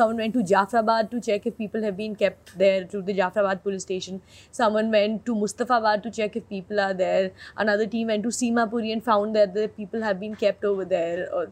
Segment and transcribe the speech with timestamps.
[0.00, 3.62] Someone went to Jafrabad to check if people have been kept there to the Jafrabad
[3.62, 4.22] police station.
[4.50, 7.32] Someone went to Mustafabad to check if people are there.
[7.56, 11.28] Another team went to Simapuri and found that the people have been kept over there.
[11.34, 11.48] Or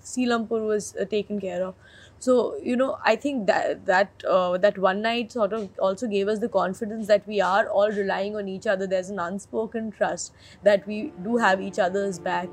[0.67, 1.75] was uh, taken care of.
[2.19, 6.29] So you know, I think that that uh, that one night sort of also gave
[6.29, 8.87] us the confidence that we are all relying on each other.
[8.87, 10.33] There's an unspoken trust
[10.65, 12.49] that we do have each other's back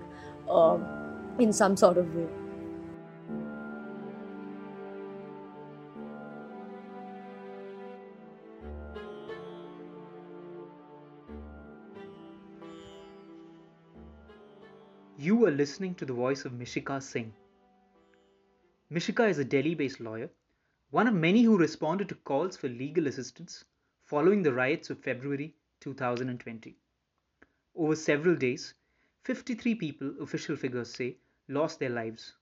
[0.50, 0.86] um,
[1.39, 2.45] in some sort of way.
[15.25, 17.33] You are listening to the voice of Mishika Singh.
[18.92, 20.29] Mishika is a Delhi based lawyer,
[20.92, 23.66] one of many who responded to calls for legal assistance
[24.04, 26.78] following the riots of February 2020.
[27.74, 28.75] Over several days,
[29.24, 32.36] 53 people, official figures say, lost their lives.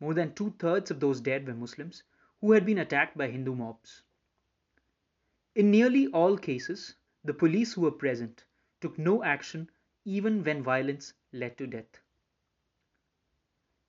[0.00, 2.04] More than two thirds of those dead were Muslims
[2.40, 4.00] who had been attacked by Hindu mobs.
[5.54, 8.44] In nearly all cases, the police who were present
[8.80, 9.68] took no action
[10.06, 12.00] even when violence led to death.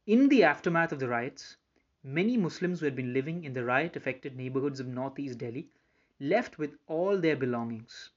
[0.05, 1.57] In the aftermath of the riots,
[2.03, 5.69] many Muslims who had been living in the riot affected neighborhoods of northeast Delhi
[6.19, 8.09] left with all their belongings.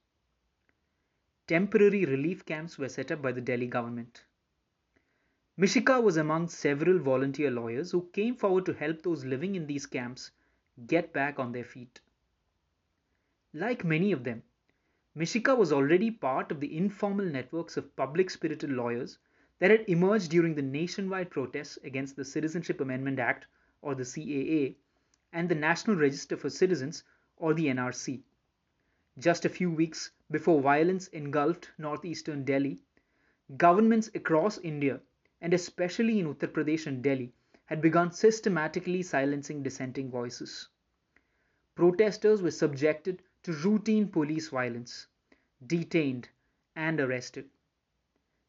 [1.46, 4.24] Temporary relief camps were set up by the Delhi government.
[5.56, 9.86] Mishika was among several volunteer lawyers who came forward to help those living in these
[9.86, 10.30] camps
[10.86, 12.00] get back on their feet.
[13.54, 14.42] Like many of them,
[15.16, 19.16] Mishika was already part of the informal networks of public spirited lawyers
[19.58, 23.46] that had emerged during the nationwide protests against the Citizenship Amendment Act
[23.80, 24.76] or the CAA
[25.32, 27.02] and the National Register for Citizens
[27.38, 28.20] or the NRC.
[29.18, 32.82] Just a few weeks before violence engulfed northeastern Delhi,
[33.56, 35.00] governments across India
[35.40, 37.32] and especially in Uttar Pradesh and Delhi
[37.64, 40.68] had begun systematically silencing dissenting voices.
[41.74, 45.08] Protesters were subjected to routine police violence,
[45.66, 46.28] detained,
[46.76, 47.50] and arrested.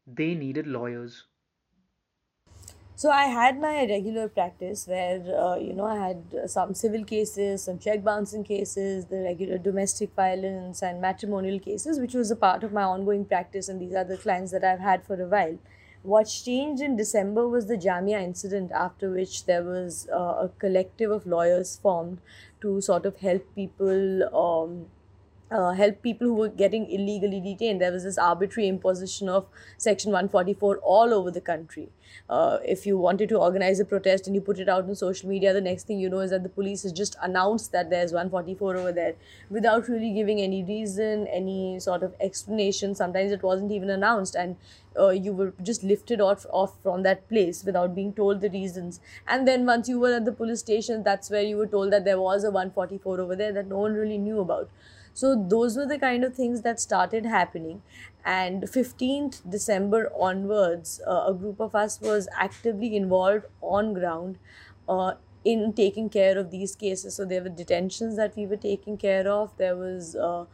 [0.08, 1.28] They needed lawyers.
[2.96, 7.62] So I had my regular practice where uh, you know I had some civil cases,
[7.62, 12.64] some check bouncing cases, the regular domestic violence and matrimonial cases, which was a part
[12.64, 15.58] of my ongoing practice, and these are the clients that I've had for a while.
[16.02, 21.10] What changed in December was the Jamia incident, after which there was uh, a collective
[21.12, 22.20] of lawyers formed
[22.60, 24.90] to sort of help people um,
[25.50, 27.80] uh, help people who were getting illegally detained.
[27.80, 31.88] There was this arbitrary imposition of Section 144 all over the country.
[32.28, 35.28] Uh, if you wanted to organize a protest and you put it out on social
[35.28, 38.12] media, the next thing you know is that the police has just announced that there's
[38.12, 39.14] 144 over there
[39.50, 42.94] without really giving any reason, any sort of explanation.
[42.94, 44.56] Sometimes it wasn't even announced, and
[44.98, 49.00] uh, you were just lifted off, off from that place without being told the reasons.
[49.26, 52.04] And then once you were at the police station, that's where you were told that
[52.04, 54.68] there was a 144 over there that no one really knew about.
[55.20, 57.82] So those were the kind of things that started happening.
[58.24, 64.38] And 15th December onwards, uh, a group of us was actively involved on ground
[64.88, 65.14] uh,
[65.44, 67.16] in taking care of these cases.
[67.16, 69.56] So there were detentions that we were taking care of.
[69.56, 70.44] There was uh,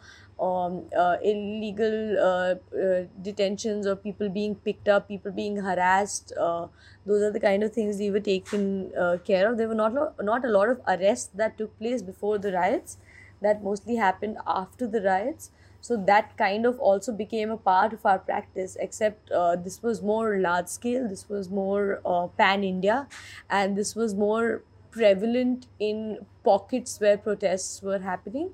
[0.41, 6.33] um, uh, illegal uh, uh, detentions or people being picked up, people being harassed.
[6.39, 6.67] Uh,
[7.07, 9.59] those are the kind of things we were taking uh, care of.
[9.59, 12.99] There were not lo- not a lot of arrests that took place before the riots,
[13.44, 15.50] that mostly happened after the riots.
[15.81, 20.00] So that kind of also became a part of our practice, except uh, this was
[20.03, 23.06] more large scale, this was more uh, pan India,
[23.50, 28.50] and this was more prevalent in pockets where protests were happening.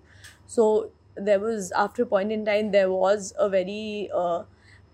[0.46, 4.42] So there was, after a point in time, there was a very uh,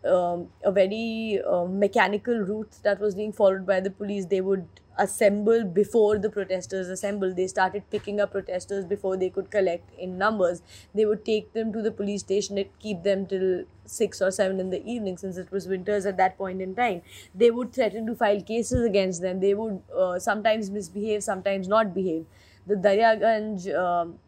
[0.05, 4.27] um, a very uh, mechanical route that was being followed by the police.
[4.27, 4.69] They would
[4.99, 7.37] assemble before the protesters assembled.
[7.37, 10.63] They started picking up protesters before they could collect in numbers.
[10.95, 14.59] They would take them to the police station and keep them till six or seven
[14.61, 17.03] in the evening since it was winters at that point in time.
[17.35, 19.41] They would threaten to file cases against them.
[19.41, 22.27] They would uh, sometimes misbehave, sometimes not behave.
[22.67, 24.19] The Daryaganj um,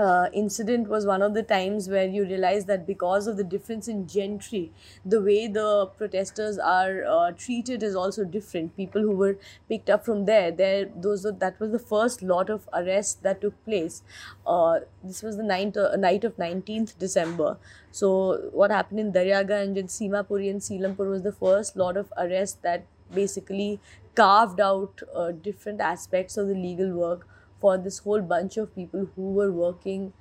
[0.00, 3.88] uh, incident was one of the times where you realize that because of the difference
[3.88, 4.72] in gentry,
[5.04, 8.76] the way the protesters are uh, treated is also different.
[8.76, 9.36] People who were
[9.68, 13.40] picked up from there, there those were, that was the first lot of arrests that
[13.40, 14.02] took place.
[14.46, 17.58] Uh, this was the ninth, uh, night of 19th December.
[17.90, 22.58] So what happened in Daryaganj and Simapuri and Seelampur was the first lot of arrests
[22.62, 23.80] that basically
[24.14, 27.26] carved out uh, different aspects of the legal work
[27.60, 30.12] for this whole bunch of people who were working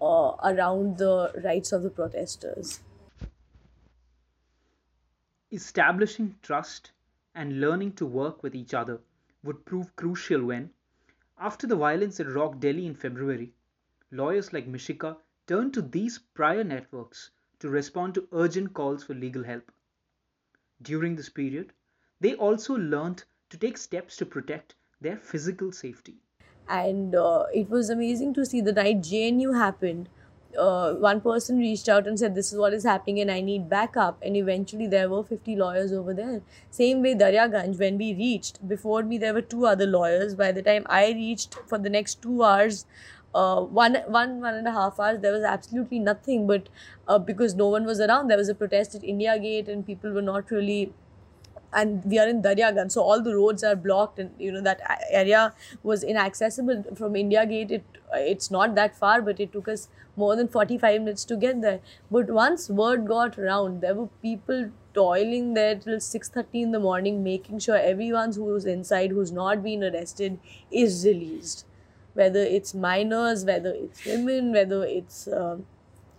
[0.00, 2.80] uh, around the rights of the protesters.
[5.52, 6.90] Establishing trust
[7.34, 9.00] and learning to work with each other
[9.42, 10.70] would prove crucial when,
[11.38, 13.52] After the violence that rocked Delhi in February,
[14.10, 15.16] lawyers like Mishika
[15.46, 19.70] turned to these prior networks to respond to urgent calls for legal help.
[20.80, 21.72] During this period,
[22.20, 26.23] they also learned to take steps to protect their physical safety.
[26.68, 30.08] And uh, it was amazing to see the night JNU happened.
[30.58, 33.68] Uh, one person reached out and said, This is what is happening, and I need
[33.68, 34.18] backup.
[34.22, 36.42] And eventually, there were 50 lawyers over there.
[36.70, 40.36] Same way, Daryaganj, when we reached, before me, there were two other lawyers.
[40.36, 42.86] By the time I reached for the next two hours,
[43.34, 46.68] uh, one one one and a half hours there was absolutely nothing but
[47.08, 50.12] uh, because no one was around there was a protest at india gate and people
[50.12, 50.92] were not really
[51.74, 54.80] and we are in Daryaganj, so all the roads are blocked, and you know that
[55.10, 57.70] area was inaccessible from India Gate.
[57.70, 57.84] It
[58.14, 61.60] it's not that far, but it took us more than forty five minutes to get
[61.60, 61.80] there.
[62.10, 66.80] But once word got around, there were people toiling there till six thirty in the
[66.80, 70.38] morning, making sure everyone who's inside, who's not been arrested,
[70.70, 71.66] is released
[72.14, 75.56] whether it's minors, whether it's women, whether it's uh,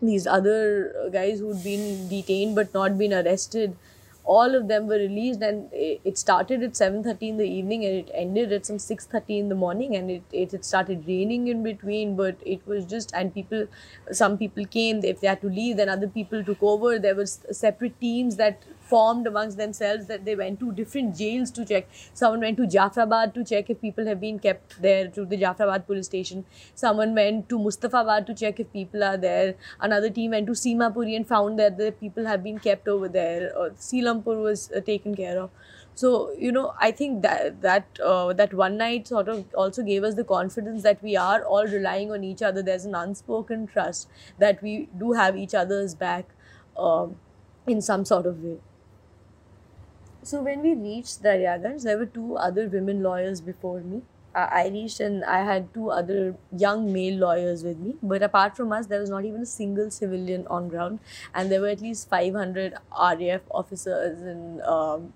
[0.01, 3.77] these other guys who'd been detained but not been arrested.
[4.25, 7.95] All of them were released, and it started at seven thirty in the evening, and
[7.95, 11.47] it ended at some six thirty in the morning, and it, it, it started raining
[11.47, 12.15] in between.
[12.15, 13.67] But it was just, and people,
[14.11, 15.03] some people came.
[15.03, 16.97] If they had to leave, then other people took over.
[16.97, 21.65] There were separate teams that formed amongst themselves that they went to different jails to
[21.65, 21.87] check.
[22.13, 25.85] Someone went to Jafrabad to check if people have been kept there to the Jafrabad
[25.85, 26.45] police station.
[26.75, 29.55] Someone went to Mustafabad to check if people are there.
[29.79, 33.51] Another team went to Simapuri and found that the people have been kept over there.
[33.57, 35.49] Or Seelampur was uh, taken care of.
[35.95, 40.03] So you know, I think that that uh, that one night sort of also gave
[40.03, 42.61] us the confidence that we are all relying on each other.
[42.61, 46.25] There's an unspoken trust that we do have each other's back
[46.77, 47.07] uh,
[47.65, 48.57] in some sort of way.
[50.25, 54.01] So when we reached Daryaganj, there were two other women lawyers before me.
[54.33, 57.93] Uh, I reached and I had two other young male lawyers with me.
[58.01, 60.97] But apart from us, there was not even a single civilian on ground,
[61.35, 65.13] and there were at least 500 RAF officers and um,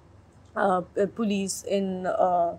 [0.56, 0.82] uh,
[1.16, 2.58] police in uh,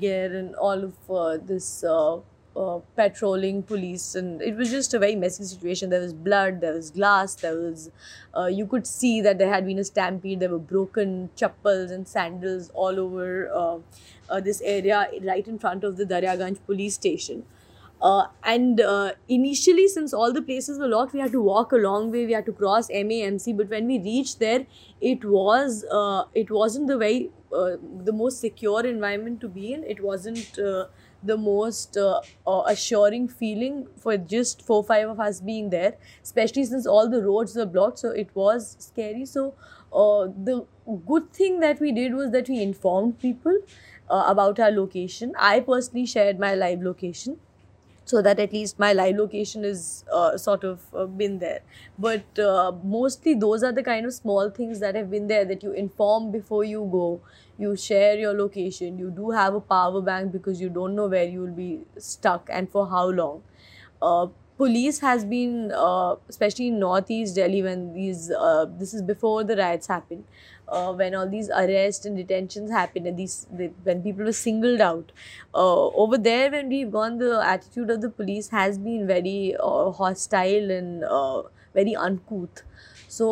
[0.00, 2.18] gear and all of uh, this uh,
[2.56, 5.90] uh, patrolling police and it was just a very messy situation.
[5.90, 7.90] There was blood there was glass there was
[8.36, 12.08] uh, you could see that there had been a stampede there were broken chappals and
[12.08, 13.78] sandals all over uh,
[14.28, 17.44] uh this area right in front of the daryaganj police station.
[18.00, 18.80] Uh, and
[19.28, 22.26] initially since all the places were locked we had to walk a long way.
[22.26, 24.66] We had to cross mamc but when we reached there
[25.00, 25.84] it was
[26.34, 29.84] it wasn't the very the most secure environment to be in.
[29.84, 30.58] It wasn't
[31.22, 36.64] the most uh, uh, assuring feeling for just four five of us being there especially
[36.64, 39.24] since all the roads were blocked so it was scary.
[39.24, 39.54] So
[39.92, 40.64] uh, the
[41.06, 43.58] good thing that we did was that we informed people
[44.10, 45.32] uh, about our location.
[45.38, 47.38] I personally shared my live location
[48.08, 51.60] so that at least my live location is uh, sort of uh, been there.
[51.98, 55.62] But uh, mostly those are the kind of small things that have been there that
[55.62, 57.20] you inform before you go.
[57.58, 58.98] You share your location.
[58.98, 62.48] You do have a power bank because you don't know where you will be stuck
[62.50, 63.42] and for how long.
[64.00, 69.44] Uh, police has been uh, especially in northeast delhi when these uh, this is before
[69.44, 70.24] the riots happened
[70.68, 74.80] uh, when all these arrests and detentions happened and these the, when people were singled
[74.80, 75.12] out.
[75.54, 79.90] Uh, over there when we've gone the attitude of the police has been very uh,
[79.90, 81.42] hostile and uh,
[81.74, 82.62] very uncouth.
[83.10, 83.26] So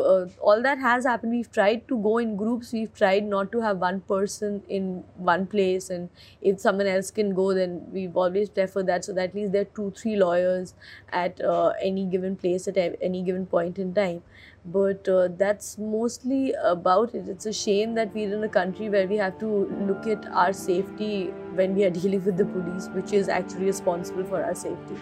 [0.00, 1.32] uh, all that has happened.
[1.32, 2.72] We've tried to go in groups.
[2.72, 5.88] We've tried not to have one person in one place.
[5.88, 6.08] And
[6.42, 9.04] if someone else can go then we've always preferred that.
[9.04, 10.74] So that at least there are two three lawyers
[11.12, 14.22] at uh, any given place at any given point in time
[14.64, 17.28] but uh, that's mostly about it.
[17.28, 19.46] It's a shame that we're in a country where we have to
[19.88, 24.24] look at our safety when we are dealing with the police which is actually responsible
[24.24, 24.96] for our safety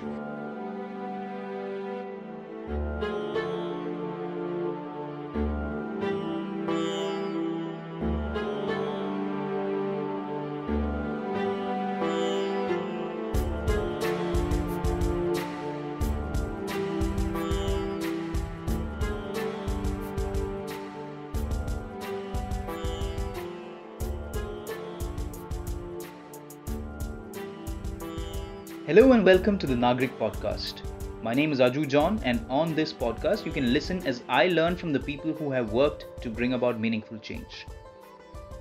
[28.92, 30.82] Hello and welcome to the Nagrik podcast.
[31.22, 34.76] My name is Aju John, and on this podcast, you can listen as I learn
[34.76, 37.66] from the people who have worked to bring about meaningful change.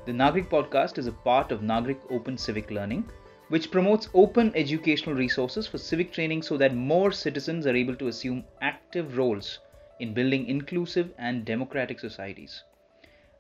[0.06, 3.04] The Nagrik podcast is a part of Nagrik Open Civic Learning,
[3.50, 8.08] which promotes open educational resources for civic training so that more citizens are able to
[8.08, 9.60] assume active roles
[10.00, 12.64] in building inclusive and democratic societies.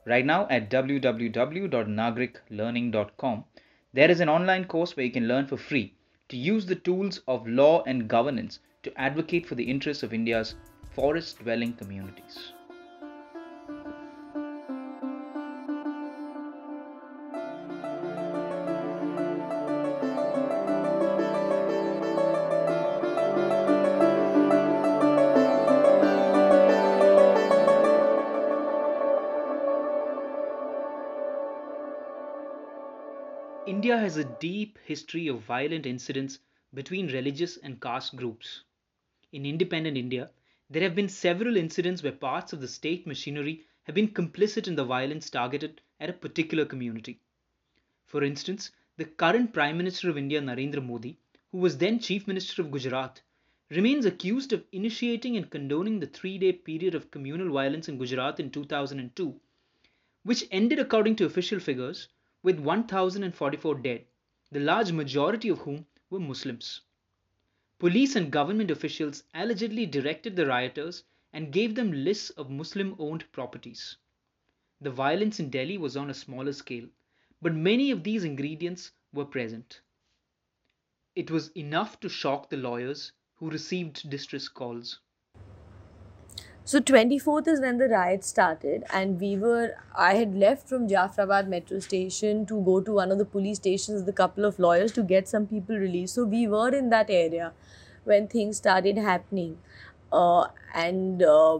[0.06, 3.46] Right now at www.nagriklearning.com,
[3.94, 5.96] There is an online course where you can learn for free
[6.32, 10.56] to use the tools of law and governance to advocate for the interests of India's
[10.96, 12.54] forest dwelling communities.
[33.92, 36.40] India has a deep history of violent incidents
[36.74, 38.64] between religious and caste groups.
[39.34, 40.30] In independent India,
[40.70, 44.76] there have been several incidents where parts of the state machinery have been complicit in
[44.76, 47.20] the violence targeted at a particular community.
[48.06, 51.18] For instance, the current Prime Minister of India, Narendra Modi,
[51.52, 53.22] who was then Chief Minister of Gujarat,
[53.70, 58.40] remains accused of initiating and condoning the three day period of communal violence in Gujarat
[58.40, 59.38] in 2002,
[60.24, 62.08] which ended, according to official figures,
[62.44, 64.06] with 1,044 dead,
[64.52, 66.82] the large majority of whom were Muslims.
[67.80, 73.32] Police and government officials allegedly directed the rioters and gave them lists of Muslim owned
[73.32, 73.98] properties.
[74.82, 76.88] The violence in Delhi was on a smaller scale,
[77.42, 79.82] but many of these ingredients were present.
[81.16, 85.00] It was enough to shock the lawyers who received distress calls.
[86.64, 89.76] So 24th is when the riot started, and we were.
[89.96, 94.02] I had left from Jafrabad metro station to go to one of the police stations
[94.02, 96.14] with a couple of lawyers to get some people released.
[96.16, 97.52] So we were in that area
[98.04, 99.58] when things started happening,
[100.14, 101.60] uh, and uh,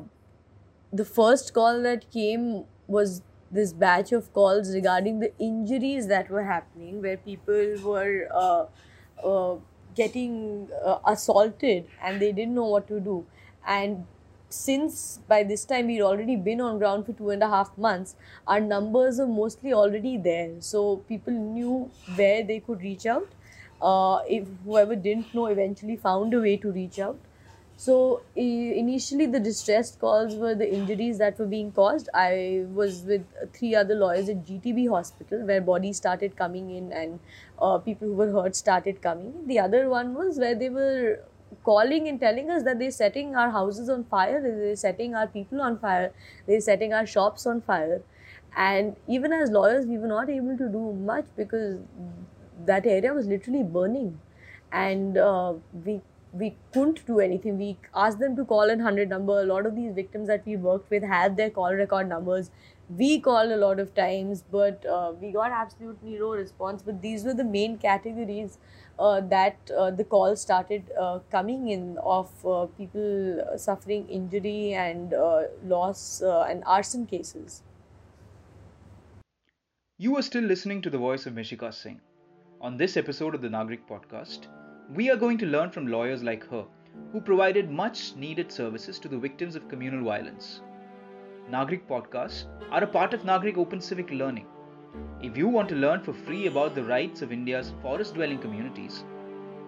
[0.94, 6.44] the first call that came was this batch of calls regarding the injuries that were
[6.44, 8.28] happening, where people were.
[8.34, 8.66] Uh,
[9.26, 9.56] uh,
[9.94, 13.26] getting uh, assaulted and they didn't know what to do
[13.68, 14.06] and
[14.54, 18.16] since by this time we'd already been on ground for two and a half months,
[18.48, 20.52] our numbers are mostly already there.
[20.60, 23.28] So people knew where they could reach out.
[23.82, 27.18] Uh, if whoever didn't know eventually found a way to reach out.
[27.82, 32.10] So initially, the distressed calls were the injuries that were being caused.
[32.14, 37.20] I was with three other lawyers at GTB Hospital where bodies started coming in and
[37.60, 39.48] uh, people who were hurt started coming.
[39.48, 41.22] The other one was where they were
[41.64, 45.62] calling and telling us that they're setting our houses on fire, they're setting our people
[45.62, 46.14] on fire,
[46.48, 48.02] they're setting our shops on fire.
[48.56, 51.80] And even as lawyers, we were not able to do much because
[52.66, 54.20] that area was literally burning.
[54.72, 56.02] And uh, we
[56.34, 57.58] we couldn't do anything.
[57.58, 59.42] We asked them to call an 100 number.
[59.42, 62.52] A lot of these victims that we worked with had their call record numbers.
[62.88, 66.84] We called a lot of times, but uh, we got absolutely no response.
[66.84, 68.58] But these were the main categories
[69.22, 72.30] that uh, the calls started uh, coming in of
[72.78, 75.14] people suffering injury and
[75.66, 77.64] loss and arson cases.
[79.98, 82.02] You are still listening to the voice of Mishika Singh.
[82.60, 84.48] On this episode of the Nagrik podcast,
[84.96, 86.66] we are going to learn from lawyers like her
[87.12, 90.62] who provided much needed services to the victims of communal violence.
[91.50, 94.48] Nagrik podcasts are a part of Nagrik Open Civic Learning,
[95.22, 99.06] if you want to learn for free about the rights of India's forest dwelling communities,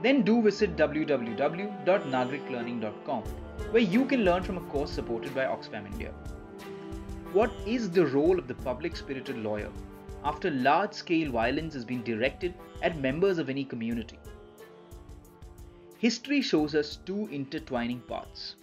[0.01, 3.23] then do visit www.nagriklearning.com
[3.71, 6.11] where you can learn from a course supported by Oxfam India.
[7.31, 9.71] What is the role of the public spirited lawyer
[10.23, 14.19] after large scale violence has been directed at members of any community?
[15.97, 18.55] History shows us two intertwining paths.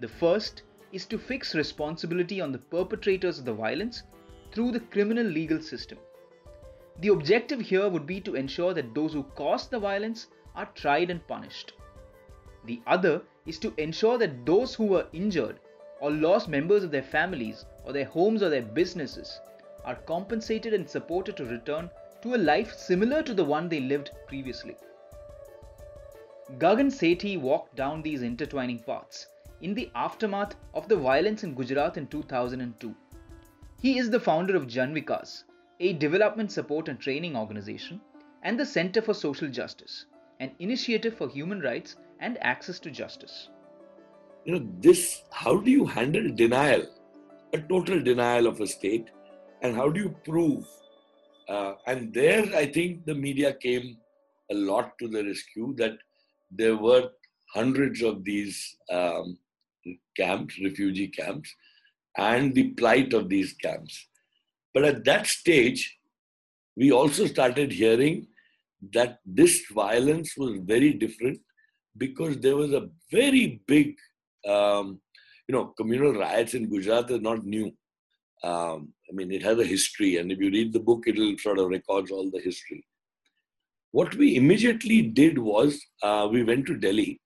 [0.00, 0.62] The first
[0.92, 4.02] is to fix responsibility on the perpetrators of the violence
[4.52, 5.98] through the criminal legal system.
[6.98, 11.10] The objective here would be to ensure that those who caused the violence are tried
[11.10, 11.72] and punished.
[12.64, 15.60] The other is to ensure that those who were injured
[16.00, 19.40] or lost members of their families or their homes or their businesses
[19.84, 21.90] are compensated and supported to return
[22.22, 24.76] to a life similar to the one they lived previously.
[26.58, 29.28] Gagan Sethi walked down these intertwining paths
[29.60, 32.94] in the aftermath of the violence in Gujarat in 2002.
[33.82, 35.44] He is the founder of Janvikas,
[35.80, 37.98] a development support and training organization,
[38.42, 40.04] and the Center for Social Justice,
[40.38, 43.48] an initiative for human rights and access to justice.
[44.44, 46.86] You know, this, how do you handle denial,
[47.54, 49.08] a total denial of a state,
[49.62, 50.66] and how do you prove?
[51.48, 53.96] Uh, and there, I think the media came
[54.50, 55.96] a lot to the rescue that
[56.50, 57.08] there were
[57.54, 59.38] hundreds of these um,
[60.18, 61.54] camps, refugee camps,
[62.16, 64.08] and the plight of these camps.
[64.74, 65.98] But at that stage,
[66.76, 68.28] we also started hearing
[68.92, 71.40] that this violence was very different
[71.96, 73.96] because there was a very big,
[74.48, 75.00] um,
[75.48, 77.72] you know, communal riots in Gujarat are not new.
[78.42, 81.58] Um, I mean, it has a history, and if you read the book, it'll sort
[81.58, 82.84] of records all the history.
[83.92, 87.20] what we immediately did was uh, we went to Delhi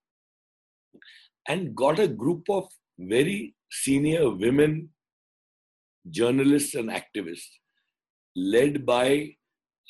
[1.47, 4.89] and got a group of very senior women
[6.09, 7.49] journalists and activists
[8.35, 9.35] led by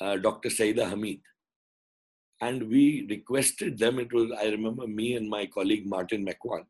[0.00, 0.48] uh, Dr.
[0.48, 1.20] Syeda Hameed.
[2.40, 6.64] And we requested them, it was, I remember me and my colleague Martin Macwan,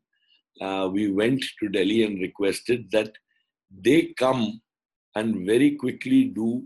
[0.61, 3.13] uh, we went to Delhi and requested that
[3.71, 4.61] they come
[5.15, 6.65] and very quickly do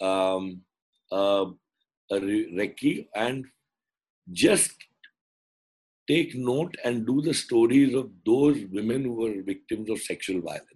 [0.00, 0.62] um,
[1.10, 1.46] a,
[2.10, 3.44] a recce and
[4.32, 4.72] just
[6.08, 10.70] take note and do the stories of those women who were victims of sexual violence.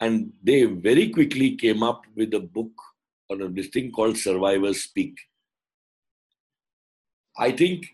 [0.00, 2.72] And they very quickly came up with a book
[3.28, 5.16] or this thing called Survivors Speak.
[7.38, 7.86] I think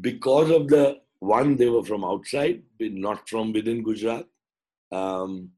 [0.00, 4.26] because of the one, they were from outside, not from within Gujarat.
[4.90, 5.50] Um,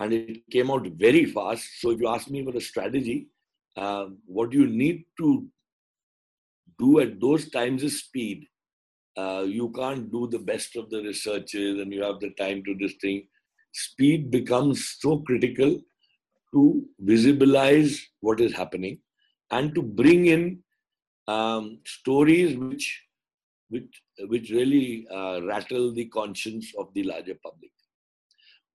[0.00, 1.80] and it came out very fast.
[1.80, 3.28] So if you ask me for a strategy,
[3.76, 5.46] uh, what you need to
[6.78, 8.46] do at those times of speed.
[9.16, 12.74] Uh, you can't do the best of the researches and you have the time to
[12.80, 13.26] this thing.
[13.72, 15.80] Speed becomes so critical
[16.52, 18.98] to visibilize what is happening
[19.50, 20.62] and to bring in
[21.28, 23.02] um, stories which,
[23.68, 27.70] which, which really uh, rattle the conscience of the larger public.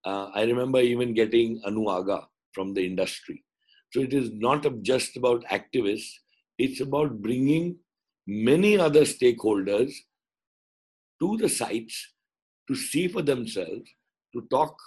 [0.06, 3.44] Uh, I remember even getting Anu Aga from the industry.
[3.92, 6.12] So it is not just about activists,
[6.58, 7.78] it's about bringing
[8.30, 9.92] many other stakeholders
[11.20, 12.14] to the sites
[12.68, 13.90] to see for themselves,
[14.34, 14.78] to talk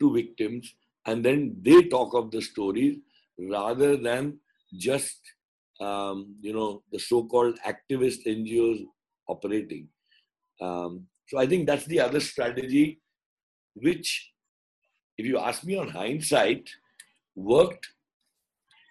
[0.00, 0.72] to victims,
[1.04, 2.96] and then they talk of the stories
[3.38, 4.38] rather than
[4.78, 5.18] just
[5.80, 8.84] um, you know the so-called activist NGOs
[9.28, 9.88] operating.
[10.60, 13.00] Um, so I think that's the other strategy,
[13.74, 14.30] which,
[15.18, 16.70] if you ask me on hindsight,
[17.34, 17.88] worked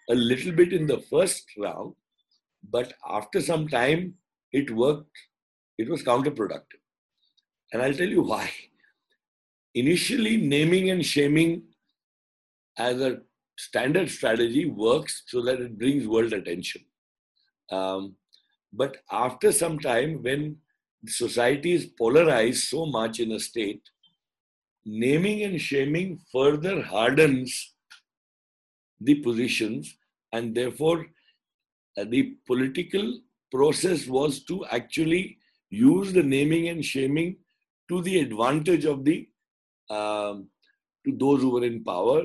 [0.09, 1.93] a little bit in the first round,
[2.71, 4.15] but after some time,
[4.51, 5.17] it worked,
[5.77, 6.81] it was counterproductive.
[7.71, 8.51] And I'll tell you why.
[9.75, 11.63] Initially, naming and shaming
[12.77, 13.21] as a
[13.57, 16.83] standard strategy works so that it brings world attention.
[17.71, 18.15] Um,
[18.73, 20.57] but after some time, when
[21.05, 23.81] society is polarized so much in a state,
[24.85, 27.73] naming and shaming further hardens
[29.01, 29.95] the positions
[30.33, 31.05] and therefore
[32.05, 33.19] the political
[33.51, 35.37] process was to actually
[35.69, 37.37] use the naming and shaming
[37.89, 39.27] to the advantage of the
[39.89, 40.49] um,
[41.05, 42.23] to those who were in power,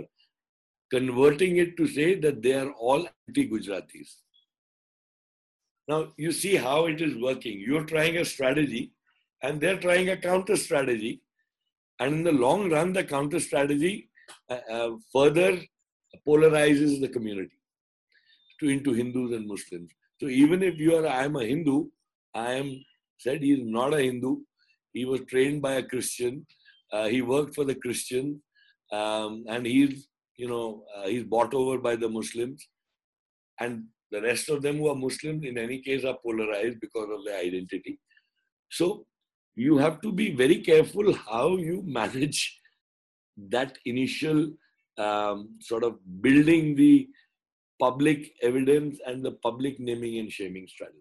[0.91, 4.17] converting it to say that they are all anti-Gujaratis.
[5.89, 7.61] Now you see how it is working.
[7.61, 8.93] You're trying a strategy,
[9.43, 11.23] and they're trying a counter strategy,
[12.01, 14.11] and in the long run, the counter strategy
[14.51, 15.59] uh, uh, further
[16.27, 17.57] polarizes the community
[18.64, 19.90] to into Hindus and Muslims.
[20.20, 21.87] So even if you are, I am a Hindu,
[22.35, 22.85] I am
[23.18, 24.37] said he is not a Hindu.
[24.92, 26.46] He was trained by a Christian.
[26.92, 28.40] Uh, he worked for the Christian,
[28.92, 32.68] um, and he's you know uh, he's bought over by the Muslims,
[33.61, 37.24] and the rest of them who are Muslims in any case are polarized because of
[37.24, 37.98] their identity.
[38.70, 39.07] So
[39.57, 42.61] you have to be very careful how you manage
[43.50, 44.53] that initial
[44.98, 47.09] um, sort of building the
[47.81, 50.99] public evidence and the public naming and shaming strategy.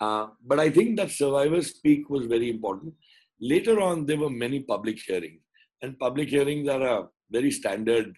[0.00, 2.94] Uh, but I think that survivors speak was very important.
[3.40, 5.42] Later on, there were many public hearings,
[5.82, 8.16] and public hearings are a very standard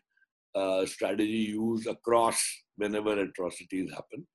[0.54, 2.40] uh, strategy used across
[2.76, 4.26] whenever atrocities happen.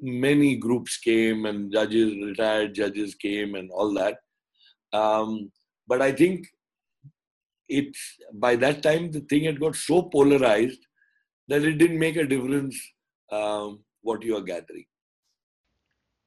[0.00, 4.18] Many groups came, and judges, retired judges came, and all that.
[4.92, 5.52] Um,
[5.86, 6.46] but I think
[7.68, 8.00] it's
[8.34, 10.80] by that time the thing had got so polarized
[11.50, 12.80] that it didn't make a difference
[13.32, 14.86] um, what you are gathering.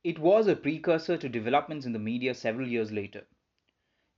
[0.03, 3.25] It was a precursor to developments in the media several years later.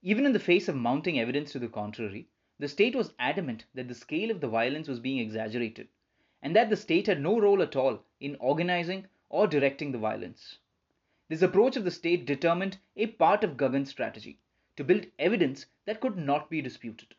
[0.02, 3.88] Even in the face of mounting evidence to the contrary, the state was adamant that
[3.88, 5.90] the scale of the violence was being exaggerated,
[6.42, 10.58] and that the state had no role at all in organizing or directing the violence.
[11.30, 14.40] This approach of the state determined a part of Gagan's strategy
[14.76, 17.14] to build evidence that could not be disputed.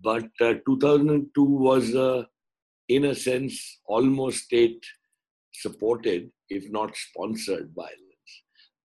[0.00, 2.24] But uh, 2002 was uh,
[2.88, 4.84] in a sense, almost state
[5.52, 8.32] supported, if not sponsored violence.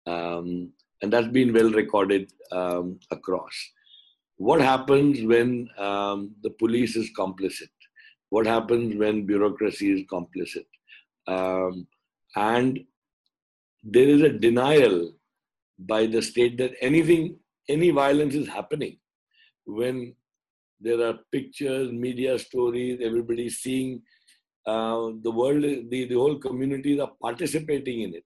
[0.05, 3.53] Um, and that's been well recorded um, across.
[4.37, 7.69] What happens when um, the police is complicit?
[8.29, 10.65] What happens when bureaucracy is complicit?
[11.27, 11.87] Um,
[12.35, 12.79] and
[13.83, 15.13] there is a denial
[15.79, 17.37] by the state that anything,
[17.69, 18.97] any violence is happening
[19.65, 20.15] when
[20.79, 24.01] there are pictures, media stories, everybody seeing
[24.65, 28.25] uh, the world, the, the whole communities are participating in it.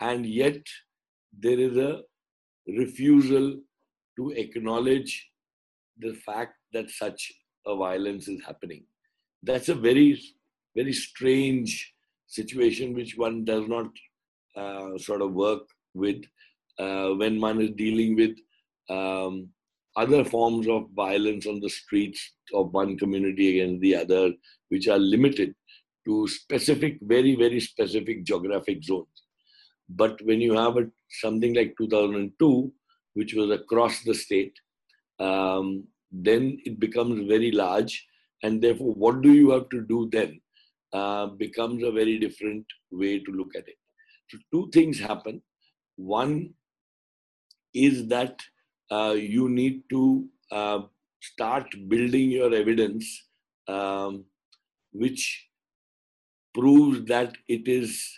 [0.00, 0.60] And yet,
[1.38, 2.02] there is a
[2.66, 3.56] refusal
[4.16, 5.30] to acknowledge
[5.98, 7.32] the fact that such
[7.66, 8.84] a violence is happening.
[9.42, 10.20] That's a very,
[10.74, 11.94] very strange
[12.26, 13.86] situation which one does not
[14.56, 15.62] uh, sort of work
[15.94, 16.22] with
[16.78, 18.36] uh, when one is dealing with
[18.90, 19.48] um,
[19.96, 24.32] other forms of violence on the streets of one community against the other,
[24.68, 25.54] which are limited
[26.06, 29.06] to specific, very, very specific geographic zones.
[29.88, 30.86] But when you have a,
[31.20, 32.72] something like 2002,
[33.14, 34.54] which was across the state,
[35.20, 38.04] um, then it becomes very large.
[38.42, 40.40] And therefore, what do you have to do then
[40.92, 43.76] uh, becomes a very different way to look at it.
[44.30, 45.42] So, two things happen.
[45.96, 46.54] One
[47.72, 48.40] is that
[48.90, 50.80] uh, you need to uh,
[51.20, 53.26] start building your evidence,
[53.68, 54.24] um,
[54.92, 55.48] which
[56.54, 58.12] proves that it is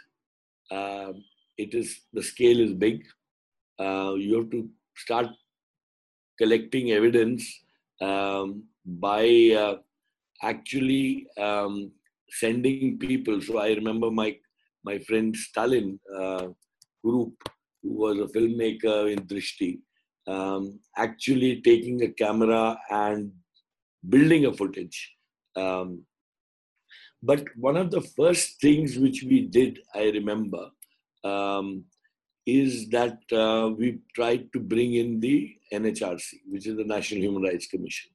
[0.70, 1.12] uh,
[1.56, 3.04] it is the scale is big.
[3.78, 5.28] Uh, you have to start
[6.38, 7.64] collecting evidence
[8.00, 9.26] um, by
[9.56, 9.76] uh,
[10.42, 11.90] actually um,
[12.30, 13.40] sending people.
[13.40, 14.36] So I remember my
[14.84, 16.48] my friend Stalin uh,
[17.04, 17.34] Group,
[17.82, 19.80] who was a filmmaker in Drishti,
[20.26, 23.32] um, actually taking a camera and
[24.08, 25.14] building a footage.
[25.56, 26.02] Um,
[27.22, 30.70] but one of the first things which we did, I remember,
[31.24, 31.84] um,
[32.46, 37.42] is that uh, we tried to bring in the NHRC, which is the National Human
[37.42, 38.10] Rights Commission.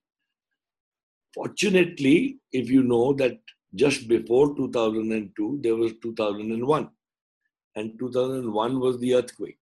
[1.34, 3.39] Fortunately, if you know that
[3.76, 6.89] just before 2002, there was 2001.
[7.76, 9.58] And 2001 was the earthquake.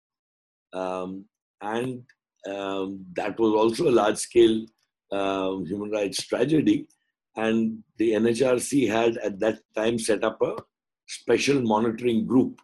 [0.72, 1.24] Um,
[1.60, 2.04] and
[2.46, 4.64] um, that was also a large scale
[5.12, 6.88] uh, human rights tragedy.
[7.36, 10.56] And the NHRC had at that time set up a
[11.06, 12.60] special monitoring group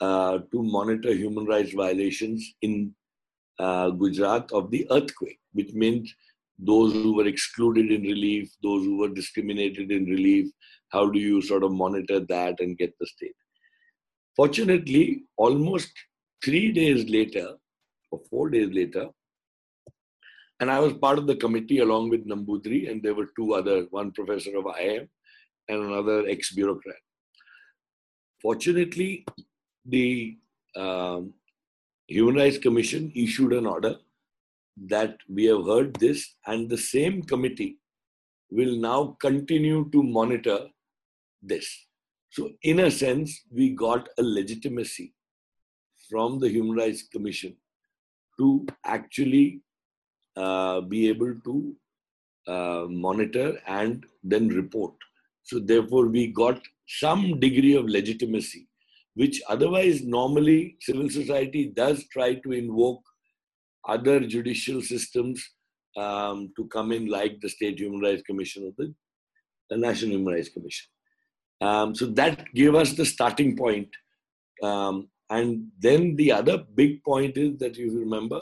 [0.00, 2.94] uh, to monitor human rights violations in
[3.58, 6.08] uh, Gujarat of the earthquake, which meant
[6.58, 10.50] those who were excluded in relief, those who were discriminated in relief,
[10.88, 13.34] how do you sort of monitor that and get the state?
[14.36, 15.92] Fortunately, almost
[16.44, 17.54] three days later,
[18.10, 19.08] or four days later,
[20.60, 23.86] and I was part of the committee along with Nampoothiri, and there were two other,
[23.90, 25.08] one professor of IIM
[25.68, 26.96] and another ex bureaucrat.
[28.42, 29.24] Fortunately,
[29.86, 30.36] the
[30.76, 31.32] um,
[32.08, 33.96] Human Rights Commission issued an order
[34.88, 37.78] that we have heard this, and the same committee
[38.50, 40.66] will now continue to monitor
[41.42, 41.86] this.
[42.30, 45.14] So, in a sense, we got a legitimacy
[46.08, 47.56] from the Human Rights Commission
[48.38, 49.62] to actually
[50.44, 51.54] uh, be able to
[52.54, 54.94] uh, monitor and then report.
[55.48, 56.58] So, therefore, we got
[57.02, 58.62] some degree of legitimacy,
[59.20, 63.02] which otherwise, normally, civil society does try to invoke
[63.94, 65.36] other judicial systems
[65.96, 68.94] um, to come in, like the State Human Rights Commission or the,
[69.70, 70.88] the National Human Rights Commission.
[71.60, 73.88] Um, so that gave us the starting point.
[74.62, 78.40] Um, and then the other big point is that you remember,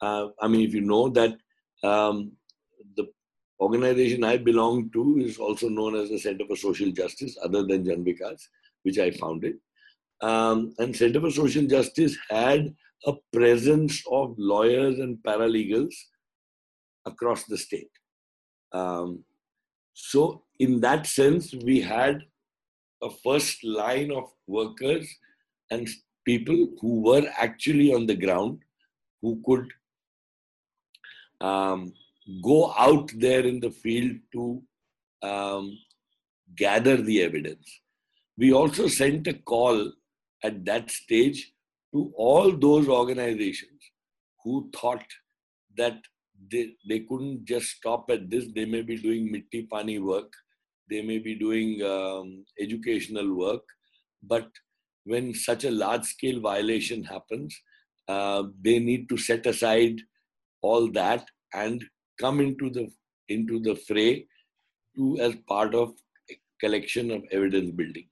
[0.00, 1.36] uh, I mean, if you know that
[1.82, 2.32] um,
[2.96, 3.08] the
[3.60, 7.84] organization I belong to is also known as the Center for Social Justice, other than
[7.84, 8.42] Jan Vikas,
[8.82, 9.56] which I founded.
[10.20, 12.74] Um, and Center for Social Justice had
[13.06, 15.94] a presence of lawyers and paralegals
[17.04, 17.90] across the state.
[18.72, 19.24] Um,
[19.92, 22.22] so, in that sense, we had
[23.02, 25.08] a first line of workers
[25.70, 25.88] and
[26.24, 28.60] people who were actually on the ground,
[29.22, 29.70] who could
[31.40, 31.92] um,
[32.42, 34.62] go out there in the field to
[35.22, 35.78] um,
[36.56, 37.80] gather the evidence.
[38.38, 39.92] We also sent a call
[40.42, 41.52] at that stage
[41.92, 43.80] to all those organizations
[44.44, 45.04] who thought
[45.76, 45.98] that
[46.50, 50.32] they, they couldn't just stop at this, they may be doing mitti pani work.
[50.88, 53.64] They may be doing um, educational work,
[54.22, 54.48] but
[55.04, 57.60] when such a large scale violation happens,
[58.08, 60.00] uh, they need to set aside
[60.62, 61.84] all that and
[62.20, 62.88] come into the
[63.28, 64.26] into the fray
[64.96, 65.94] to as part of
[66.60, 68.08] collection of evidence building.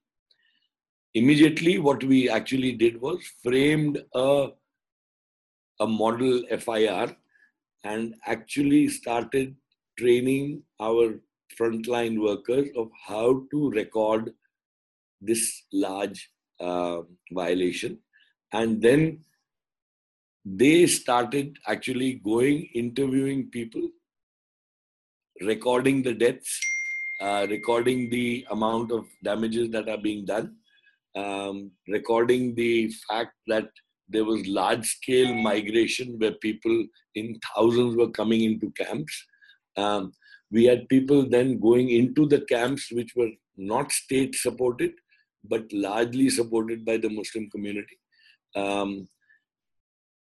[1.15, 4.49] Immediately, what we actually did was framed a
[5.81, 7.17] a model FIR
[7.85, 9.55] and actually started
[9.99, 11.21] training our
[11.59, 14.33] frontline workers of how to record
[15.21, 16.31] this large
[16.61, 17.03] uh,
[17.33, 17.99] violation.
[18.53, 19.25] And then
[20.45, 23.89] they started actually going, interviewing people,
[25.41, 26.61] recording the deaths,
[27.21, 30.57] uh, recording the amount of damages that are being done,
[31.17, 33.69] um, recording the fact that
[34.09, 39.25] there was large scale migration where people in thousands were coming into camps.
[39.77, 40.13] Um,
[40.51, 44.93] we had people then going into the camps which were not state supported
[45.49, 47.99] but largely supported by the Muslim community.
[48.57, 49.09] Um,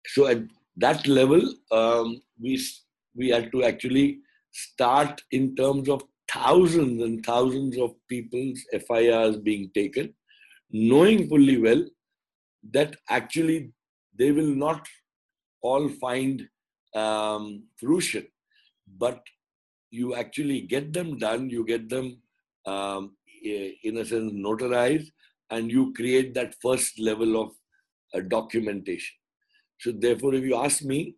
[0.06, 0.42] so at
[0.76, 2.60] that level, um, we
[3.14, 4.20] we had to actually
[4.52, 10.14] start in terms of thousands and thousands of people's FIRs being taken,
[10.70, 11.84] knowing fully well
[12.72, 13.70] that actually
[14.18, 14.86] they will not
[15.62, 16.48] all find
[16.94, 18.26] um, fruition,
[18.98, 19.20] but
[19.90, 22.18] you actually get them done, you get them
[22.66, 25.08] um, in a sense notarized,
[25.50, 27.50] and you create that first level of
[28.14, 29.14] uh, documentation.
[29.82, 31.16] So, therefore, if you ask me,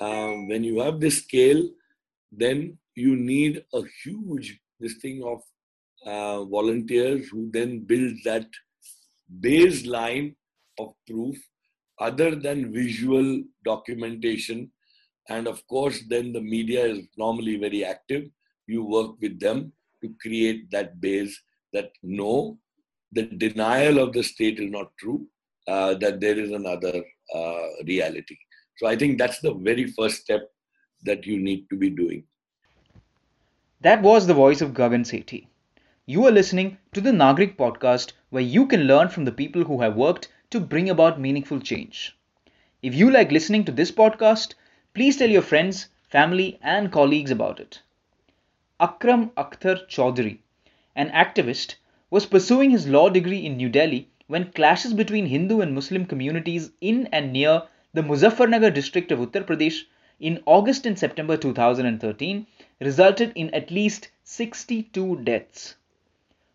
[0.00, 1.68] um, when you have this scale,
[2.30, 5.40] then you need a huge this thing of
[6.06, 8.46] uh, volunteers who then build that
[9.40, 10.34] baseline
[10.78, 11.36] of proof
[11.98, 14.70] other than visual documentation.
[15.28, 18.28] And of course then the media is normally very active.
[18.68, 19.72] You work with them
[20.02, 21.40] to create that base
[21.72, 22.58] that no
[23.10, 25.26] the denial of the state is not true
[25.66, 27.02] uh, that there is another
[27.34, 28.36] uh, reality
[28.76, 30.50] so i think that's the very first step
[31.04, 32.24] that you need to be doing
[33.80, 35.46] that was the voice of gagan sethi
[36.06, 39.80] you are listening to the Nagrik podcast, where you can learn from the people who
[39.80, 42.14] have worked to bring about meaningful change.
[42.82, 44.52] If you like listening to this podcast,
[44.92, 47.80] please tell your friends, family, and colleagues about it.
[48.78, 50.40] Akram Akhtar Choudhary,
[50.94, 51.76] an activist,
[52.10, 56.72] was pursuing his law degree in New Delhi when clashes between Hindu and Muslim communities
[56.80, 59.84] in and near the Muzaffarnagar district of Uttar Pradesh
[60.18, 62.44] in August and September 2013
[62.80, 65.76] resulted in at least 62 deaths.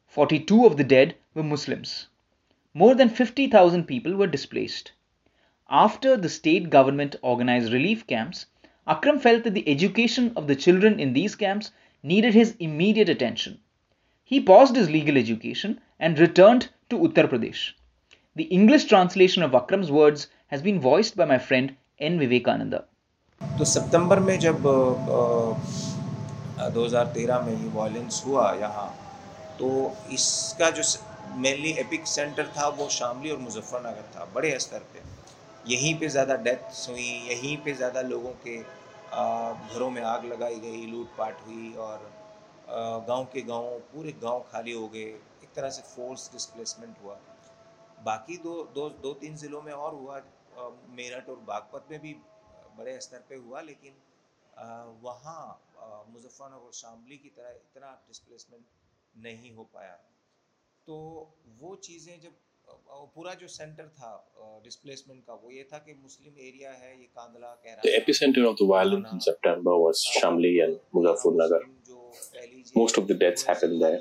[0.08, 2.08] 42 of the dead were Muslims.
[2.74, 4.92] More than 50,000 people were displaced.
[5.70, 8.48] After the state government organized relief camps,
[8.88, 11.72] Akram felt that the education of the children in these camps
[12.04, 13.62] needed his immediate attention.
[14.26, 17.74] He paused his legal education and returned to Uttar Pradesh.
[18.36, 22.18] The English translation of Akram's words has been voiced by my friend N.
[22.20, 22.86] Vivekananda.
[23.58, 24.64] तो सितंबर में जब
[26.78, 28.88] 2013 में ये violence हुआ यहाँ
[29.60, 29.70] तो
[30.14, 30.84] इसका जो
[31.44, 35.00] मेनली एपिक सेंटर था वो शामली और मुजफ्फरनगर था, बड़े स्तर पे
[35.72, 38.58] यहीं पे ज़्यादा डेथ्स हुई, यहीं पे ज़्यादा लोगों के
[39.74, 41.98] घरों में आग लगाई गई, लूटपाट हुई और
[43.08, 45.14] गाँव के गाँव, पूरे गाँव खाली हो गए
[45.50, 47.20] एक तरह से फोर्स डिस्प्लेसमेंट हुआ
[48.06, 50.18] बाकी दो दो दो तीन ज़िलों में और हुआ
[50.98, 52.14] मेरठ और बागपत में भी
[52.78, 53.96] बड़े स्तर पे हुआ लेकिन
[55.04, 55.42] वहाँ
[56.14, 58.64] मुजफ्फरनगर शामली की तरह इतना डिस्प्लेसमेंट
[59.16, 59.98] नहीं हो पाया
[60.88, 61.00] तो
[61.62, 62.38] वो चीज़ें जब
[63.16, 64.14] पूरा जो सेंटर था
[64.64, 68.58] डिस्प्लेसमेंट का वो ये था कि मुस्लिम एरिया है ये कांदला कहरा The epicenter of
[68.58, 71.62] the violence in September was Shamli and Muzaffarnagar.
[72.76, 74.00] Most of the deaths happened there.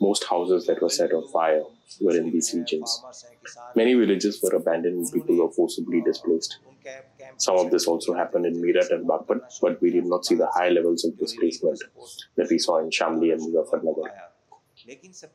[0.00, 1.62] Most houses that were set on fire
[2.00, 3.02] were in these regions.
[3.74, 6.58] Many villages were abandoned and people were forcibly displaced.
[7.38, 10.48] Some of this also happened in Meerut and Baghpat, but we did not see the
[10.48, 11.82] high levels of displacement
[12.36, 14.10] that we saw in Shamli and Muzaffarnagar.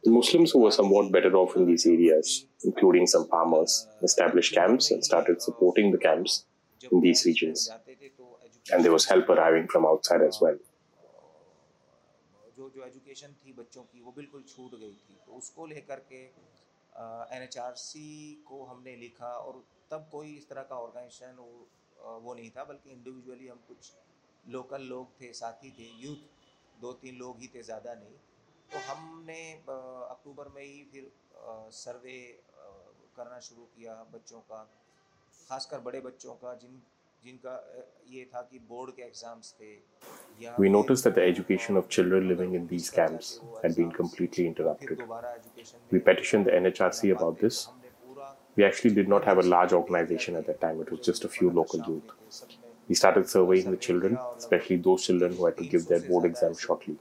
[0.03, 4.91] The Muslims who were somewhat better off in these areas, including some farmers, established camps
[4.91, 6.45] and started supporting the camps
[6.91, 7.69] in these regions.
[8.71, 10.57] And there was help arriving from outside as well.
[12.83, 16.23] Education थी बच्चों की वो बिल्कुल छूट गई थी। तो उसको लेकर के
[17.35, 21.67] एनएचआरसी को हमने लिखा और तब कोई इस तरह का ऑर्गेनाइजेशन वो,
[22.19, 23.91] वो नहीं था बल्कि इंडिविजुअली हम कुछ
[24.43, 28.15] लोकल लोग थे साथी थे यूथ दो तीन लोग ही थे ज़्यादा नहीं।
[28.69, 31.11] तो हमने अक्टूबर में ही फिर
[31.75, 32.17] सर्वे
[33.15, 34.63] करना शुरू किया बच्चों का
[35.49, 36.81] खासकर बड़े बच्चों का जिन
[40.57, 45.01] We noticed that the education of children living in these camps had been completely interrupted.
[45.91, 47.69] We petitioned the NHRC about this.
[48.55, 51.29] We actually did not have a large organization at that time, it was just a
[51.29, 52.11] few local youth.
[52.87, 56.55] We started surveying the children, especially those children who had to give their board exam
[56.57, 56.97] shortly.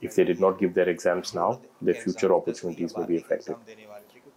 [0.00, 3.56] If they did not give their exams now, their future opportunities will be affected.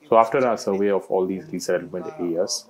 [0.08, 2.66] So, after our survey of all these resettlement areas,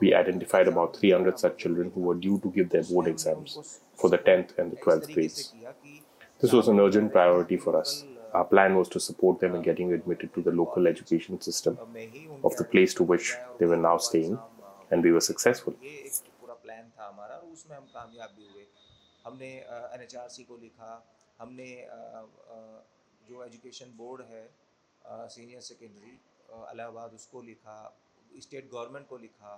[0.00, 4.08] we identified about 300 such children who were due to give their board exams for
[4.10, 5.54] the 10th and the 12th grades.
[6.40, 8.04] This was an urgent priority for us.
[8.32, 11.78] Our plan was to support them in getting admitted to the local education system
[12.44, 14.38] of the place to which they were now staying,
[14.90, 15.74] and we were successful.
[21.40, 21.70] हमने
[23.28, 24.44] जो education board है
[25.34, 26.12] senior secondary
[26.72, 27.76] Allahabad उसको लिखा
[28.44, 29.52] state government को लिखा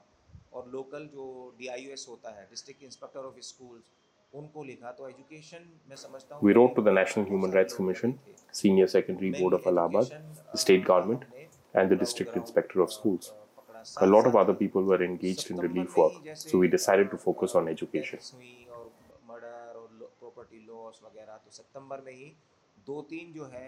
[0.55, 1.27] और local जो
[1.59, 1.67] D
[2.07, 3.91] होता है डिस्ट्रिक्ट इंस्पेक्टर ऑफ़ स्कूल्स
[4.33, 8.13] उनको लिखा तो एजुकेशन मैं समझता हूँ wrote to the National Human Rights Commission,
[8.59, 10.13] Senior Secondary Board of Allahabad,
[10.51, 11.25] the state government,
[11.73, 13.31] and the District Inspector of Schools.
[13.97, 17.55] A lot of other people were engaged in relief work, so we decided to focus
[17.61, 18.25] on education.
[19.29, 22.31] Murder और property loss वगैरह तो सितंबर में ही
[22.87, 23.67] दो तीन जो है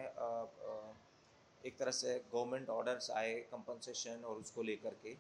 [1.64, 5.16] एक तरह से गवर्नमेंट ऑर्डर्स आए कंपनसेशन और उसको लेकर के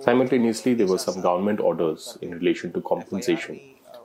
[0.00, 3.60] Simultaneously, there were some government orders in relation to compensation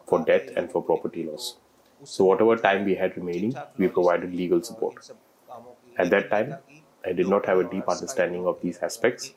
[0.08, 1.58] for death and for property loss.
[2.04, 5.10] So, whatever time we had remaining, we provided legal support.
[5.98, 6.58] At that time,
[7.06, 9.34] I did not have a deep understanding of these aspects,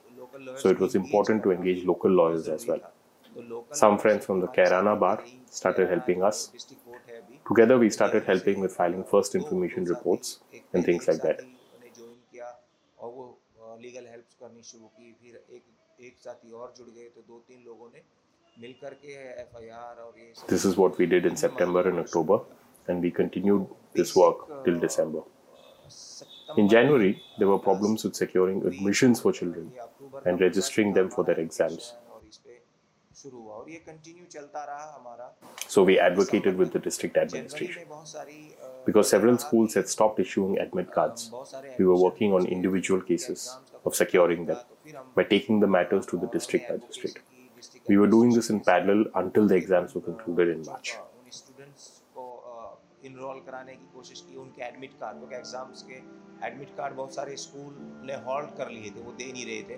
[0.56, 2.80] so it was important to engage local lawyers as well.
[3.72, 6.50] Some friends from the Kairana bar started helping us,
[7.47, 10.39] Together, we started helping with filing first information reports
[10.73, 11.41] and things like that.
[13.81, 15.63] Legal help करनी शुरू की फिर एक
[16.07, 18.01] एक साथी और जुड़ गए तो दो तीन लोगों ने
[18.61, 22.37] मिल करके एफआईआर और ये This is what we did in September and October,
[22.87, 23.65] and we continued
[23.99, 25.23] this work till December.
[26.57, 29.71] In January, there were problems with securing admissions for children
[30.25, 31.93] and registering them for their exams.
[33.15, 35.25] शुरू हुआ और ये continue चलता रहा हमारा
[35.73, 37.83] So we advocated with the district administration.
[38.85, 41.29] Because several schools had stopped issuing admit cards,
[41.79, 43.45] we were working on individual cases
[43.85, 44.57] of securing them
[45.15, 47.19] by taking the matters to the district magistrate.
[47.87, 50.97] We were doing this in parallel until the exams were concluded in March.
[53.05, 55.95] Enrol कराने की कोशिश की उनके admit card क्योंकि exams के
[56.47, 57.73] admit card बहुत सारे school
[58.07, 59.77] ने हॉल्ट कर लिए थे वो दे नहीं रहे थे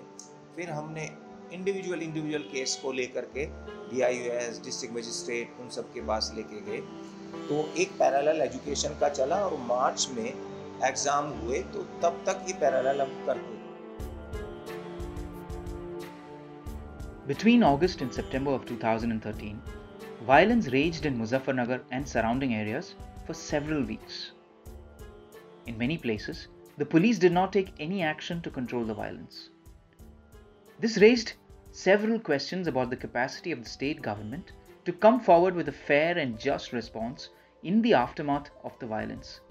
[0.56, 1.06] फिर हमने
[1.53, 3.45] इंडिविजुअल इंडिविजुअल केस को लेकर के
[3.91, 6.81] D I S district magistrate उन सब के पास लेके गए
[7.47, 12.53] तो एक पैरेलल एजुकेशन का चला और मार्च में एग्ज़ाम हुए तो तब तक ये
[12.59, 13.57] पैरेलल हम करते
[17.29, 19.61] Between August and September of 2013,
[20.29, 22.89] violence raged in Muzaffarnagar and surrounding areas
[23.27, 24.31] for several weeks.
[25.67, 29.37] In many places, the police did not take any action to control the violence.
[30.81, 31.33] This raised
[31.71, 34.53] several questions about the capacity of the state government
[34.85, 37.27] to come forward with a fair and just response
[37.63, 39.41] in the aftermath of the violence,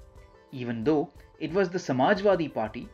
[0.52, 2.88] even though it was the Samajwadi Party,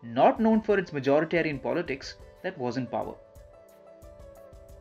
[0.00, 3.16] not known for its majoritarian politics, that was in power.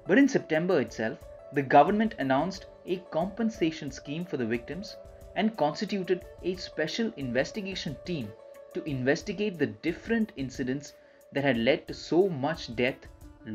[0.06, 4.96] But in September itself, the government announced a compensation scheme for the victims
[5.36, 8.32] and constituted a special investigation team
[8.76, 10.94] to investigate the different incidents
[11.34, 13.08] that had led to so much death,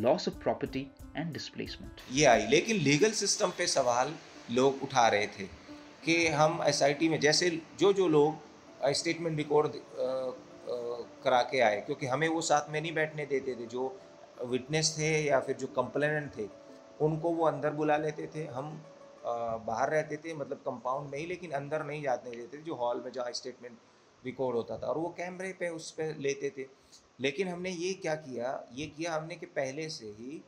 [0.04, 0.84] loss of property,
[1.14, 2.00] and displacement.
[2.12, 4.14] ये आई। लेकिन legal system पे सवाल
[4.50, 5.44] लोग उठा रहे थे
[6.04, 9.72] कि हम एसआईटी में जैसे जो जो लोग स्टेटमेंट रिकॉर्ड
[11.24, 13.84] करा के आए क्योंकि हमें वो साथ में नहीं बैठने देते थे। जो
[14.44, 16.48] विटनेस थे या फिर जो कंप्लेनेंट थे
[17.00, 18.70] उनको वो अंदर बुला लेते थे। हम
[19.26, 23.02] बाहर रहते थे मतलब कंपाउंड में ही लेकिन अंदर नहीं जाने देते थे जो हॉल
[23.04, 23.78] में जहाँ स्टेटमेंट
[24.24, 26.66] रिकॉर्ड होता था। और वो कैमरे पे उस पर लेते थे।
[27.21, 30.41] लेकिन हमने ये क्या किया ये किया हमने कि पहले से ही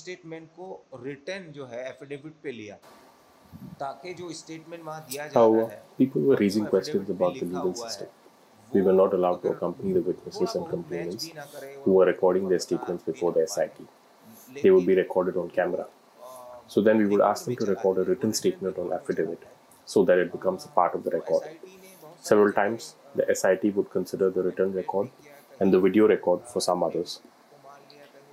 [0.00, 0.68] स्टेटमेंट को
[1.04, 2.76] रिटर्न जो है एफिडेविट पे लिया
[3.80, 7.74] ताकि जो स्टेटमेंट वहाँ दिया जाता However, है people were raising questions about the legal
[7.74, 8.08] system.
[8.72, 11.30] We were not allowed to accompany the witnesses and complainants
[11.84, 13.80] who were recording their statements before the SIT.
[14.62, 15.86] They would be recorded on camera.
[16.68, 19.42] So then we would ask them to record a written statement on affidavit
[19.84, 21.42] so that it becomes a part of the record.
[22.20, 25.09] Several times, the SIT would consider the written record
[25.59, 27.21] and the video record for some others.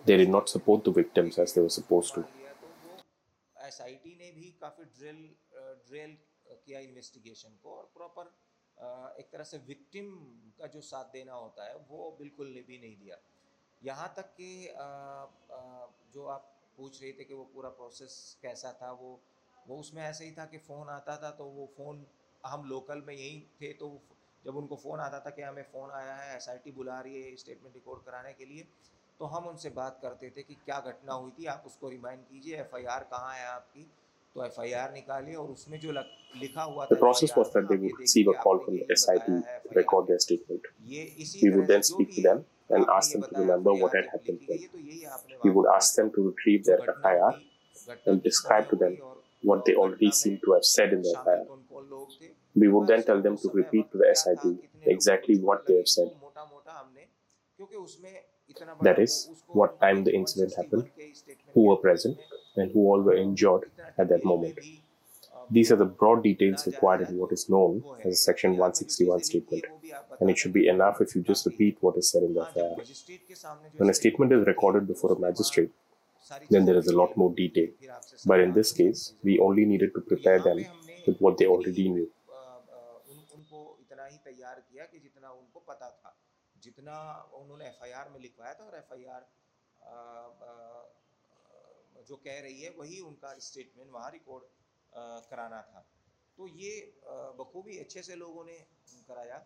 [0.04, 2.24] They did not support the victims as they were supposed to.
[3.56, 5.18] S ने भी काफ़ी drill
[5.88, 6.16] drill
[6.64, 8.30] किया investigation को और proper
[9.20, 10.08] एक तरह से victim
[10.58, 13.16] का जो साथ देना होता है वो बिल्कुल भी नहीं दिया
[13.82, 14.50] यहाँ तक कि
[16.14, 19.18] जो आप पूछ रहे थे कि वो पूरा प्रोसेस कैसा था वो
[19.68, 22.04] वो उसमें ऐसे ही था कि फ़ोन आता था तो वो फ़ोन
[22.44, 23.88] हम लोकल में यहीं थे तो
[24.46, 27.74] जब उनको फ़ोन आता था कि हमें फ़ोन आया है एसआईटी बुला रही है स्टेटमेंट
[27.74, 28.66] रिकॉर्ड कराने के लिए
[29.20, 32.56] तो हम उनसे बात करते थे कि क्या घटना हुई थी आप उसको रिमाइंड कीजिए
[32.60, 33.86] एफ़ आई आर कहाँ है आपकी
[34.36, 36.06] तो एफ़ आई आर निकालिए और उसमें जो लग,
[36.42, 39.76] लिखा हुआ The process was that they would receive a call from the SIT to
[39.80, 42.44] record ये इसी We तरह would then से जो speak भी to them
[42.76, 44.44] and ask them to remember what had happened.
[44.50, 47.32] है, तो यही आपने We would ask them to retrieve their FIR
[48.06, 48.96] and describe to them
[49.50, 51.42] what they already seem to have said in their FIR.
[52.54, 54.58] We would then tell them to repeat to the S.I.T.
[54.84, 56.10] exactly what they have said.
[58.82, 60.90] That is, what time the incident happened,
[61.54, 62.18] who were present,
[62.56, 64.58] and who all were injured at that moment.
[65.50, 69.64] These are the broad details required in what is known as a Section 161 statement,
[70.20, 72.76] and it should be enough if you just repeat what is said in the affair.
[73.76, 75.70] When a statement is recorded before a magistrate,
[76.50, 77.68] then there is a lot more detail.
[78.24, 80.64] But in this case, we only needed to prepare them
[81.06, 82.10] with what they already knew.
[86.64, 86.96] जितना
[87.40, 89.26] उन्होंने FIR में लिखवाया था और FIR
[92.08, 94.44] जो कह रही है वही उनका स्टेटमेंट वहाँ रिकॉर्ड
[95.30, 95.86] कराना था
[96.38, 96.72] तो ये
[97.40, 98.58] बखूबी अच्छे से लोगों ने
[99.08, 99.44] कराया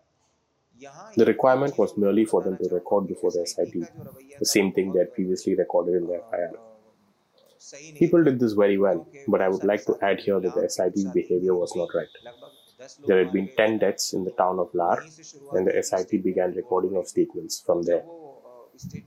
[1.17, 3.77] The requirement was merely for them to record before the SIT,
[4.39, 6.51] the same thing they had previously recorded in their FIR.
[7.99, 11.05] People did this very well, but I would like to add here that the SIT's
[11.05, 12.09] behavior was not right.
[13.07, 15.03] There had been 10 deaths in the town of Lar,
[15.53, 18.05] and the SIT began recording of statements from there.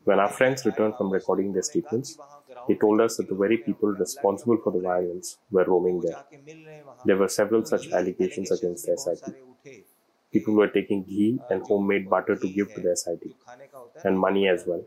[0.03, 2.17] When our friends returned from recording their statements,
[2.67, 6.23] they told us that the very people responsible for the violence were roaming there.
[7.05, 9.35] There were several such allegations against the SIT.
[10.31, 13.23] People were taking ghee and homemade butter to give to the SIT,
[14.03, 14.85] and money as well.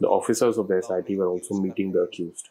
[0.00, 2.50] The officers of the SIT were also meeting the accused.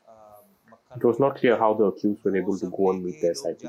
[0.95, 3.63] It was not clear how the accused were able to go and meet the SIT.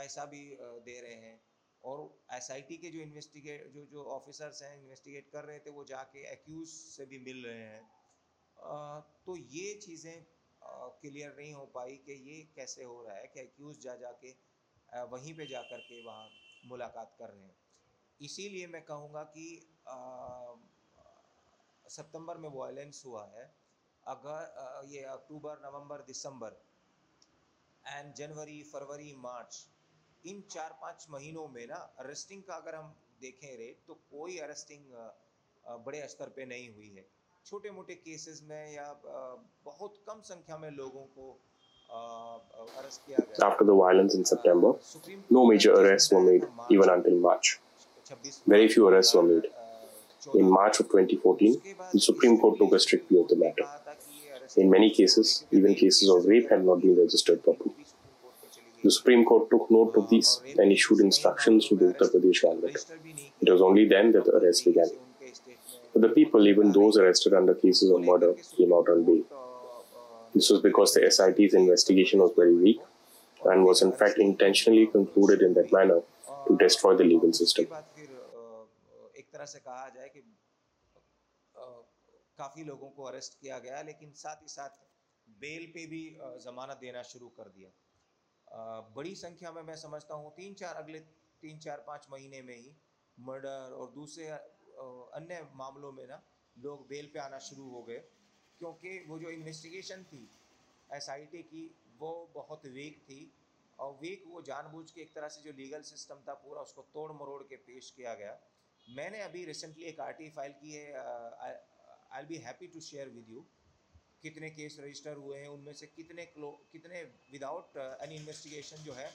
[0.00, 1.38] पैसा भी दे रहे हैं।
[1.84, 2.00] और
[2.32, 6.68] SIT के जो investigate जो जो officers हैं इन्वेस्टिगेट कर रहे थे, वो जाके एक्यूज
[6.68, 7.84] से भी मिल रहे हैं।
[9.26, 10.26] तो ये चीज़ें
[11.02, 14.34] क्लियर नहीं हो पाई कि ये कैसे हो रहा है कि एक्यूज जा, जाके
[15.10, 16.28] वहीं पे जा कर के वहाँ
[16.66, 17.56] मुलाकात कर रहे हैं।
[18.20, 19.46] इसीलिए मैं कहूँगा कि
[21.86, 23.44] सितंबर में वायलेंस हुआ है।
[24.04, 26.62] अगर ये अक्टूबर, नवंबर, दिसंबर
[27.84, 29.66] एंड जनवरी फरवरी, मार्च
[30.26, 32.92] इन चार पाँच महीनों में ना अरेस्टिंग का अगर हम
[33.22, 34.82] देखें रेट तो कोई अरेस्टिंग
[35.86, 37.04] बड़े स्तर पे नहीं हुई है
[37.46, 38.88] छोटे मोटे केसेस में या
[39.64, 41.30] बहुत कम संख्या में लोगों को
[41.90, 44.74] अरेस्ट किया गया After the violence in September,
[45.36, 47.58] no major arrests were made even until March.
[48.54, 49.48] Very few arrests were made.
[50.40, 51.54] In March of 2014,
[51.92, 53.66] the Supreme Court took a strict view of the matter.
[54.56, 57.86] In many cases, even cases of rape had not been registered properly.
[58.83, 62.77] The Supreme Court took note of these and issued instructions to the Uttar Pradesh government.
[63.41, 64.89] It was only then that the arrests began.
[65.93, 69.23] But the people, even those arrested under cases of murder, came out on bail.
[70.35, 72.79] This was because the SIT's investigation was very weak
[73.45, 76.01] and was in fact intentionally concluded in that manner
[76.47, 77.67] to destroy the legal system.
[82.37, 84.71] काफ़ी लोगों को arrest किया गया लेकिन साथ ही साथ
[85.41, 86.01] bell पे भी
[86.45, 87.69] जमानत देना शुरू कर दिया
[88.50, 90.98] बड़ी संख्या में मैं समझता हूँ, तीन चार अगले
[91.42, 92.72] तीन चार पाँच महीने में ही
[93.18, 96.22] मर्डर और दूसरे अन्य मामलों में ना
[96.56, 97.98] लोग बेल पे आना शुरू हो गए,
[98.60, 100.28] क्योंकि वो जो इन्वेस्टिगेशन थी,
[100.90, 101.64] एसआईटी की,
[101.98, 103.20] वो बहुत वीक थी
[103.78, 107.12] और वीक वो जानबूझ के एक तरह से जो लीगल सिस्टम था पूरा उसको तोड़
[107.12, 108.38] मरोड़ के पेश किया गया।
[108.86, 110.92] मैंने अभी रिसेंटली एक आरटी फ़ाइल की है
[112.12, 113.44] I be happy to share with you
[114.22, 117.02] कितने केस रजिस्टर हुए हैं, उनमें से कितने क्लो, कितने
[117.32, 119.10] विदाउट एनी इन्वेस्टिगेशन जो है,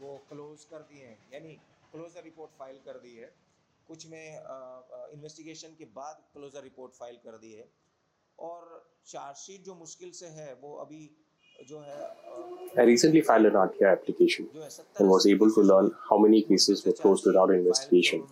[0.00, 1.54] वो क्लोज कर दिए हैं, यानी
[1.92, 3.32] क्लोजर रिपोर्ट फ़ाइल कर दी है।
[3.88, 4.26] कुछ में
[5.12, 7.68] इन्वेस्टिगेशन के बाद क्लोजर रिपोर्ट फ़ाइल कर दी है।
[8.38, 8.68] और
[9.06, 11.02] चार्जशीट जो मुश्किल से है, वो अभी
[12.78, 14.48] I recently filed an RTI application
[14.98, 18.24] and was able to learn how many cases were closed without investigation,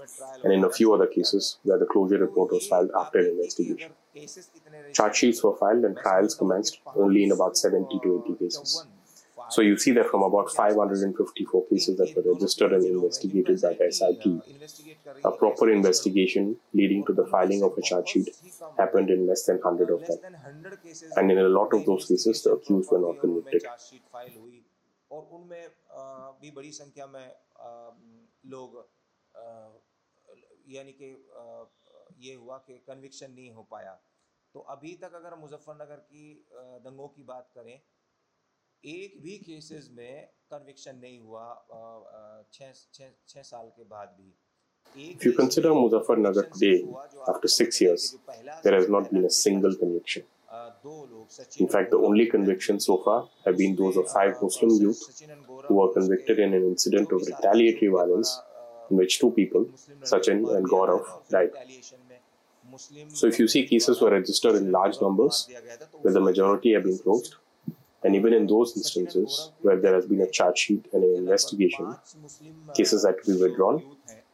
[0.44, 3.92] and in a few other cases where the closure report was filed after investigation.
[4.92, 8.86] Charge sheets were filed and trials commenced only in about 70 to 80 cases.
[9.49, 13.91] So you see that from about 554 cases that were registered and investigated by the
[13.91, 14.25] SIT,
[15.23, 18.29] a proper investigation leading to the filing of a charge sheet
[18.77, 20.17] happened in less than 100 of them.
[21.17, 23.63] And in a lot of those cases, the accused were not convicted.
[25.13, 25.67] और उनमें
[26.41, 27.25] भी बड़ी संख्या में
[28.53, 28.77] लोग
[30.75, 31.09] यानी कि
[32.27, 33.91] ये हुआ कि कन्विक्शन नहीं हो पाया
[34.53, 36.25] तो अभी तक अगर मुजफ्फरनगर की
[36.85, 37.75] दंगों की बात करें
[38.85, 41.43] एक भी केसेस में कन्विक्शन नहीं हुआ
[42.53, 44.33] छः साल के बाद भी
[44.95, 46.85] If you consider Muzaffarnagar today,
[47.27, 48.15] after six years,
[48.63, 50.23] there has not been a single conviction.
[51.57, 55.01] In fact, the only convictions so far have been those of five Muslim youth
[55.67, 58.39] who were convicted in an incident of retaliatory violence
[58.91, 59.65] in which two people,
[60.03, 61.51] Sachin and Gaurav, died.
[63.07, 65.49] So, if you see cases were registered in large numbers,
[66.01, 67.35] where the majority have been closed,
[68.02, 71.96] and even in those instances where there has been a charge sheet and an investigation,
[72.74, 73.82] cases had to be withdrawn,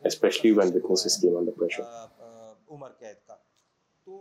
[0.05, 1.87] especially when witnesses came under pressure.
[4.07, 4.15] तो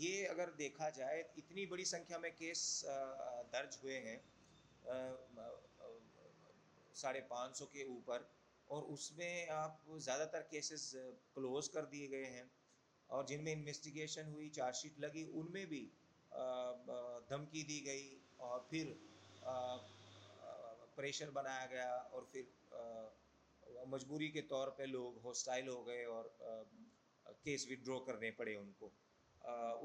[0.00, 2.60] ये अगर देखा जाए इतनी बड़ी संख्या में case
[3.54, 4.20] दर्ज हुए हैं
[7.00, 8.24] साढ़े पाँच सौ के ऊपर
[8.70, 10.90] और उसमें आप ज़्यादातर केसेस
[11.34, 12.50] क्लोज कर दिए गए हैं
[13.10, 15.82] और जिनमें इन्वेस्टिगेशन हुई चार्जशीट लगी उनमें भी
[17.30, 18.08] धमकी दी गई
[18.48, 18.94] और फिर
[20.96, 22.46] प्रेशर बनाया गया और फिर
[23.92, 26.32] मजबूरी के तौर पे लोग हॉस्टाइल हो गए और
[27.44, 28.90] केस विड्रॉ करने पड़े उनको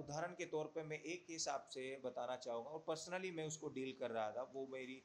[0.01, 3.93] उदाहरण के तौर पे मैं एक केस आपसे बताना चाहूँगा और पर्सनली मैं उसको डील
[3.99, 5.01] कर रहा था वो मेरी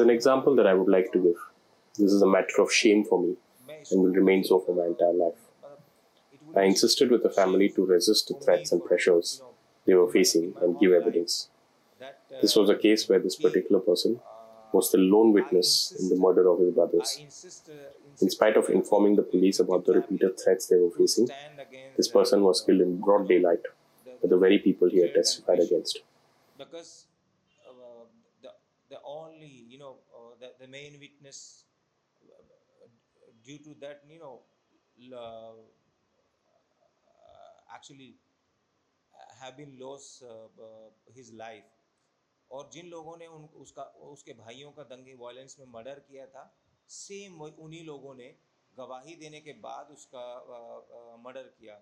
[0.00, 1.40] an example that I would like to give.
[1.94, 3.36] This is a matter of shame for me
[3.68, 5.42] and will remain so for my entire life.
[6.54, 9.42] I insisted with the family to resist the threats and pressures
[9.86, 11.48] they were facing and give evidence.
[12.40, 14.20] This was a case where this particular person
[14.72, 17.18] was the lone witness in the murder of his brothers.
[18.20, 21.28] In spite of informing the police about the repeated threats they were facing,
[21.96, 23.62] this person was killed in broad daylight
[24.04, 26.00] by the very people he had testified against.
[26.58, 27.06] Because
[27.68, 28.04] uh,
[28.42, 28.50] the,
[28.90, 31.64] the only, you know, uh, the, the main witness,
[32.28, 32.88] uh,
[33.44, 34.40] due to that, you know,
[37.74, 38.14] actually
[39.40, 40.24] have been lost
[41.14, 41.64] his life.
[42.50, 46.44] और जिन लोगों ने उन, उसका, उसके भाइयों का दंगे violence में मर्डर किया था
[46.88, 48.34] सेम उन्हीं लोगों ने
[48.74, 50.24] गवाही देने के बाद उसका
[51.18, 51.74] मर्डर किया।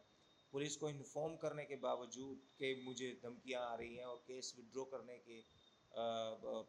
[0.52, 4.84] पुलिस को इन्फॉर्म करने के बावजूद कि मुझे धमकियाँ आ रही हैं और केस विड्रॉ
[4.92, 5.40] करने के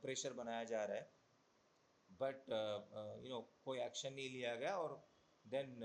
[0.01, 1.13] प्रेशर बनाया जा रहा है।
[2.09, 2.49] बट
[3.23, 4.97] यू नो कोई एक्शन नहीं लिया गया और
[5.45, 5.75] देन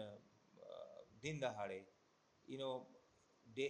[1.22, 1.78] दिन दहाड़े
[2.44, 2.70] यू नो
[3.46, 3.66] डे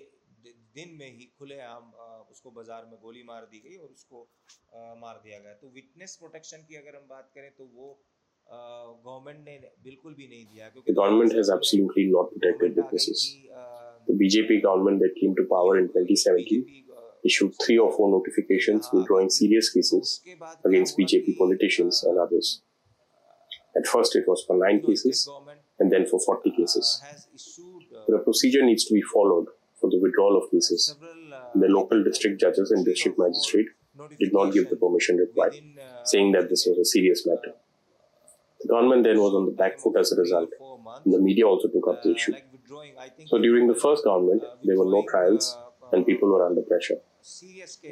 [0.77, 1.93] दिन में ही खुले आम
[2.31, 4.23] उसको बाज़ार में गोली मार दी गई और उसको
[5.03, 7.89] मार दिया गया। तो विटनेस प्रोटेक्शन की अगर हम बात करें तो वो
[8.47, 13.27] गवर्नमेंट ने बिल्कुल भी नहीं दिया क्योंकि government has absolutely not protected witnesses
[14.09, 16.63] the BJP government that came to power in 2017
[17.27, 20.19] issued three और four notifications drawing serious cases
[20.67, 22.59] against BJP politicians and others
[23.79, 25.19] At first, it was for nine तो cases
[25.83, 26.89] and then for 40 cases.
[28.09, 29.53] The procedure needs to be followed.
[29.81, 30.97] For the withdrawal of cases.
[31.55, 33.67] The local district judges and district magistrate
[34.19, 35.57] did not give the permission required,
[36.05, 37.55] saying that this was a serious matter.
[38.61, 40.51] The government then was on the back foot as a result,
[41.05, 42.35] and the media also took up the issue.
[43.27, 45.57] So during the first government, there were no trials
[45.93, 46.97] and people were under pressure.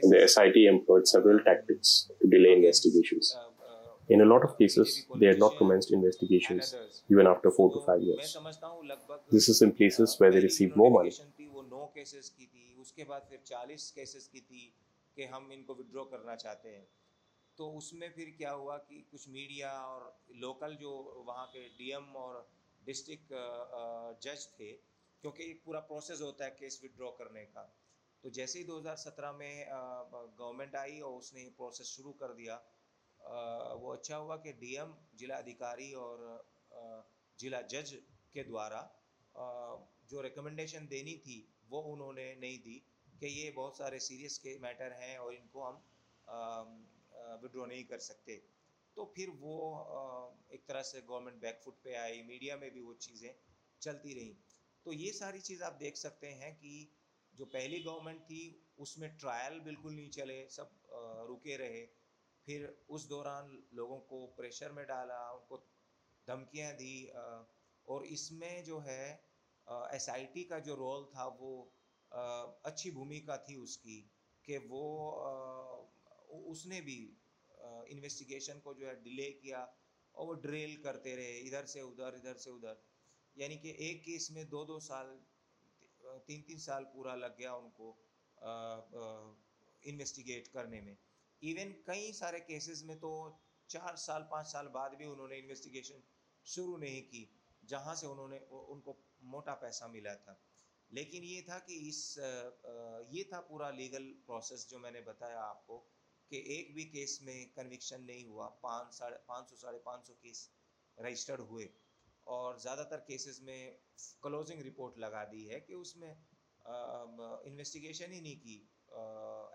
[0.03, 3.37] And the SIT employed several tactics to delay investigations.
[4.09, 6.75] In a lot of cases, they had not commenced investigations
[7.11, 8.37] even after four to five years.
[9.31, 11.13] This is in places where they received more money.
[11.99, 14.65] Cases की थी उसके बाद फिर चालीस cases की थी
[15.17, 16.87] कि हम इनको विड्रॉ करना चाहते हैं।
[17.59, 20.03] तो उसमें फिर क्या हुआ कि कुछ मीडिया और
[20.43, 20.91] लोकल जो
[21.29, 22.37] वहाँ के डीएम और
[22.83, 23.33] डिस्ट्रिक्ट
[24.25, 24.71] जज थे
[25.23, 27.63] क्योंकि एक पूरा प्रोसेस होता है केस विड्रॉ करने का।
[28.25, 33.73] तो जैसे ही 2017 में गवर्नमेंट आई और उसने ये प्रोसेस शुरू कर दिया आ,
[33.75, 36.25] वो अच्छा हुआ कि डीएम जिला अधिकारी और
[36.73, 37.03] आ,
[37.39, 37.93] जिला जज
[38.33, 38.79] के द्वारा
[39.35, 39.47] आ,
[40.11, 41.39] जो रिकमेंडेशन देनी थी
[41.71, 42.77] वो उन्होंने नहीं दी
[43.21, 45.83] कि ये बहुत सारे सीरियस के मैटर हैं और इनको हम
[47.43, 48.37] विड्रॉ नहीं कर सकते।
[48.97, 49.57] तो फिर वो
[50.53, 53.31] एक तरह से गवर्नमेंट बैकफुट पे आई मीडिया में भी वो चीज़ें
[53.83, 54.35] चलती रहीं।
[54.87, 56.73] तो ये सारी चीज़ आप देख सकते हैं कि
[57.35, 58.43] जो पहली गवर्नमेंट थी,
[58.79, 60.71] उसमें ट्रायल बिल्कुल नहीं चले, सब
[61.29, 61.85] रुके रहे।
[62.47, 65.57] फिर उस दौरान लोगों को प्रेशर में डाला, उनको
[66.29, 66.95] धमकियाँ दी
[67.89, 69.05] और इसमें जो है
[69.69, 70.07] एस
[70.51, 71.53] का जो रोल था वो
[72.67, 73.99] अच्छी भूमिका थी उसकी
[74.45, 74.85] कि वो
[76.51, 77.01] उसने भी
[77.91, 79.61] इन्वेस्टिगेशन को जो है डिले किया
[80.15, 82.83] और वो ड्रिल करते रहे, इधर से उधर, इधर से उधर।
[83.37, 85.19] यानी कि एक केस में दो दो साल
[86.27, 87.91] तीन तीन साल पूरा लग गया उनको
[89.83, 90.97] इन्वेस्टिगेट करने में।
[91.43, 93.11] इवन कई सारे केसेस में तो
[93.71, 96.03] चार साल, पाँच साल बाद भी उन्होंने इन्वेस्टिगेशन
[96.47, 97.23] शुरू नहीं की,
[97.65, 100.45] जहाँ से उन्होंने उनको मोटा पैसा मिला था।
[100.91, 102.19] लेकिन ये था कि इस
[103.11, 105.79] ये था पूरा लीगल प्रोसेस जो मैंने बताया आपको
[106.31, 110.15] कि एक भी केस में कन्विक्शन नहीं हुआ। पाँच साढ़े, पाँच सौ, साढ़े पाँच सौ
[110.15, 110.51] केस
[110.99, 111.75] रजिस्टर्ड हुए।
[112.27, 113.81] और ज़्यादातर केसेस में
[114.23, 118.71] क्लोजिंग रिपोर्ट लगा दी है कि उसमें इन्वेस्टिगेशन ही नहीं की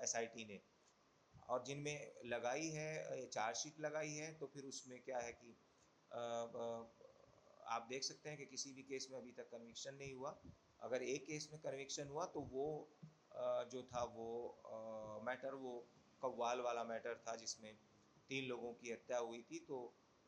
[0.03, 0.61] एसआईटी ने।
[1.49, 5.57] और जिनमें लगाई है चार्जशीट लगाई है तो फिर उसमें क्या है कि
[7.77, 10.35] आप देख सकते हैं कि किसी भी केस में अभी तक कन्विक्शन नहीं हुआ
[10.81, 12.67] अगर एक केस में कन्विक्शन हुआ तो वो
[13.71, 14.29] जो था वो
[15.27, 15.73] मैटर वो
[16.21, 17.73] कव्वाल वाला मैटर था जिसमें
[18.29, 19.79] तीन लोगों की हत्या हुई थी तो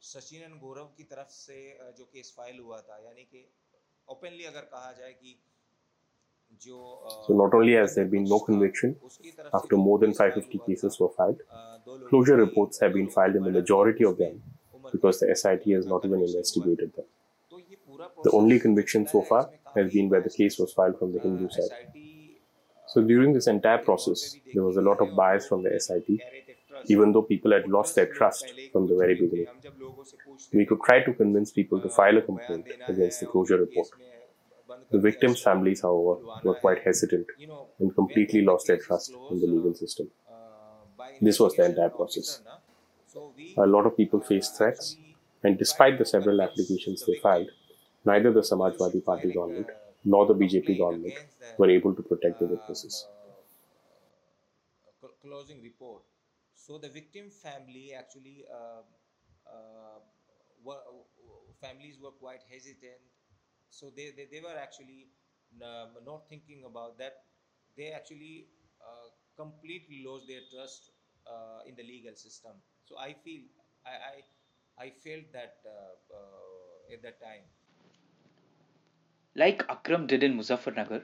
[0.02, 1.58] सचिन एंड गौरव की तरफ़ से
[1.98, 3.46] जो केस फ़ाइल हुआ था यानी कि
[4.08, 5.38] ओपनली अगर कहा जाए कि
[6.64, 6.80] जो
[7.28, 8.96] So not only has there been no conviction
[9.54, 11.42] after more than 550 cases were filed,
[12.10, 14.42] closure reports have been filed in the majority of them
[14.92, 17.06] because the SIT has not even investigated them.
[18.24, 21.50] The only conviction so far has been where the case was filed from the Hindu
[21.50, 21.72] side.
[22.88, 26.22] So during this entire process, there was a lot of bias from the SIT,
[26.86, 29.48] even though people had lost their trust from the very beginning.
[30.54, 33.90] We could try to convince people to file a complaint against the closure report.
[34.92, 37.28] The victims' families, however, were quite hesitant
[37.80, 40.10] and completely lost their trust in the legal system.
[41.22, 42.42] This was the entire process.
[43.58, 44.98] A lot of people faced threats,
[45.44, 47.50] and despite the several applications they filed,
[48.06, 49.70] neither the Samajwadi Party government
[50.04, 51.14] nor the BJP government
[51.58, 53.08] were able to protect the witnesses.
[55.22, 56.04] Closing report.
[56.54, 58.82] So the victim family actually, uh,
[59.50, 60.00] uh,
[60.64, 60.82] were,
[61.62, 63.02] families were quite hesitant
[63.70, 65.08] so they, they, they were actually
[65.62, 67.24] uh, not thinking about that
[67.78, 68.48] they actually
[68.82, 70.92] uh, completely lost their trust
[71.28, 72.54] uh, in the legal system
[72.86, 73.44] so i feel
[73.86, 77.46] i i, I felt that uh, uh, at that time
[79.36, 81.02] like akram did in muzaffarnagar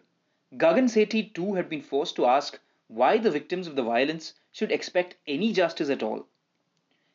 [0.66, 2.60] gagan sethi too had been forced to ask
[3.02, 6.22] why the victims of the violence should expect any justice at all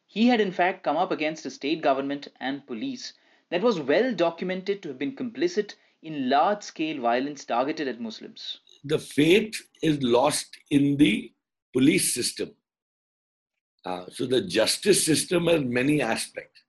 [0.06, 3.12] he had in fact come up against a state government and police
[3.50, 8.60] that was well documented to have been complicit in large scale violence targeted at Muslims.
[8.84, 11.32] The faith is lost in the
[11.72, 12.52] police system.
[13.84, 16.60] Uh, so the justice system has many aspects.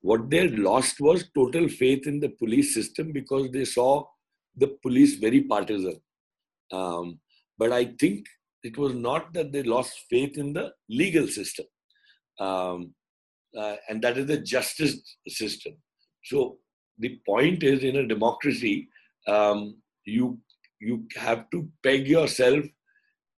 [0.00, 4.04] What they lost was total faith in the police system because they saw
[4.56, 6.00] the police very partisan.
[6.72, 7.18] Um,
[7.58, 8.26] but I think
[8.62, 11.66] it was not that they lost faith in the legal system.
[12.38, 12.94] Um,
[13.56, 15.74] uh, and that is the justice system.
[16.24, 16.58] So
[16.98, 18.88] the point is, in a democracy,
[19.26, 20.38] um, you
[20.80, 22.64] you have to peg yourself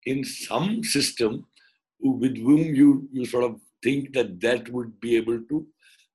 [0.06, 1.46] in some system
[2.00, 5.66] with whom you you sort of think that that would be able to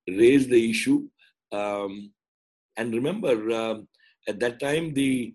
[0.09, 1.09] raise the issue.
[1.53, 2.13] Um,
[2.77, 3.89] and remember, um,
[4.29, 5.35] at that time, the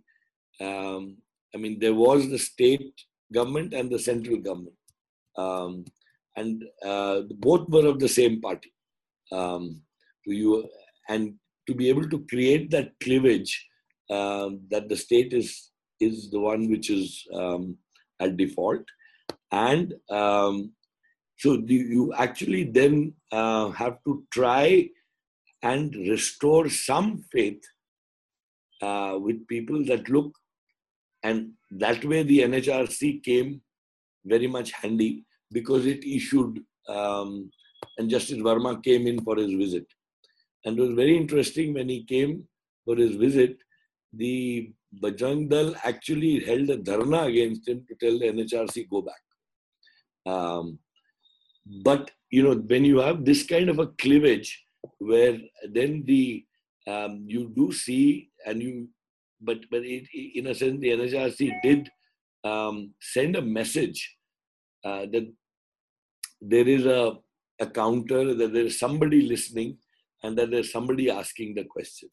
[0.62, 1.18] um,
[1.56, 2.94] I mean, there was the state
[3.34, 4.76] government and the central government,
[5.38, 5.86] um,
[6.36, 8.74] and uh, both were of the same party.
[9.32, 9.82] Um,
[10.26, 10.68] you
[11.08, 11.36] and
[11.68, 13.68] to be able to create that cleavage
[14.10, 17.26] um, that the state is is the one which is
[18.20, 18.84] at default
[19.52, 20.72] and um,
[21.40, 24.90] so you actually then uh, have to try
[25.64, 27.62] and restore some faith
[28.82, 30.32] uh, with people that look
[31.24, 33.62] and that way the nhrc came
[34.26, 37.50] very much handy because it issued um,
[37.98, 39.86] and justice verma came in for his visit
[40.66, 42.48] and it was very interesting when he came
[42.86, 43.58] for his visit,
[44.14, 44.72] the
[45.02, 49.24] Bajrang Dal actually held a dharna against him to tell the NHRC go back.
[50.26, 50.80] Um,
[51.66, 54.64] but you know when you have this kind of a cleavage,
[55.00, 55.38] where
[55.72, 56.46] then the
[56.88, 58.90] um, you do see and you,
[59.42, 61.90] but but it, in a sense the NHRC did
[62.44, 64.16] um, send a message
[64.86, 65.32] uh, that
[66.42, 67.18] there is a,
[67.60, 69.78] a counter, that there is somebody listening,
[70.24, 72.10] and that there's somebody asking the question.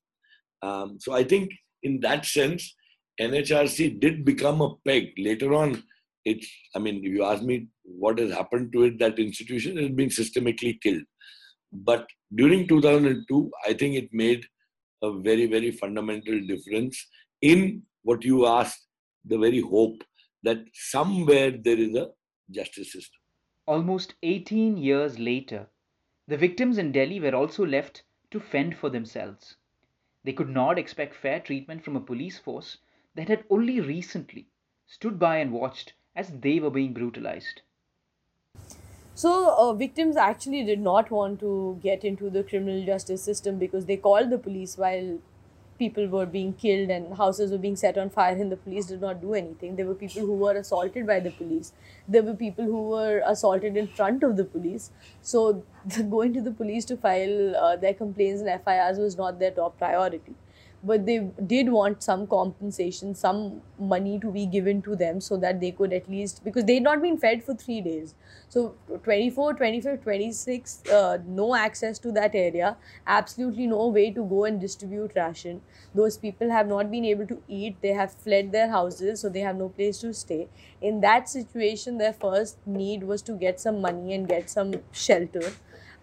[0.62, 2.74] Um, so I think in that sense,
[3.20, 5.12] NHRC did become a peg.
[5.16, 5.82] Later on,
[6.24, 9.90] it's, I mean, if you ask me what has happened to it, that institution has
[9.90, 11.02] been systemically killed.
[11.72, 14.44] But during 2002, I think it made
[15.02, 17.06] a very, very fundamental difference
[17.42, 18.86] in what you asked,
[19.24, 20.02] the very hope
[20.42, 22.10] that somewhere there is a
[22.50, 23.20] justice system.
[23.66, 25.68] Almost 18 years later,
[26.28, 29.56] the victims in Delhi were also left to fend for themselves.
[30.24, 32.78] They could not expect fair treatment from a police force
[33.14, 34.48] that had only recently
[34.86, 37.62] stood by and watched as they were being brutalized.
[39.16, 43.86] So, uh, victims actually did not want to get into the criminal justice system because
[43.86, 45.18] they called the police while
[45.78, 49.00] people were being killed and houses were being set on fire and the police did
[49.00, 49.74] not do anything.
[49.76, 51.72] There were people who were assaulted by the police.
[52.06, 54.90] There were people who were assaulted in front of the police.
[55.22, 55.64] So
[56.10, 59.78] going to the police to file uh, their complaints and FIRs was not their top
[59.78, 60.34] priority
[60.86, 65.60] but they did want some compensation, some money to be given to them so that
[65.60, 68.14] they could at least, because they had not been fed for three days.
[68.48, 72.76] So 24, 25, 26, uh, no access to that area,
[73.06, 75.60] absolutely no way to go and distribute ration.
[75.94, 79.40] Those people have not been able to eat, they have fled their houses, so they
[79.40, 80.48] have no place to stay.
[80.80, 85.52] In that situation, their first need was to get some money and get some shelter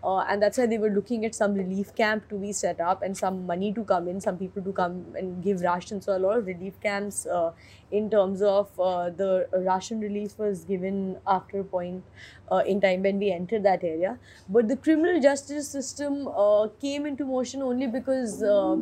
[0.04, 3.02] uh, and that's why they were looking at some relief camp to be set up
[3.02, 6.02] and some money to come in, some people to come and give ration.
[6.02, 7.52] So a lot of relief camps uh,
[7.92, 12.04] in terms of uh, the ration relief was given after a point
[12.52, 14.20] uh, in time when we entered that area.
[14.50, 18.76] But the criminal justice system uh, came into motion only because uh,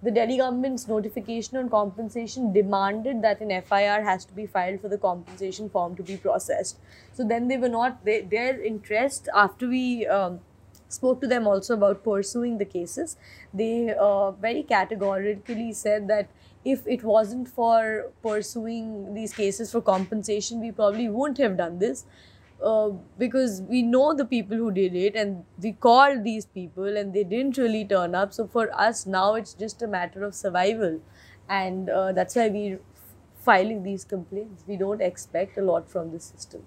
[0.00, 4.88] the Delhi government's notification on compensation demanded that an FIR has to be filed for
[4.88, 6.78] the compensation form to be processed.
[7.14, 10.38] So then they were not, they, their interest after we um,
[10.88, 13.16] spoke to them also about pursuing the cases,
[13.52, 16.28] they uh, very categorically said that
[16.64, 22.04] if it wasn't for pursuing these cases for compensation, we probably wouldn't have done this.
[22.60, 27.14] Uh, because we know the people who did it and we called these people and
[27.14, 28.32] they didn't really turn up.
[28.32, 31.00] So for us now, it's just a matter of survival,
[31.48, 32.80] and uh, that's why we're
[33.36, 34.64] filing these complaints.
[34.66, 36.64] We don't expect a lot from the system.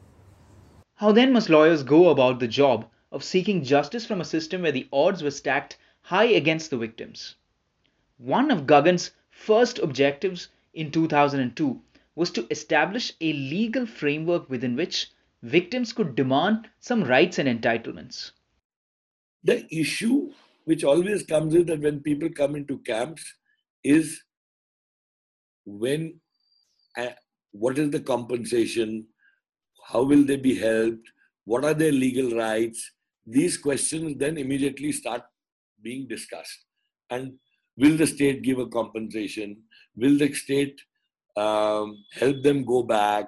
[0.95, 4.71] How then must lawyers go about the job of seeking justice from a system where
[4.71, 7.35] the odds were stacked high against the victims?
[8.17, 11.81] One of Gagan's first objectives in 2002
[12.15, 15.09] was to establish a legal framework within which
[15.41, 18.31] victims could demand some rights and entitlements.
[19.43, 20.31] The issue
[20.65, 23.33] which always comes is that when people come into camps
[23.83, 24.21] is
[25.65, 26.19] when
[26.97, 27.09] uh,
[27.51, 29.07] what is the compensation
[29.87, 31.11] how will they be helped
[31.45, 32.91] what are their legal rights
[33.25, 35.21] these questions then immediately start
[35.81, 36.65] being discussed
[37.09, 37.33] and
[37.77, 39.57] will the state give a compensation
[39.95, 40.79] will the state
[41.37, 43.27] um, help them go back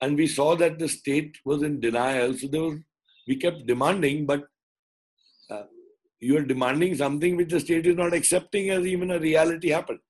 [0.00, 2.34] and we saw that the state was in denial.
[2.34, 2.78] So there was,
[3.26, 4.44] we kept demanding, but
[5.50, 5.64] uh,
[6.20, 10.00] you are demanding something which the state is not accepting as even a reality happened.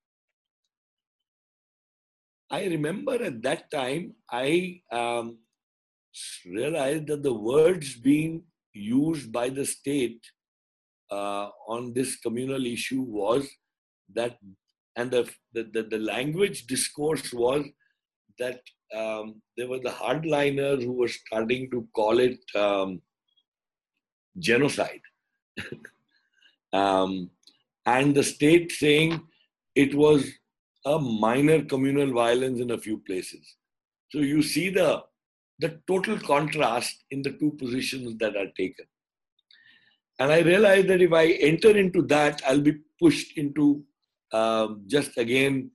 [2.51, 5.39] I remember at that time, I um,
[6.47, 8.43] realized that the words being
[8.77, 10.21] used by the state
[11.11, 13.49] uh, on this communal issue was
[14.15, 14.39] that,
[14.97, 17.65] and the, the, the language discourse was
[18.39, 18.61] that
[18.95, 23.01] um, there were the hardliners who were starting to call it um,
[24.39, 25.01] genocide.
[26.73, 27.31] um,
[27.87, 29.21] and the state saying
[29.75, 30.27] it was
[30.85, 33.57] a minor communal violence in a few places.
[34.11, 35.03] So you see the,
[35.59, 38.85] the total contrast in the two positions that are taken.
[40.19, 43.85] And I realized that if I enter into that, I'll be pushed into
[44.33, 45.71] um, just again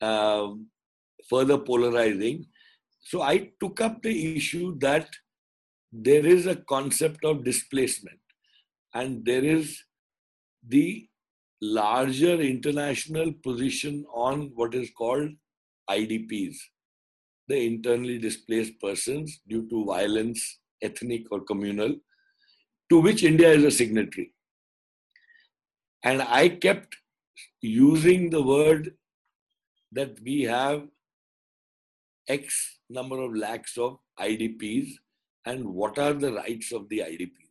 [0.00, 0.66] um,
[1.28, 2.46] further polarizing.
[3.00, 5.08] So I took up the issue that
[5.92, 8.18] there is a concept of displacement
[8.94, 9.80] and there is
[10.66, 11.06] the
[11.60, 15.30] larger international position on what is called
[15.88, 16.56] IDPs,
[17.48, 21.94] the internally displaced persons due to violence, ethnic or communal,
[22.90, 24.32] to which India is a signatory.
[26.02, 26.96] And I kept
[27.60, 28.94] using the word
[29.92, 30.82] that we have
[32.28, 34.92] X number of lakhs of IDPs
[35.46, 37.44] and what are the rights of the IDPs.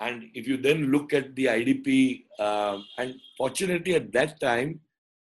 [0.00, 4.80] And if you then look at the IDP, uh, and fortunately at that time,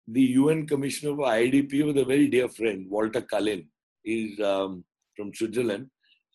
[0.07, 3.67] the UN Commissioner for IDP was a very dear friend, Walter Kalin.
[4.03, 4.85] He's um,
[5.17, 5.89] from Switzerland.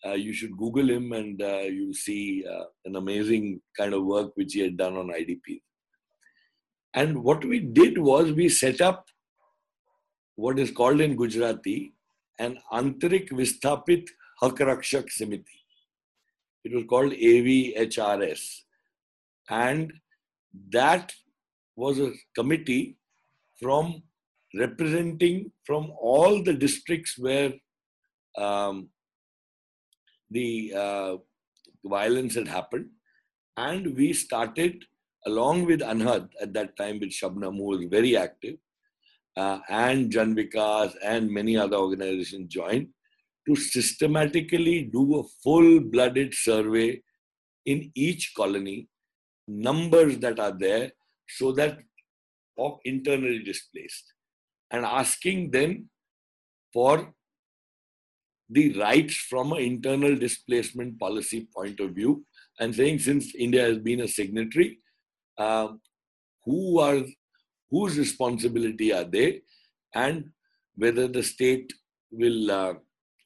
[0.05, 4.31] Uh, you should Google him and uh, you'll see uh, an amazing kind of work
[4.35, 5.61] which he had done on IDP.
[6.93, 9.05] And what we did was we set up
[10.35, 11.93] what is called in Gujarati
[12.39, 14.07] an Antrik Vistapit
[14.41, 15.59] Hakrakshak Samiti.
[16.63, 18.61] It was called AVHRS.
[19.49, 19.93] And
[20.71, 21.11] that
[21.75, 22.97] was a committee
[23.61, 24.03] from
[24.55, 27.53] representing from all the districts where
[28.37, 28.89] um,
[30.31, 31.17] the uh,
[31.85, 32.87] violence had happened.
[33.57, 34.85] And we started,
[35.25, 38.55] along with Anhad at that time, with Shabnam, who was very active,
[39.37, 42.87] uh, and Janvikas and many other organizations joined
[43.47, 47.01] to systematically do a full-blooded survey
[47.65, 48.87] in each colony,
[49.47, 50.91] numbers that are there,
[51.27, 51.79] so that
[52.59, 54.13] of internally displaced,
[54.71, 55.89] and asking them
[56.73, 57.13] for
[58.49, 62.25] the rights from an internal displacement policy point of view,
[62.59, 64.79] and saying since India has been a signatory,
[65.37, 65.67] uh,
[66.45, 67.01] who are
[67.71, 69.41] whose responsibility are they,
[69.93, 70.31] and
[70.75, 71.71] whether the state
[72.11, 72.73] will uh,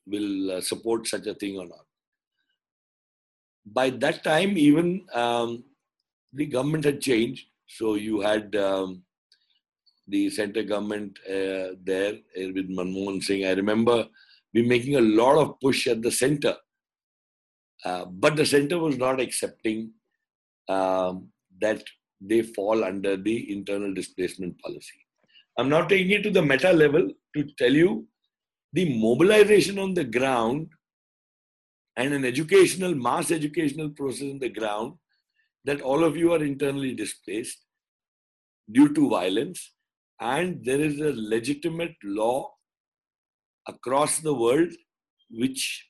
[0.06, 1.86] will uh, support such a thing or not.
[3.66, 5.64] By that time, even um,
[6.34, 7.46] the government had changed.
[7.68, 9.04] So you had um,
[10.14, 13.45] the center government uh, there uh, with Manmohan Singh.
[13.51, 13.97] I remember
[14.53, 16.55] we making a lot of push at the center
[17.86, 19.80] Uh, but the center was not accepting
[20.76, 21.16] um,
[21.64, 21.82] that
[22.30, 24.99] they fall under the internal displacement policy.
[25.57, 28.07] I'm now taking it to the meta level to tell you
[28.78, 30.70] the mobilization on the ground
[31.97, 34.93] and an educational, mass educational process on the ground
[35.66, 37.59] that all of you are internally displaced
[38.72, 39.59] due to violence
[40.24, 42.53] and there is a legitimate law
[43.67, 44.71] across the world
[45.30, 45.89] which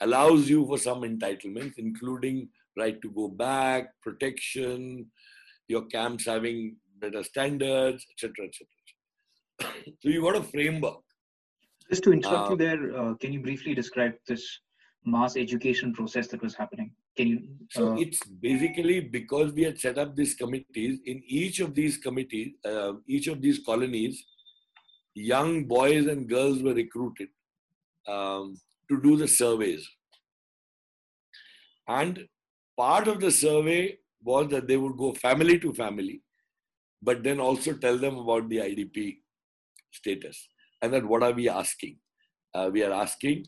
[0.00, 5.06] allows you for some entitlements, including right to go back, protection,
[5.66, 9.82] your camps having better standards, etc., etc.
[10.00, 11.00] so you got a framework.
[11.90, 14.60] Just to interrupt uh, you there, uh, can you briefly describe this
[15.04, 16.92] mass education process that was happening?
[17.16, 17.48] Can?
[17.76, 20.98] Uh, so it's basically because we had set up these committees.
[21.06, 24.24] In each of these committees, uh, each of these colonies,
[25.14, 27.28] young boys and girls were recruited
[28.08, 28.56] um,
[28.90, 29.88] to do the surveys.
[31.86, 32.26] And
[32.76, 36.22] part of the survey was that they would go family to family,
[37.02, 39.18] but then also tell them about the IDP
[39.92, 40.48] status.
[40.82, 41.98] And that what are we asking?
[42.54, 43.46] Uh, we are asking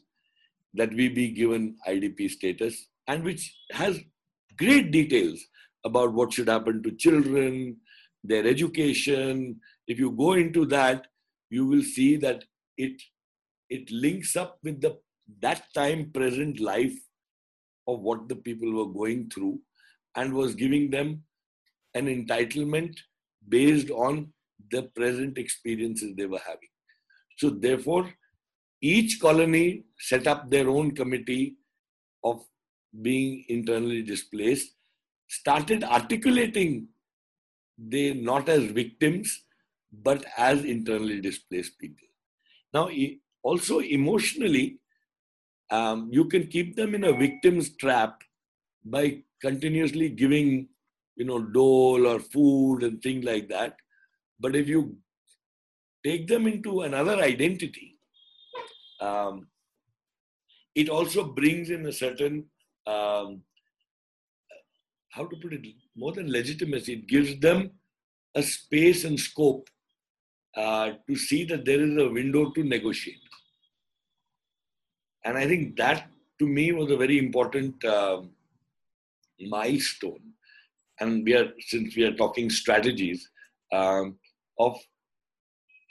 [0.75, 4.01] that we be given IDP status, and which has
[4.59, 5.41] great details
[5.85, 7.77] about what should happen to children,
[8.25, 9.61] their education.
[9.87, 11.07] If you go into that,
[11.51, 12.45] you will see that
[12.77, 13.01] it
[13.69, 14.99] it links up with the
[15.43, 16.97] that time present life
[17.89, 19.61] of what the people were going through
[20.17, 21.23] and was giving them
[21.95, 22.97] an entitlement
[23.49, 24.33] based on
[24.71, 26.69] the present experiences they were having.
[27.39, 28.13] So, therefore,
[28.81, 31.57] each colony set up their own committee
[32.25, 32.45] of
[33.03, 34.75] being internally displaced,
[35.29, 36.89] started articulating
[37.79, 39.45] they not as victims
[40.03, 42.07] but as internally displaced people.
[42.73, 42.89] Now,
[43.43, 44.79] also emotionally,
[45.71, 48.23] um, you can keep them in a victim's trap
[48.85, 50.69] by continuously giving,
[51.17, 53.77] you know, dole or food and things like that.
[54.39, 54.97] But if you
[56.05, 57.97] take them into another identity,
[59.01, 59.49] um,
[60.75, 62.47] it also brings in a certain,
[62.87, 63.43] um,
[65.11, 65.67] how to put it,
[65.97, 67.71] more than legitimacy, it gives them
[68.35, 69.69] a space and scope
[70.57, 73.17] uh, to see that there is a window to negotiate.
[75.25, 76.09] And I think that
[76.39, 78.23] to me was a very important uh,
[79.41, 80.21] milestone.
[81.01, 83.29] And we are, since we are talking strategies,
[83.73, 84.19] um,
[84.59, 84.79] of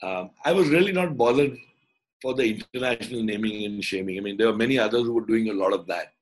[0.01, 1.57] um, I was really not bothered
[2.21, 4.17] for the international naming and shaming.
[4.17, 6.13] I mean, there were many others who were doing a lot of that.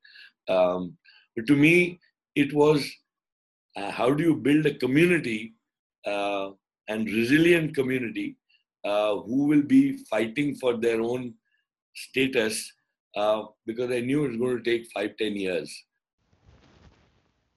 [0.48, 0.96] Um,
[1.36, 1.98] but to me,
[2.34, 2.88] it was
[3.76, 5.54] uh, how do you build a community
[6.06, 6.50] uh,
[6.88, 8.36] and resilient community
[8.84, 11.34] uh, who will be fighting for their own
[11.94, 12.72] status
[13.16, 15.84] uh, because I knew it was going to take five, ten years.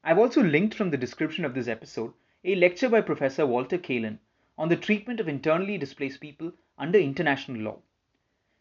[0.04, 2.14] I've also linked from the description of this episode
[2.46, 4.20] a lecture by Professor Walter Kalin
[4.58, 7.80] on the treatment of internally displaced people under international law.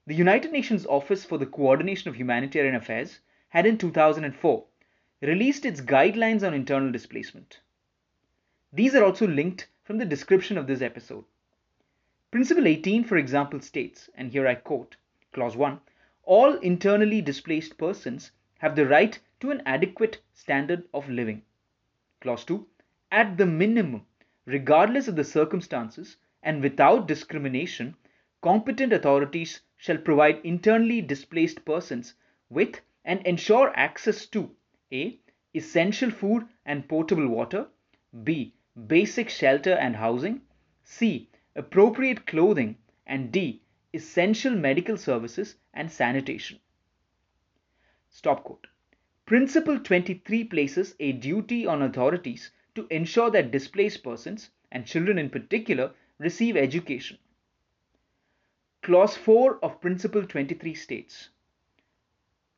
[0.06, 3.20] The United Nations Office for the Coordination of Humanitarian Affairs
[3.56, 4.64] had in 2004
[5.22, 7.60] released its guidelines on internal displacement.
[8.70, 11.24] These are also linked from the description of this episode.
[12.30, 14.96] Principle 18, for example, states, and here I quote,
[15.32, 15.80] Clause 1
[16.24, 21.40] all internally displaced persons have the right to an adequate standard of living.
[22.20, 22.66] Clause 2.
[23.10, 24.04] At the minimum,
[24.44, 27.96] regardless of the circumstances and without discrimination,
[28.42, 32.12] competent authorities shall provide internally displaced persons
[32.50, 34.50] with and ensure access to
[34.92, 35.18] a.
[35.54, 37.68] essential food and potable water,
[38.24, 38.52] b.
[38.86, 40.42] basic shelter and housing,
[40.82, 41.30] c.
[41.54, 42.76] appropriate clothing,
[43.06, 43.62] and d
[43.94, 46.58] essential medical services and sanitation.
[48.10, 48.66] Stop quote.
[49.24, 55.30] Principle 23 places a duty on authorities to ensure that displaced persons, and children in
[55.30, 57.18] particular, receive education.
[58.82, 61.30] Clause 4 of Principle 23 states,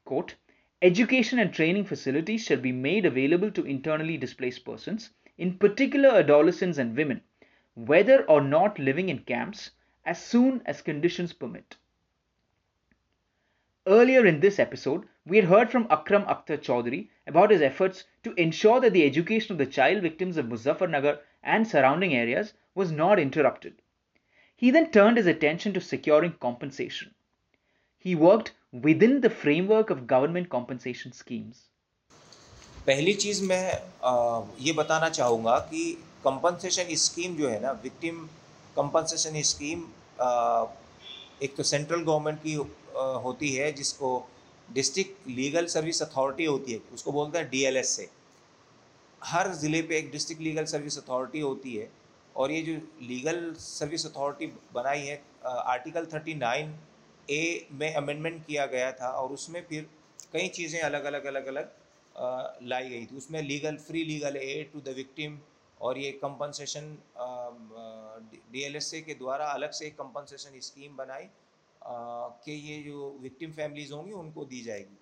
[0.09, 0.37] quote,
[0.81, 6.79] Education and training facilities shall be made available to internally displaced persons, in particular adolescents
[6.79, 7.21] and women,
[7.75, 9.73] whether or not living in camps,
[10.07, 11.77] as soon as conditions permit.
[13.87, 18.33] Earlier in this episode, we had heard from Akram Akhtar Choudhary about his efforts to
[18.41, 23.19] ensure that the education of the child victims of Muzaffarnagar and surrounding areas was not
[23.19, 23.83] interrupted.
[24.57, 27.15] He then turned his attention to securing compensation.
[27.99, 31.57] He worked within the framework of government compensation schemes.
[32.87, 33.65] पहली चीज़ मैं
[34.61, 35.81] ये बताना चाहूँगा कि
[36.25, 38.25] compensation scheme जो है ना victim
[38.77, 39.83] compensation scheme
[41.43, 42.55] एक तो सेंट्रल गवर्नमेंट की
[43.25, 44.29] होती है, जिसको
[44.69, 48.09] डिस्ट्रिक्ट लीगल सर्विस अथॉरिटी होती है, उसको बोलते हैं डीएलएस से
[49.23, 51.89] हर ज़िले पे एक डिस्ट्रिक्ट लीगल सर्विस अथॉरिटी होती है,
[52.37, 52.73] और ये जो
[53.09, 56.75] लीगल सर्विस अथॉरिटी बनाई है आर्टिकल थर्टी नाइन
[57.31, 59.89] ए में अमेंडमेंट किया गया था और उसमें फिर
[60.33, 61.71] कई चीज़ें अलग अलग अलग अलग
[62.69, 65.39] लाई गई थी। उसमें legal free legal aid to the victim
[65.81, 66.97] और ये कंपनसेशन
[68.53, 71.29] डीएलएसए के द्वारा अलग से एक कंपनसेशन स्कीम बनाई
[72.45, 74.97] कि ये जो विक्टिम फैमिलीज़ होंगी उनको दी जाएगी।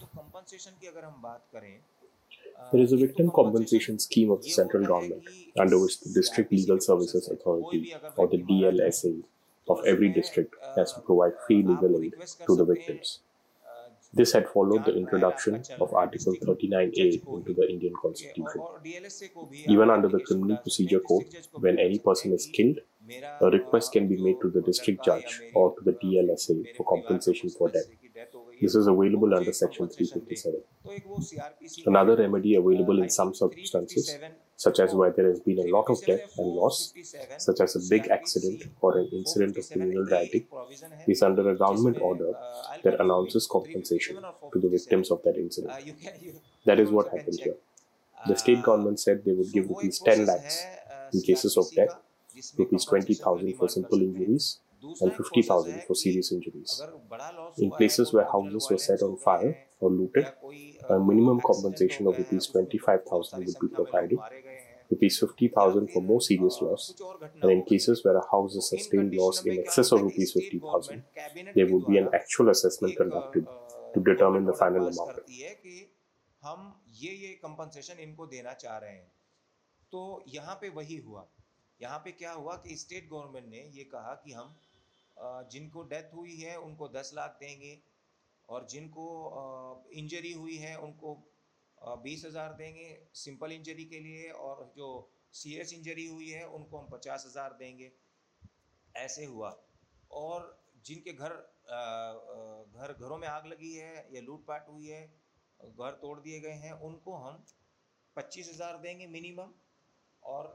[0.00, 1.78] तो कंपनसेशन की अगर हम बात करें
[2.72, 5.28] There is a victim compensation scheme of the central government
[5.58, 7.80] under which the District Legal Services Authority
[8.16, 9.12] or the DLSA
[9.70, 12.14] of every district has to provide free legal aid
[12.46, 13.20] to the victims.
[14.12, 18.60] This had followed the introduction of Article 39A into the Indian Constitution.
[19.68, 22.78] Even under the Criminal Procedure Code, when any person is killed,
[23.40, 27.50] a request can be made to the district judge or to the DLSA for compensation
[27.50, 27.86] for death.
[28.60, 30.60] This is available under Section 357.
[31.86, 34.18] Another remedy available in some circumstances,
[34.64, 36.92] such as where there has been a lot of death and loss,
[37.38, 40.46] such as a big accident or an incident of communal rioting,
[41.08, 42.32] is under a government order
[42.84, 44.16] that announces compensation
[44.52, 45.72] to the victims of that incident.
[46.66, 47.56] That is what happened here.
[48.26, 50.66] The state government said they would give rupees 10 lakhs
[51.14, 51.96] in cases of death,
[52.58, 54.58] rupees 20,000 for simple injuries,
[55.00, 56.82] and 50,000 for serious injuries.
[57.58, 60.26] In places where houses were set on fire or looted,
[60.88, 64.18] a minimum compensation of rupees 25,000 would be provided,
[64.90, 66.94] rupees 50,000 for more serious loss,
[67.42, 71.02] and in cases where a house has sustained loss in excess of rupees 50,000,
[71.54, 73.46] there would be an actual assessment conducted
[73.94, 75.20] to determine the final amount.
[76.42, 76.60] हम
[76.98, 79.10] ये ये compensation इनको देना चाह रहे हैं
[79.92, 81.26] तो यहाँ पे वही हुआ
[81.80, 84.54] यहाँ पे क्या हुआ कि स्टेट गवर्नमेंट ने ये कहा कि हम
[85.52, 87.76] जिनको डेथ हुई है उनको दस लाख देंगे
[88.48, 89.06] और जिनको
[90.02, 91.12] इंजरी हुई है उनको
[91.82, 94.88] बीस हज़ार देंगे सिंपल इंजरी के लिए और जो
[95.32, 97.90] सीरियस इंजरी हुई है, उनको हम पचास हज़ार देंगे।
[98.94, 99.50] ऐसे हुआ।
[100.12, 101.32] और जिनके घर
[101.70, 105.02] घर, घरों में आग लगी है या लूटपाट हुई है,
[105.60, 107.44] घर तोड़ दिए गए हैं, उनको हम
[108.16, 109.52] पच्चीस हज़ार देंगे मिनिमम।
[110.22, 110.48] और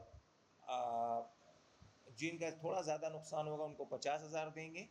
[2.18, 4.88] जिनका थोड़ा ज़्यादा नुकसान होगा, उनको पचास हज़ार देंगे।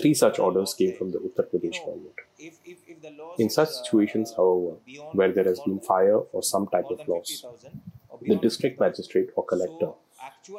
[0.00, 2.14] Three such orders came from the Uttar Pradesh government.
[3.38, 4.76] In such situations, however,
[5.12, 7.44] where there has been fire or some type of loss,
[8.22, 9.90] the district magistrate or collector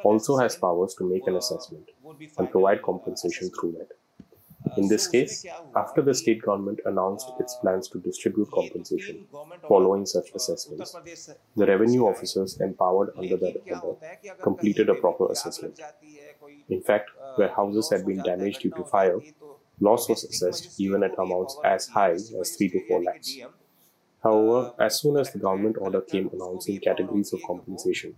[0.04, 1.90] also has powers to make an assessment
[2.38, 3.88] and provide compensation through that.
[4.76, 5.46] In this case,
[5.76, 9.26] after the state government announced its plans to distribute compensation
[9.66, 10.94] following such assessments,
[11.56, 13.96] the revenue officers empowered under that order
[14.42, 15.80] completed a proper assessment.
[16.68, 19.18] In fact, where houses had been damaged due to fire,
[19.80, 23.38] loss was assessed even at amounts as high as 3 to 4 lakhs.
[24.22, 28.16] However, as soon as the government order came announcing categories of compensation,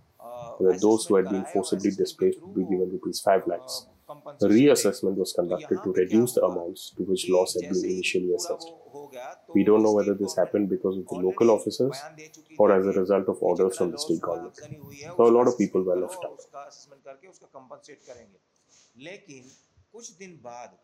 [0.57, 5.15] where those who had been forcibly displaced would be given rupees 5 lakhs, a reassessment
[5.15, 8.69] was conducted to reduce the amounts to which loss had been initially assessed.
[9.53, 11.97] We don't know whether this happened because of the local officers
[12.57, 14.59] or as a result of orders from the state government.
[15.15, 16.39] So a lot of people were left out.
[18.95, 19.49] लेकिन
[19.91, 20.77] कुछ दिन बाद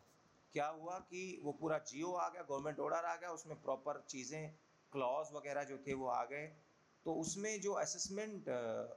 [0.54, 4.50] क्या हुआ कि वो पूरा जियो आ गया गवर्नमेंट ऑर्डर आ गया, उसमें प्रॉपर चीज़ें
[4.94, 6.48] क्लॉज वगैरह जो थे वो आ गए।
[7.06, 8.50] तो उसमें जो असेसमेंट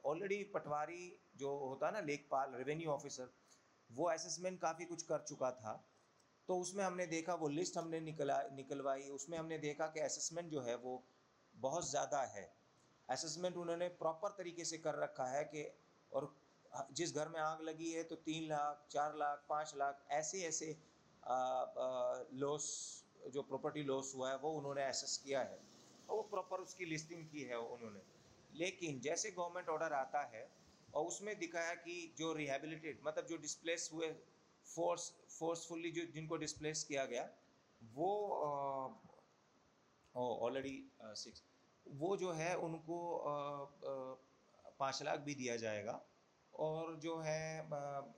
[0.06, 1.02] ऑलरेडी पटवारी
[1.36, 3.32] जो होता है ना, लेखपाल रेवेन्यू ऑफिसर
[3.90, 5.72] वो असेसमेंट काफ़ी कुछ कर चुका था।
[6.48, 10.60] तो उसमें हमने देखा, वो लिस्ट हमने निकला, निकलवाई। उसमें हमने देखा कि असेसमेंट जो
[10.60, 11.02] है वो
[11.54, 12.44] बहुत ज़्यादा है।
[13.08, 15.64] असेसमेंट उन्होंने प्रॉपर तरीके से कर रखा है कि,
[16.12, 16.34] और
[16.92, 20.66] जिस घर में आग लगी है तो तीन लाख, चार लाख, पाँच लाख, ऐसे ऐसे
[22.42, 22.66] लॉस
[23.34, 25.58] जो प्रॉपर्टी लॉस हुआ है, वो उन्होंने एसेस किया है।
[26.08, 28.00] और वो प्रॉपर उसकी लिस्टिंग की है उन्होंने।
[28.50, 30.48] लेकिन जैसे गवर्नमेंट ऑर्डर आता है,
[30.94, 34.08] और उसमें दिखाया कि जो रिहेबिलिटेड मतलब जो डिस्प्लेस हुए
[34.66, 37.28] फोर्स फोर्सफुली जो, जिनको डिस्प्लेस किया गया,
[37.82, 38.10] वो
[40.14, 41.42] ऑलरेडी सिक्स
[41.86, 42.96] वो जो है, उनको
[44.78, 46.00] पाँच लाख भी दिया जाएगा।
[46.54, 47.68] और जो है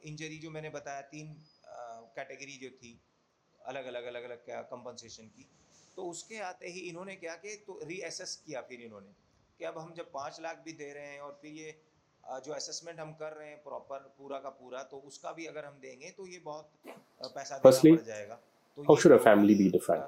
[0.04, 1.34] इंजरी जो मैंने बताया तीन
[2.16, 3.00] कैटेगरी जो थी
[3.66, 5.48] अलग अलग अलग अलग क्या कंपनसेशन की।
[5.96, 9.12] तो उसके आते ही इन्होंने क्या कि तो रीअसेस किया फिर इन्होंने
[9.58, 11.80] कि अब हम जब पाँच लाख भी दे रहे हैं और फिर ये
[12.24, 15.78] जो असेसमेंट हम कर रहे हैं प्रॉपर पूरा का पूरा तो उसका भी अगर हम
[15.80, 17.96] देंगे तो ये बहुत पैसा Firstly,
[18.86, 20.04] how should a family be defined?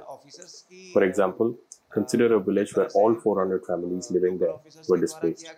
[0.93, 1.59] For example,
[1.91, 4.55] consider a village where all 400 families living there
[4.89, 5.49] were displaced.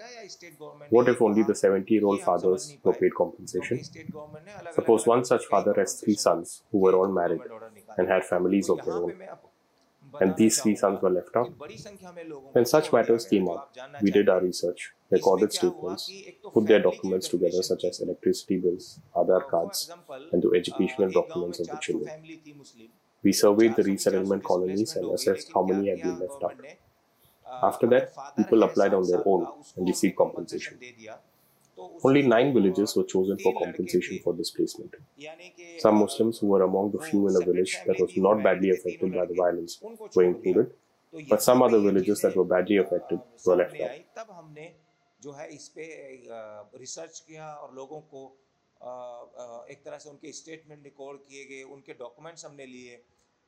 [0.90, 3.80] What if only the 70-year-old fathers were paid compensation?
[4.72, 7.42] Suppose one such father has three sons who were all married
[7.96, 9.14] and had families of their own.
[10.20, 11.52] And these three sons were left out.
[12.52, 16.10] When such matters came up, we did our research, recorded statements,
[16.52, 19.90] put their documents together, such as electricity bills, Aadhaar cards,
[20.32, 22.10] and the educational documents of the children.
[23.22, 26.60] We surveyed the resettlement colonies and assessed how many had been left out.
[27.62, 29.46] After that, people applied on their own
[29.76, 30.78] and received compensation.
[31.78, 34.94] Only nine villages were chosen for compensation for displacement.
[35.78, 39.12] Some Muslims who were among the few in a village that was not badly affected
[39.12, 39.78] by the violence
[40.14, 40.72] were included,
[41.28, 43.90] but some other villages that were badly affected were left out.
[45.22, 45.84] जो है इस पे
[46.78, 48.20] research किया और लोगों को
[49.72, 53.00] एक तरह से उनके स्टेटमेंट रिकॉर्ड किए गए उनके डॉक्यूमेंट्स हमने लिए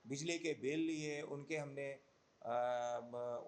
[0.05, 1.89] बिजली के बिल लिए उनके हमने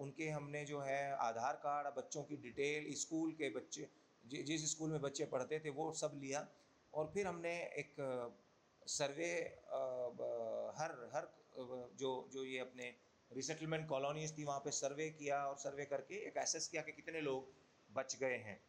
[0.04, 3.86] उनके हमने जो है आधार कार्ड बच्चों की डिटेल स्कूल के बच्चे
[4.30, 6.46] जिस स्कूल में बच्चे पढ़ते थे, वो सब लिया।
[6.92, 7.94] और फिर हमने एक
[8.86, 9.30] सर्वे
[10.76, 11.28] हर हर
[11.98, 12.94] जो जो ये अपने
[13.30, 17.20] रिसेटलमेंट कॉलोनीज थी, वहाँ पे सर्वे किया और सर्वे करके एक एसेस किया कि कितने
[17.20, 17.52] लोग
[17.90, 18.60] बच गए हैं।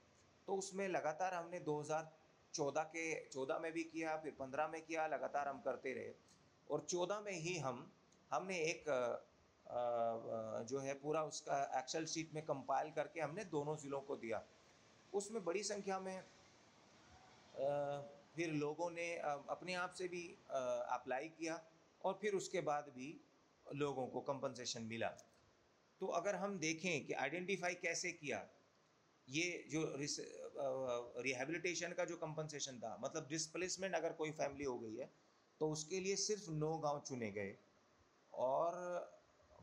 [0.48, 5.48] तो उसमें लगातार हमने 2014 के 14 में भी किया, फिर 15 में किया, लगातार
[5.48, 6.14] हम करते रहे।
[6.68, 7.92] और 14 में ही हम,
[8.32, 8.84] हमने एक
[10.70, 14.44] जो है पूरा उसका एक्सेल शीट में कंपाइल करके हमने दोनों ज़िलों को दिया।
[15.14, 16.24] उसमें बड़ी संख्या में
[18.36, 19.08] फिर लोगों ने
[19.50, 21.60] अपने आप से भी अप्लाई किया
[22.02, 23.10] और फिर उसके बाद भी
[23.66, 25.10] लोगों को कंपनसेशन मिला।
[26.02, 28.48] तो अगर हम देखें कि आइडेंटिफाई कैसे किया,
[29.28, 29.82] ये जो
[31.22, 35.10] रिहेबिलिटेशन का जो कंपनसेशन था मतलब डिस्प्लेसमेंट अगर कोई फैमिली हो गई है
[35.62, 37.56] तो उसके लिए सिर्फ़ नौ गाँव चुने गए
[38.34, 38.78] और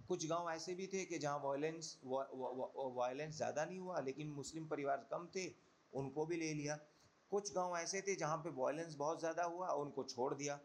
[0.08, 5.06] कुछ गाँव ऐसे भी थे कि जहाँ वायलेंस वायलेंस ज़्यादा नहीं हुआ, लेकिन मुस्लिम परिवार
[5.10, 5.46] कम थे,
[5.92, 6.76] उनको भी ले लिया।
[7.30, 10.56] कुछ गाँव ऐसे थे जहाँ पे वायलेंस बहुत ज़्यादा हुआ उनको छोड़ दिया।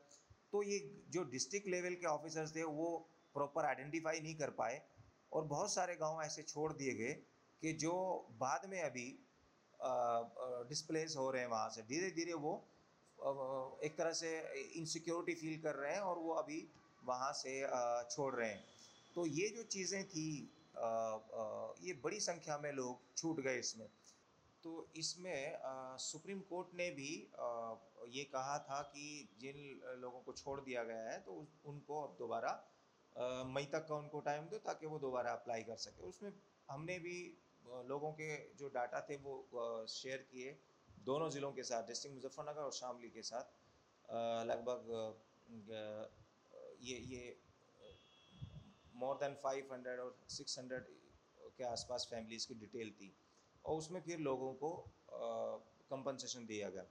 [0.54, 0.80] तो ये
[1.10, 4.82] जो डिस्ट्रिक्ट लेवल के ऑफिसर्स थे, वो प्रॉपर आइडेंटिफाई नहीं कर पाए
[5.32, 7.14] और बहुत सारे गाँव ऐसे छोड़ दिए गए
[7.64, 7.94] कि जो
[8.40, 9.08] बाद में अभी
[10.70, 12.54] डिस्प्लेस हो रहे हैं वहाँ से। धीरे धीरे वो
[13.84, 14.30] एक तरह से
[14.76, 16.68] इनसिक्योरिटी फील कर रहे हैं और वो अभी
[17.04, 17.62] वहाँ से
[18.12, 18.64] छोड़ रहे हैं।
[19.16, 20.28] तो ये जो चीज़ें थी
[20.76, 23.88] आ, आ, ये बड़ी संख्या में लोग छूट गए इसमें।
[24.64, 27.76] तो इसमें आ, सुप्रीम कोर्ट ने भी आ,
[28.10, 29.06] ये कहा था कि
[29.42, 29.58] जिन
[30.02, 32.52] लोगों को छोड़ दिया गया है तो उनको अब दोबारा
[33.48, 36.32] मई तक का उनको टाइम दो ताकि वो दोबारा अप्लाई कर सके। उसमें
[36.70, 37.18] हमने भी
[37.90, 40.58] लोगों के जो डाटा थे वो शेयर किए
[41.06, 43.46] दोनों ज़िलों के साथ डिस्ट्रिक्ट मुजफ्फरनगर और शामली के साथ।
[44.48, 44.80] लगभग
[46.84, 47.36] ये ये
[49.04, 50.82] मोर देन 500 और 600
[51.58, 53.14] के आसपास फैमिलीज़ की डिटेल थी
[53.66, 54.70] और उसमें फिर लोगों को
[55.94, 56.86] कंपनसेशन दिया गया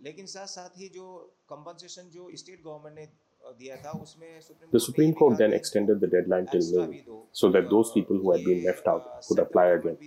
[0.00, 1.06] लेकिन साथ साथ ही जो
[1.52, 3.06] कंपनसेशन जो स्टेट गवर्नमेंट ने
[3.60, 4.28] दिया था उसमें
[4.72, 8.44] The Supreme Court then extended the deadline till May so that those people who had
[8.44, 9.98] been left out could apply again.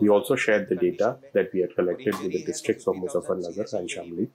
[0.00, 3.94] We also shared the data that we had collected with the districts of Muzaffarnagar and
[3.94, 4.26] Shamli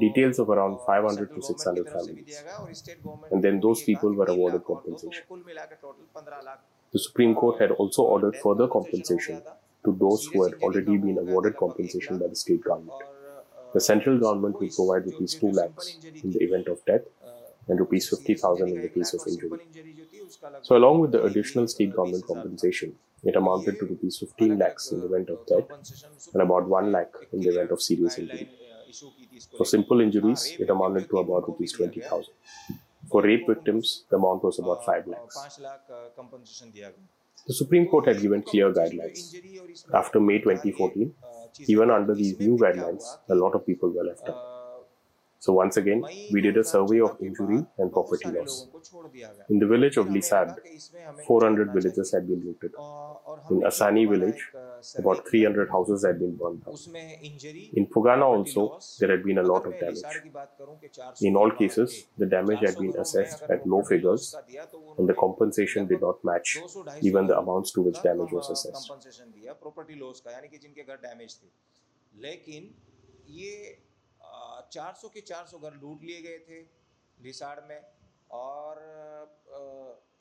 [0.00, 2.42] details of around 500 to 600 families.
[3.30, 5.24] And then those people were awarded compensation.
[6.92, 9.42] The Supreme Court had also ordered further compensation
[9.84, 13.02] to those who had already been awarded compensation by the state government.
[13.74, 17.02] The central government will provide rupees 2 lakhs in the event of death
[17.68, 19.60] and rupees 50,000 in the case of injury.
[20.62, 25.00] So along with the additional state government compensation, it amounted to rupees 15 lakhs in
[25.00, 25.68] the event of death
[26.34, 28.50] and about 1 lakh in the event of serious injury.
[29.56, 32.32] For simple injuries, it amounted to about rupees 20,000.
[33.10, 35.60] For rape victims, the amount was about 5 lakhs.
[37.46, 39.34] The Supreme Court had given clear guidelines.
[39.92, 41.14] After May 2014,
[41.66, 44.61] even under these new guidelines, a lot of people were left out.
[45.41, 48.67] So once again, we did a survey of injury and property loss.
[49.49, 50.57] In the village of Lisad,
[51.25, 52.71] 400 villages had been looted.
[53.51, 54.41] In Asani village,
[54.97, 56.75] about 300 houses had been burned down.
[57.73, 60.03] In Pugana also, there had been a lot of damage.
[61.21, 64.35] In all cases, the damage had been assessed at low figures
[64.97, 66.57] and the compensation did not match
[67.01, 68.91] even the amounts to which damage was assessed.
[72.21, 72.69] लेकिन
[73.29, 73.49] ये
[74.72, 76.60] 400 के 400 घर लूट लिए गए थे
[77.18, 77.80] रिसाड़ में।
[78.32, 78.80] और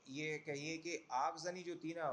[0.10, 2.07] ये कहिए कि आगजनी जो थी ना,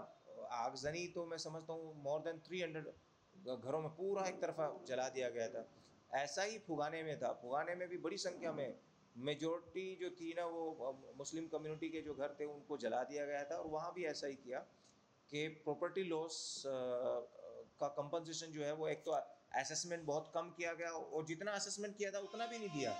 [0.53, 5.29] आगजनी तो मैं समझता हूँ मोर देन 300 घरों में पूरा एक तरफा जला दिया
[5.31, 5.65] गया था।
[6.11, 8.79] ऐसा ही फुगाने में था। फुगाने में भी बड़ी संख्या में
[9.17, 13.43] मेजोरिटी जो थी ना वो मुस्लिम कम्युनिटी के जो घर थे उनको जला दिया गया
[13.45, 14.59] था। और वहाँ भी ऐसा ही किया
[15.33, 19.13] कि प्रॉपर्टी लॉस का कंपनसेशन जो है वो एक तो
[19.53, 22.93] असेसमेंट बहुत कम किया गया और जितना असेसमेंट किया था उतना भी नहीं दिया।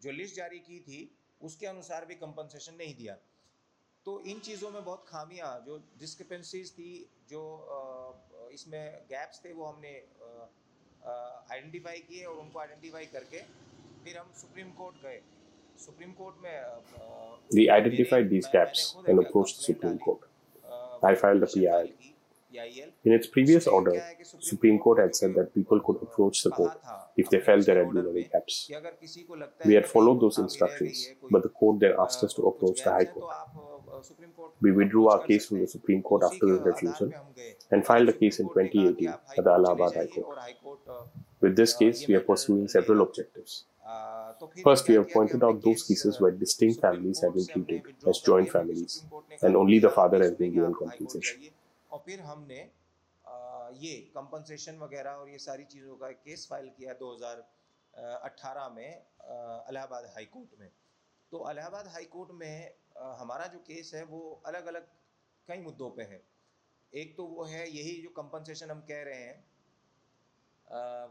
[0.00, 0.98] जो लिस्ट जारी की थी
[1.40, 3.16] उसके अनुसार भी कंपनसेशन नहीं दिया।
[4.06, 6.90] तो इन चीज़ों में बहुत खामियाँ जो डिस्क्रिपेंसीज थी
[7.30, 7.42] जो
[8.52, 9.92] इसमें गैप्स थे वो हमने
[11.52, 13.40] आइडेंटिफाई किए और उनको आइडेंटिफाई करके
[14.04, 15.20] फिर हम सुप्रीम कोर्ट गए।
[15.84, 16.54] सुप्रीम कोर्ट में
[17.54, 20.22] We identified these gaps and approached the Supreme Court.
[21.02, 21.48] I filed a
[23.04, 24.02] In its previous order,
[24.40, 26.78] Supreme Court had said that people could approach the court
[27.16, 28.70] if they felt there had been any gaps.
[29.64, 33.06] We had followed those instructions, but the court then asked us to approach the High
[33.06, 33.34] Court.
[34.60, 37.12] We withdrew our case from the Supreme Court after the refusal
[37.70, 40.38] and filed a case in 2018 at the Allahabad High Court.
[41.40, 43.64] With this case, we are pursuing several objectives.
[44.62, 48.50] First, we have pointed out those cases where distinct families have been treated as joint
[48.50, 49.04] families
[49.42, 51.40] and only the father has been given compensation.
[51.94, 52.60] और फिर हमने
[53.24, 53.34] आ,
[53.72, 58.88] ये compensation वगैरह और ये सारी चीज़ों का केस फ़ाइल किया 2018 में
[59.70, 60.68] इलाहाबाद हाई कोर्ट में।
[61.32, 64.90] तो इलाहाबाद हाई कोर्ट में आ, हमारा जो केस है वो अलग अलग
[65.48, 66.20] कई मुद्दों पे है।
[66.92, 69.38] एक तो वो है यही जो कंपनसेशन हम कह रहे हैं
[70.66, 71.06] आ,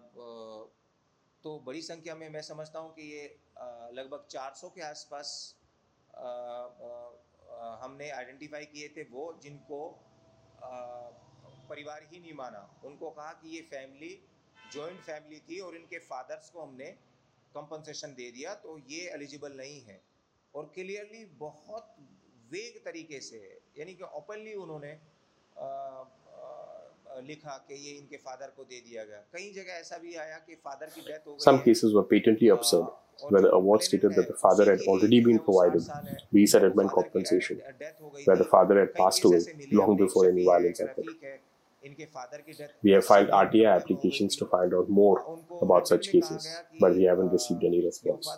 [1.44, 3.24] तो बड़ी संख्या में मैं समझता हूँ कि ये
[3.94, 5.36] लगभग 400 के आसपास
[7.82, 9.80] हमने आइडेंटिफाई किए थे वो जिनको
[11.70, 14.24] परिवार ही नहीं माना। उनको कहा कि ये फैमिली
[14.74, 16.86] जॉइंट फैमिली थी और इनके फादर्स को हमने
[17.56, 20.02] कंपनसेशन दे दिया तो ये एलिजिबल नहीं है।
[20.56, 21.96] और क्लियरली बहुत
[22.52, 25.00] वेग तरीके से यानी कि ओपनली उन्होंने
[25.60, 30.16] आ, आ, लिखा कि ये इनके फादर को दे दिया गया। कई जगह ऐसा भी
[30.16, 33.84] आया कि फादर की डेथ हो गई were patently आ, absurd, और where the award
[33.84, 35.84] stated that the father had already been provided
[36.32, 37.62] resettlement compensation,
[38.26, 39.42] where the father had passed away
[39.72, 41.10] long before any violence happened.
[42.82, 46.48] We have filed RTI applications to find out more about such cases,
[46.80, 48.30] but we haven't received any response.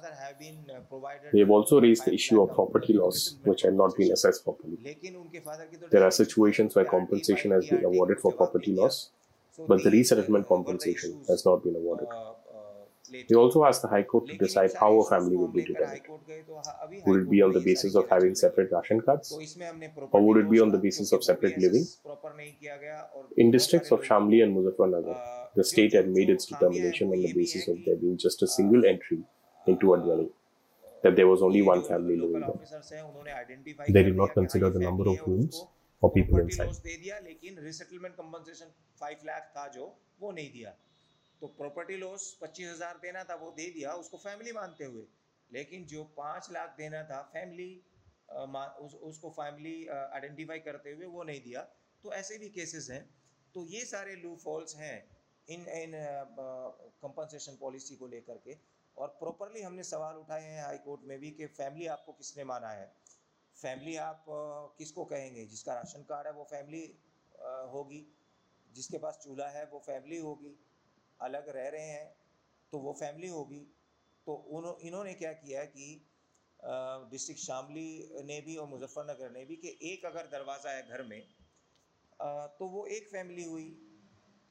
[1.31, 4.97] We have also raised the issue of property loss, which had not been assessed properly.
[5.91, 9.11] There are situations where compensation has been awarded for property loss,
[9.68, 12.07] but the resettlement compensation has not been awarded.
[13.11, 16.02] He also asked the High Court to decide how a family would be determined.
[17.06, 19.38] Would it be on the basis of having separate ration cards?
[20.11, 21.86] Or would it be on the basis of separate living?
[23.38, 25.18] In districts of Shamli and Muzaffarnagar,
[25.56, 28.86] the state had made its determination on the basis of there being just a single
[28.86, 29.19] entry
[29.68, 30.30] into a dwelling,
[31.03, 32.60] that there was only one family living there.
[33.90, 35.65] They did not consider the number of rooms
[36.02, 36.69] or people inside.
[41.41, 42.34] Loss दे दिया लेकिन resettlement compensation 5 lakh था जो वो नहीं दिया तो property
[42.34, 45.07] loss पच्चीस हज़ार देना था वो दे दिया उसको फैमिली मानते हुए।
[45.52, 47.84] लेकिन जो पाँच लाख देना था फैमिली
[48.32, 51.62] आ, उस, उसको फैमिली आइडेंटिफाई करते हुए वो नहीं दिया।
[52.03, 53.16] तो ऐसे भी केसेस हैं।
[53.56, 55.18] तो ये सारे लू फॉल्स हैं
[55.49, 55.91] इन इन
[57.02, 58.57] कंपनसेशन पॉलिसी को लेकर के।
[58.98, 62.70] और प्रॉपरली हमने सवाल उठाए हैं हाई कोर्ट में भी कि फैमिली आपको किसने माना
[62.70, 62.95] है?
[63.57, 65.45] फैमिली आप अ, किसको कहेंगे?
[65.45, 66.99] जिसका राशन कार्ड है वो फैमिली
[67.72, 68.07] होगी।
[68.74, 70.65] जिसके पास चूल्हा है वो फैमिली होगी।
[71.20, 72.08] अलग रह रहे हैं
[72.74, 73.60] तो वो फैमिली होगी।
[74.28, 75.88] तो उन इन्होंने क्या किया कि
[77.10, 81.22] डिस्ट्रिक्ट शामली ने भी और मुजफ्फरनगर ने भी कि एक अगर दरवाज़ा है घर में
[82.20, 83.68] आ, तो वो एक फैमिली हुई।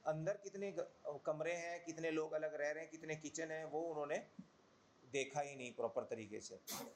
[0.05, 0.71] अंदर कितने
[1.25, 4.17] कमरे हैं कितने लोग अलग रह रहे हैं कितने किचन हैं वो उन्होंने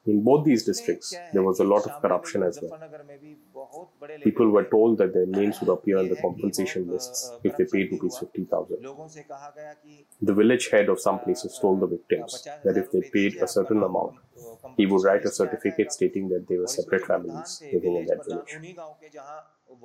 [0.07, 2.03] In both these उसमें districts, क्या है there was a कि lot of शामली में
[2.05, 2.69] corruption भी, as well.
[2.71, 5.97] मुजफ्फरनगर में भी बहुत बड़े People लेवल were पे told that their names would appear
[6.01, 8.13] on ये the है कि compensation बहुत, lists a, if they corruption paid भी rupees
[8.13, 8.81] हुआ 50,000.
[8.85, 12.45] लोगों से कहा गया कि The village head of some places told the victims पचास
[12.45, 15.03] that हजार if they रुपए paid दीजिए a आपका certain नाम amount, come- he would
[15.03, 17.03] compensation write a list में आ certificate जाएगा। stating that they were और इसमें separate
[17.03, 18.55] जो प्रधान families थे living in village that Pradhan village.
[18.59, 19.37] उन्हीं गांव के जहाँ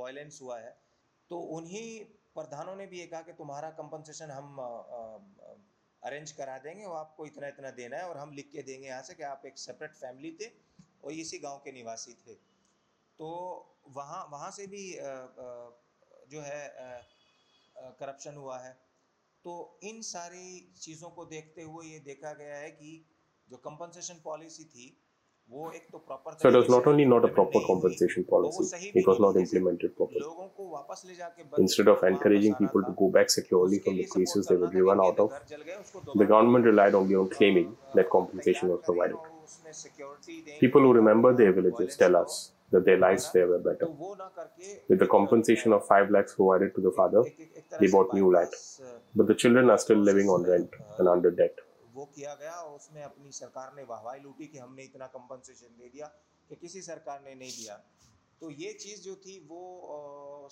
[0.02, 0.72] वायलेंस हुआ है
[1.30, 1.88] तो उन्हीं
[2.38, 4.56] प्रधानों ने भी ये कहा कि तुम्हारा कंपनसेशन हम
[6.05, 9.01] अरेंज करा देंगे, वो आपको इतना इतना देना है और हम लिख के देंगे यहाँ
[9.03, 10.49] से कि आप एक सेपरेट फैमिली थे
[11.03, 12.33] और इसी गाँव के निवासी थे।
[13.19, 13.27] तो
[13.89, 14.91] वहाँ वहाँ से भी
[16.29, 16.61] जो है
[17.99, 18.73] करप्शन हुआ है।
[19.45, 22.91] तो इन सारी चीज़ों को देखते हुए ये देखा गया है कि
[23.47, 24.85] जो कंपनसेशन पॉलिसी थी
[26.37, 30.25] So it was not only not a proper compensation policy, it was not implemented properly.
[31.57, 35.19] Instead of encouraging people to go back securely from the places they were driven out
[35.19, 35.31] of,
[36.15, 39.17] the government relied only on claiming that compensation was provided.
[40.59, 43.87] People who remember their villages tell us that their lives there were better.
[44.89, 47.23] With the compensation of 5 lakhs provided to the father,
[47.79, 48.51] they bought new land.
[49.15, 51.55] But the children are still living on rent and under debt.
[51.95, 55.89] वो किया गया और उसमें अपनी सरकार ने वाहवाही लूटी कि हमने इतना कंपनसेशन दे
[55.89, 56.07] दिया
[56.49, 57.75] कि किसी सरकार ने नहीं दिया।
[58.41, 59.61] तो ये चीज़ जो थी वो
[60.45, 60.49] अ,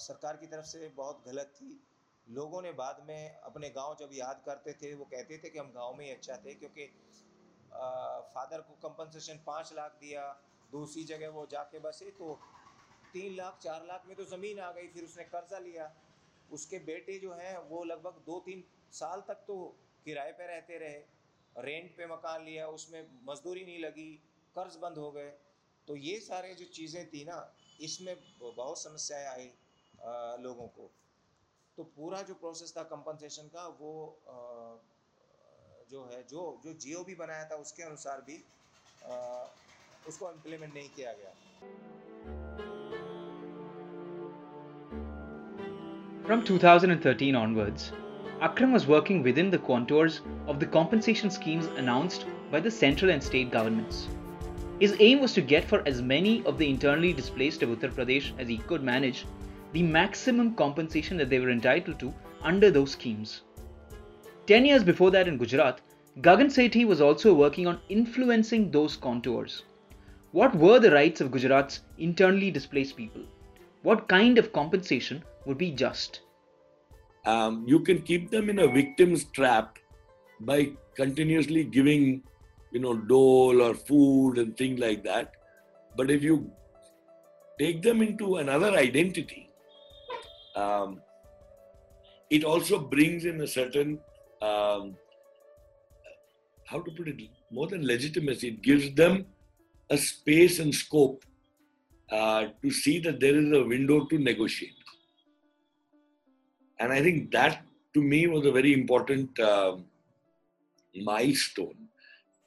[0.00, 1.80] सरकार की तरफ़ से बहुत गलत थी।
[2.26, 5.70] लोगों ने बाद में अपने गाँव जब याद करते थे वो कहते थे कि हम
[5.72, 6.84] गाँव में ही अच्छा थे क्योंकि
[7.72, 10.22] आ, फादर को कंपनसेशन पाँच लाख दिया
[10.72, 12.34] दूसरी जगह वो जाके बसे तो
[13.12, 15.92] तीन लाख चार लाख में तो ज़मीन आ गई फिर उसने कर्जा लिया।
[16.48, 19.56] उसके बेटे जो हैं वो लगभग दो तीन साल तक तो
[20.04, 24.10] किराए पे रहते रहे रेंट पे मकान लिया उसमें मजदूरी नहीं लगी
[24.56, 25.30] कर्ज बंद हो गए।
[25.88, 27.38] तो ये सारे जो चीज़ें थी ना
[27.80, 29.46] इसमें बहुत समस्याएँ आई
[30.42, 30.90] लोगों को।
[31.78, 33.92] तो पूरा जो प्रोसेस था कंपनसेशन का वो
[35.90, 38.36] जो है जो जो जियो भी बनाया था उसके अनुसार भी
[40.06, 41.32] उसको इम्प्लीमेंट नहीं किया गया।
[46.26, 47.82] From 2013 onwards,
[48.40, 53.22] Akram was working within the contours of the compensation schemes announced by the central and
[53.22, 54.08] state governments.
[54.80, 58.32] His aim was to get for as many of the internally displaced of Uttar Pradesh
[58.38, 59.24] as he could manage
[59.72, 62.12] the maximum compensation that they were entitled to
[62.42, 63.42] under those schemes.
[64.46, 65.80] Ten years before that in Gujarat,
[66.20, 69.62] Gagan Sethi was also working on influencing those contours.
[70.32, 73.22] What were the rights of Gujarat's internally displaced people?
[73.82, 76.20] What kind of compensation would be just?
[77.26, 79.78] Um, you can keep them in a victim's trap
[80.40, 82.22] by continuously giving,
[82.72, 85.32] you know, dole or food and things like that.
[85.96, 86.50] But if you
[87.58, 89.50] take them into another identity,
[90.56, 91.00] um,
[92.30, 93.98] it also brings in a certain
[94.42, 94.96] um,
[96.64, 97.20] how to put it
[97.50, 99.26] more than legitimacy it gives them
[99.90, 101.24] a space and scope
[102.10, 104.83] uh, to see that there is a window to negotiate
[106.80, 107.62] and i think that
[107.94, 109.76] to me was a very important uh,
[111.10, 111.76] milestone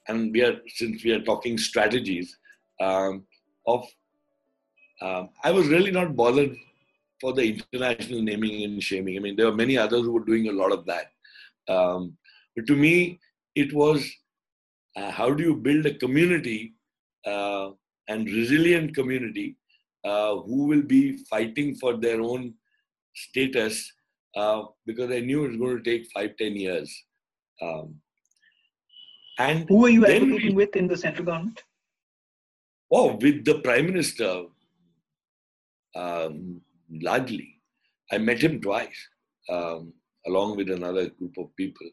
[0.08, 2.38] and we are since we are talking strategies
[2.80, 3.24] um,
[3.66, 3.84] of
[5.02, 6.56] um, i was really not bothered
[7.20, 9.18] for the international naming and shaming.
[9.18, 11.12] I mean, there were many others who were doing a lot of that.
[11.68, 12.18] Um,
[12.56, 13.20] but to me,
[13.56, 14.08] it was
[14.95, 16.74] uh, how do you build a community
[17.26, 17.70] uh,
[18.08, 19.58] and resilient community
[20.06, 22.54] uh, who will be fighting for their own
[23.16, 23.91] status
[24.38, 26.89] uh, because I knew it was going to take five, ten years.
[27.61, 27.95] Um,
[29.39, 31.61] and who were you advocating with in the central government?
[32.91, 34.43] Oh, with the prime minister,
[35.95, 36.61] um,
[37.01, 37.55] largely.
[38.11, 38.97] I met him twice,
[39.49, 39.93] um,
[40.27, 41.88] along with another group of people.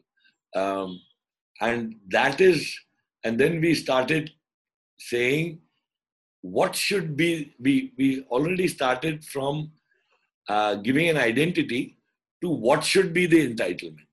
[0.55, 1.01] Um,
[1.61, 2.77] and that is,
[3.23, 4.31] and then we started
[4.99, 5.59] saying,
[6.41, 9.71] what should be, we, we already started from
[10.47, 11.97] uh, giving an identity
[12.41, 14.11] to what should be the entitlement.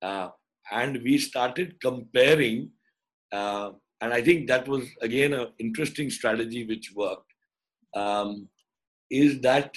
[0.00, 0.30] Uh,
[0.70, 2.70] and we started comparing,
[3.30, 3.70] uh,
[4.00, 7.32] and I think that was again an interesting strategy which worked.
[7.94, 8.48] Um,
[9.10, 9.76] is that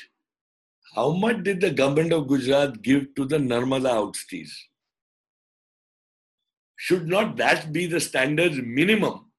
[0.95, 4.51] how much did the government of Gujarat give to the Narmada oustees?
[6.77, 9.31] Should not that be the standards minimum,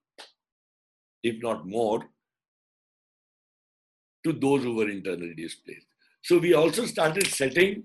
[1.22, 2.04] if not more,
[4.24, 5.86] to those who were internally displaced?
[6.26, 7.84] So we also started setting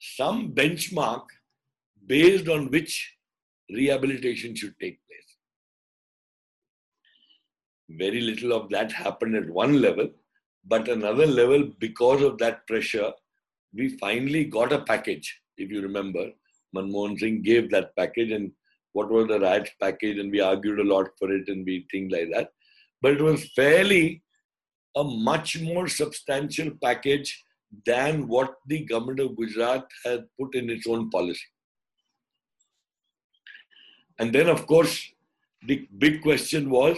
[0.00, 1.26] some benchmark
[2.04, 3.14] based on which
[3.70, 5.30] rehabilitation should take place.
[7.88, 10.10] Very little of that happened at one level,
[10.64, 13.12] but another level, because of that pressure,
[13.72, 15.40] we finally got a package.
[15.56, 16.32] If you remember,
[16.74, 18.50] Manmohan Singh gave that package, and
[18.92, 22.10] what was the RITES package, and we argued a lot for it, and we things
[22.10, 22.50] like that.
[23.02, 24.24] But it was fairly
[24.96, 27.44] a much more substantial package
[27.84, 31.40] than what the government of Gujarat had put in its own policy.
[34.18, 35.12] And then, of course,
[35.66, 36.96] the big question was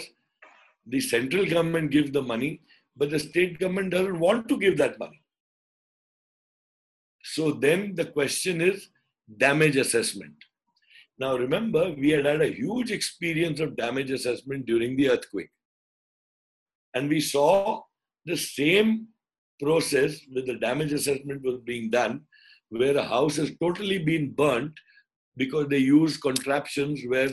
[0.86, 2.60] the central government gives the money,
[2.96, 5.20] but the state government doesn't want to give that money.
[7.24, 8.88] So then the question is
[9.36, 10.34] damage assessment.
[11.18, 15.50] Now remember, we had had a huge experience of damage assessment during the earthquake.
[16.94, 17.82] And we saw
[18.28, 19.08] the same
[19.60, 22.20] process where the damage assessment was being done,
[22.68, 24.72] where a house has totally been burnt
[25.36, 27.30] because they used contraptions where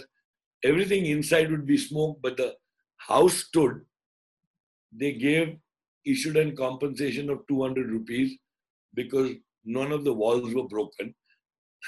[0.64, 2.54] everything inside would be smoke, but the
[2.98, 3.82] house stood
[4.98, 5.58] they gave
[6.06, 8.38] issued a compensation of 200 rupees
[8.94, 9.32] because
[9.66, 11.14] none of the walls were broken.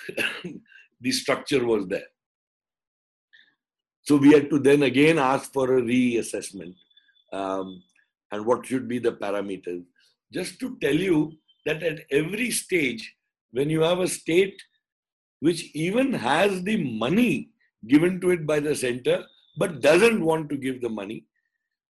[1.02, 2.10] the structure was there.
[4.02, 6.74] So we had to then again ask for a reassessment
[7.34, 7.84] um,
[8.32, 9.84] and what should be the parameters.
[10.34, 11.34] Just to tell you
[11.66, 13.16] that at every stage,
[13.52, 14.62] when you have a state
[15.40, 17.49] which even has the money
[17.88, 19.24] given to it by the center
[19.58, 21.26] but doesn't want to give the money,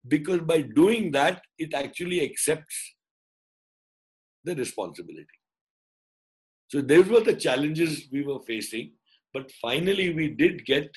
[0.09, 2.95] because by doing that, it actually accepts
[4.45, 5.27] the responsibility.
[6.69, 8.93] So those were the challenges we were facing.
[9.33, 10.91] But finally, we did get,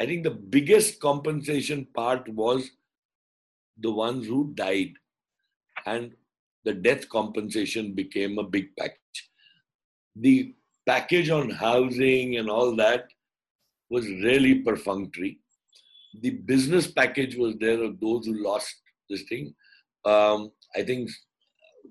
[0.00, 2.70] I think the biggest compensation part was
[3.78, 4.92] the ones who died.
[5.86, 6.12] And
[6.64, 9.30] the death compensation became a big package.
[10.16, 10.54] The
[10.86, 13.08] package on housing and all that
[13.90, 15.40] was really perfunctory.
[16.22, 18.74] The business package was there of those who lost
[19.10, 19.54] this thing.
[20.04, 21.10] Um, I think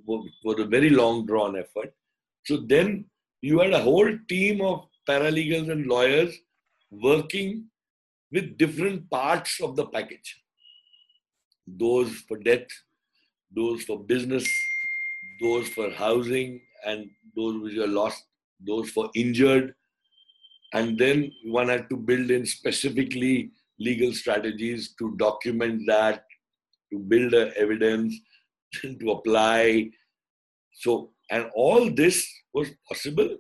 [0.05, 1.93] was a very long drawn effort.
[2.45, 3.05] So then
[3.41, 6.33] you had a whole team of paralegals and lawyers
[6.91, 7.65] working
[8.31, 10.42] with different parts of the package.
[11.67, 12.67] Those for death,
[13.55, 14.47] those for business,
[15.41, 18.23] those for housing, and those which are lost,
[18.65, 19.73] those for injured.
[20.73, 26.23] And then one had to build in specifically legal strategies to document that,
[26.91, 28.15] to build evidence,
[28.81, 29.89] to apply.
[30.73, 33.37] So, and all this was possible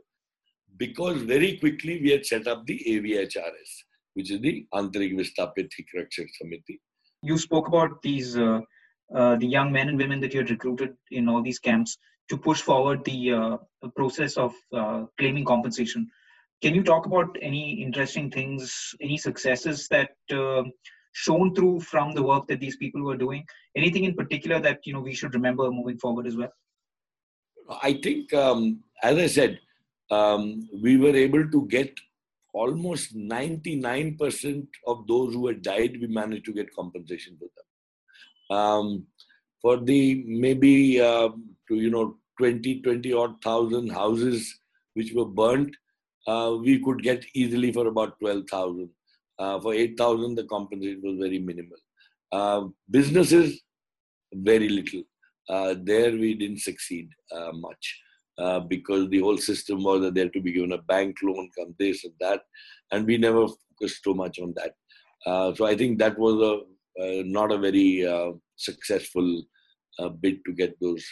[0.77, 3.71] because very quickly we had set up the AVHRS,
[4.13, 6.79] which is the Antrik Vistapit Hak Samiti.
[7.23, 8.59] You spoke about these uh,
[9.13, 11.97] uh, the young men and women that you had recruited in all these camps
[12.29, 13.57] to push forward the uh,
[13.95, 16.09] process of uh, claiming compensation.
[16.61, 20.63] Can you talk about any interesting things, any successes that uh,
[21.11, 23.45] shown through from the work that these people were doing?
[23.75, 26.53] Anything in particular that you know we should remember moving forward as well?
[27.81, 29.59] I think, um, as I said,
[30.09, 31.99] um, we were able to get
[32.53, 38.57] almost 99% of those who had died, we managed to get compensation for them.
[38.57, 39.07] Um,
[39.61, 41.29] for the maybe uh,
[41.67, 44.59] to you know 20, 20 odd thousand houses
[44.93, 45.75] which were burnt,
[46.27, 48.89] uh, we could get easily for about 12,000.
[49.39, 51.77] Uh, for 8,000, the compensation was very minimal.
[52.31, 53.61] Uh, businesses,
[54.33, 55.03] very little.
[55.49, 58.01] Uh, there we didn't succeed uh, much.
[58.39, 61.47] Uh, because the whole system was that they had to be given a bank loan,
[61.55, 62.41] come this and that,
[62.91, 64.73] and we never focused too much on that.
[65.23, 66.63] Uh, so I think that was a
[67.01, 69.43] uh, not a very uh, successful
[69.99, 71.03] uh, bid to get those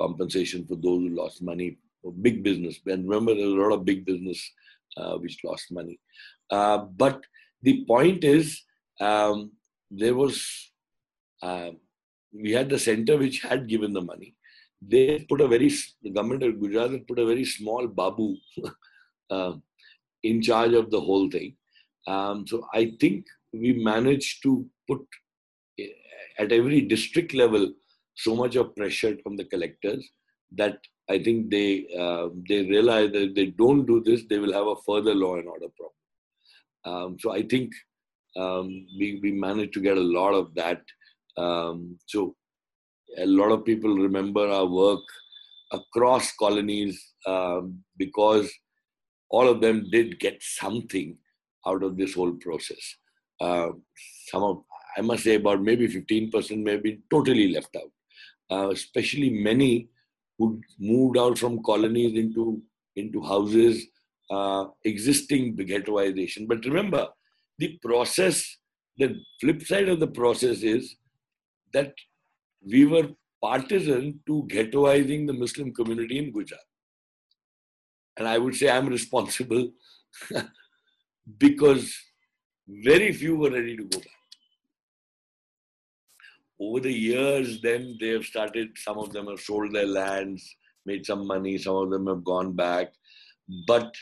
[0.00, 1.78] compensation for those who lost money
[2.22, 2.80] big business.
[2.86, 4.40] And remember, there's a lot of big business
[5.18, 6.00] which lost money.
[6.50, 7.22] but
[7.62, 8.62] the point is,
[9.00, 9.52] um,
[9.90, 10.72] there was
[12.32, 14.34] we had the center which had given the money
[14.82, 15.70] they put a very,
[16.02, 18.36] the government of Gujarat put a very small babu
[19.30, 19.52] uh,
[20.22, 21.56] in charge of the whole thing.
[22.06, 25.02] Um, so I think we managed to put
[25.78, 25.88] eh,
[26.38, 27.72] at every district level
[28.14, 30.08] so much of pressure from the collectors
[30.56, 30.78] that
[31.08, 34.66] I think they uh, they realize that if they don't do this, they will have
[34.66, 35.94] a further law and order problem.
[36.84, 37.72] Um, so I think
[38.36, 40.82] um, we we managed to get a lot of that.
[41.36, 42.36] Um, so
[43.18, 45.02] a lot of people remember our work
[45.72, 48.50] across colonies um, because
[49.30, 51.16] all of them did get something
[51.66, 52.96] out of this whole process.
[53.40, 53.68] Uh,
[54.26, 54.62] some of,
[54.96, 57.92] I must say, about maybe 15% may be totally left out,
[58.50, 59.88] uh, especially many
[60.38, 62.62] who moved out from colonies into,
[62.96, 63.86] into houses,
[64.30, 66.48] uh, existing ghettoization.
[66.48, 67.08] But remember,
[67.58, 68.56] the process,
[68.96, 70.96] the flip side of the process is
[71.72, 71.92] that
[72.64, 73.08] we were
[73.42, 76.62] partisan to ghettoizing the Muslim community in Gujarat.
[78.16, 79.70] And I would say I'm responsible
[81.38, 81.94] because
[82.68, 84.08] very few were ready to go back.
[86.60, 90.54] Over the years, then they have started, some of them have sold their lands,
[90.84, 92.92] made some money, some of them have gone back.
[93.66, 93.94] But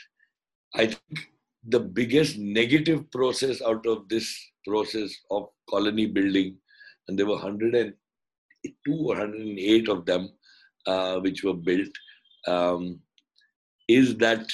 [0.75, 1.29] I think
[1.65, 4.29] the biggest negative process out of this
[4.67, 6.57] process of colony building,
[7.07, 7.93] and there were 100
[8.85, 10.29] 208 of them
[10.85, 11.89] uh, which were built,
[12.47, 12.99] um,
[13.87, 14.49] is that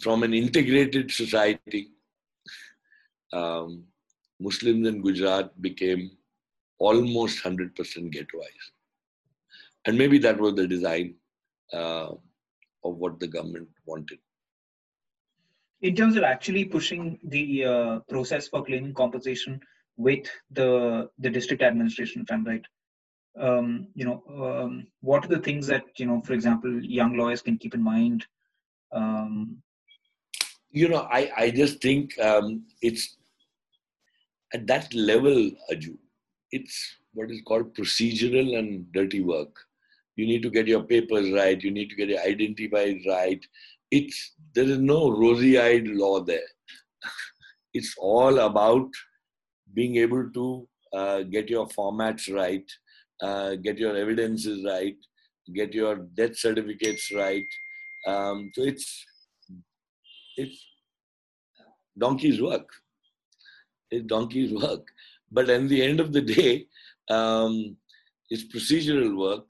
[0.00, 1.90] from an integrated society,
[3.32, 3.84] um,
[4.40, 6.10] Muslims in Gujarat became
[6.78, 8.70] almost 100% ghettoized.
[9.86, 11.14] And maybe that was the design
[11.72, 12.08] uh,
[12.84, 14.18] of what the government wanted.
[15.82, 19.60] In terms of actually pushing the uh, process for claiming compensation
[19.96, 22.64] with the the district administration, if I'm right,
[23.38, 27.42] um, you know, um, what are the things that you know, for example, young lawyers
[27.42, 28.24] can keep in mind?
[28.92, 29.58] Um,
[30.70, 33.16] you know, I I just think um, it's
[34.52, 35.98] at that level, Aju.
[36.52, 39.56] It's what is called procedural and dirty work.
[40.16, 41.60] You need to get your papers right.
[41.60, 43.44] You need to get your identified right.
[43.90, 46.50] It's there is no rosy-eyed law there.
[47.74, 48.88] it's all about
[49.74, 52.64] being able to uh, get your formats right
[53.22, 54.96] uh, get your evidences right,
[55.54, 57.44] get your death certificates right.
[58.06, 59.04] Um, so it's
[60.36, 60.64] it's
[61.98, 62.68] donkey's work.
[63.90, 64.86] it's donkey's work.
[65.30, 66.66] But at the end of the day,
[67.10, 67.76] um,
[68.30, 69.46] it's procedural work.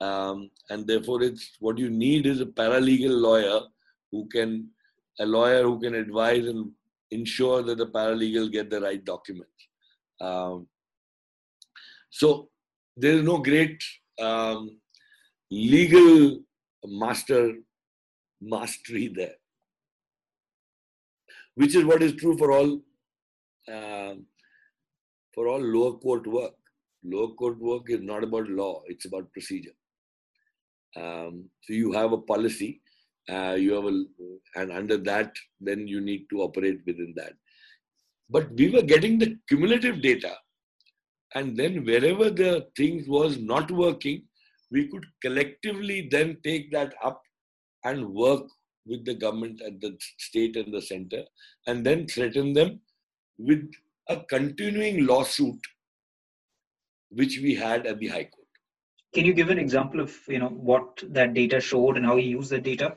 [0.00, 3.60] Um, and therefore, it's what you need is a paralegal lawyer
[4.10, 4.68] who can,
[5.18, 6.70] a lawyer who can advise and
[7.10, 9.68] ensure that the paralegal get the right documents.
[10.20, 10.66] Um,
[12.10, 12.49] so
[13.00, 13.82] there is no great
[14.20, 14.78] um,
[15.50, 16.40] legal
[16.84, 17.54] master
[18.40, 19.36] mastery there,
[21.54, 22.80] which is what is true for all
[23.68, 24.26] um,
[25.34, 26.54] for all lower court work.
[27.02, 29.76] Lower court work is not about law; it's about procedure.
[30.96, 32.80] Um, so you have a policy,
[33.28, 34.04] uh, you have a,
[34.56, 37.34] and under that, then you need to operate within that.
[38.28, 40.34] But we were getting the cumulative data,
[41.34, 44.22] and then wherever the things was not working,
[44.70, 47.22] we could collectively then take that up
[47.84, 48.42] and work
[48.86, 51.22] with the government at the state and the center,
[51.66, 52.80] and then threaten them
[53.38, 53.70] with
[54.08, 55.60] a continuing lawsuit,
[57.10, 58.46] which we had at the High Court.
[59.14, 62.30] Can you give an example of you know what that data showed and how you
[62.38, 62.96] used the data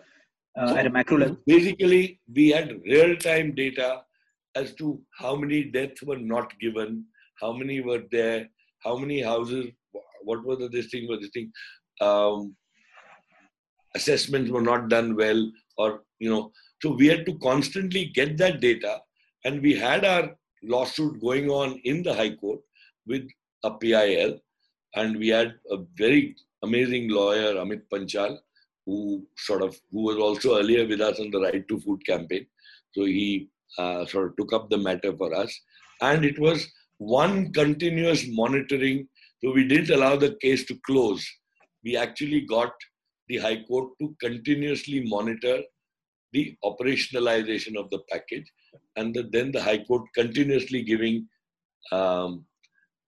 [0.57, 1.37] uh, so at a macro level?
[1.45, 4.03] Basically, we had real-time data
[4.55, 7.05] as to how many deaths were not given,
[7.41, 8.47] how many were there,
[8.83, 9.67] how many houses,
[10.23, 11.51] what was the this thing, was this thing,
[12.01, 12.55] um,
[13.95, 16.51] assessments were not done well, or you know,
[16.81, 18.99] so we had to constantly get that data,
[19.45, 22.59] and we had our lawsuit going on in the High Court
[23.05, 23.27] with
[23.63, 24.39] a PIL,
[24.95, 28.37] and we had a very amazing lawyer, Amit Panchal,
[28.85, 32.45] who sort of who was also earlier with us on the Right to Food campaign.
[32.93, 35.57] So he uh, sort of took up the matter for us,
[36.01, 36.67] and it was
[36.97, 39.07] one continuous monitoring.
[39.43, 41.25] So we didn't allow the case to close.
[41.83, 42.71] We actually got
[43.27, 45.61] the High Court to continuously monitor
[46.31, 48.51] the operationalization of the package,
[48.95, 51.27] and the, then the High Court continuously giving
[51.91, 52.45] um,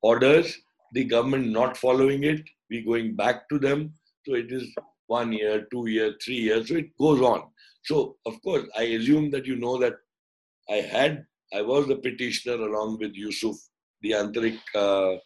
[0.02, 0.56] orders,
[0.94, 3.94] the government not following it, we going back to them.
[4.26, 4.72] So it is
[5.08, 7.44] one year, two years, three years, so it goes on.
[7.84, 9.94] So of course, I assume that you know that
[10.70, 13.56] I had, I was the petitioner along with Yusuf,
[14.06, 15.18] the Antarik uh,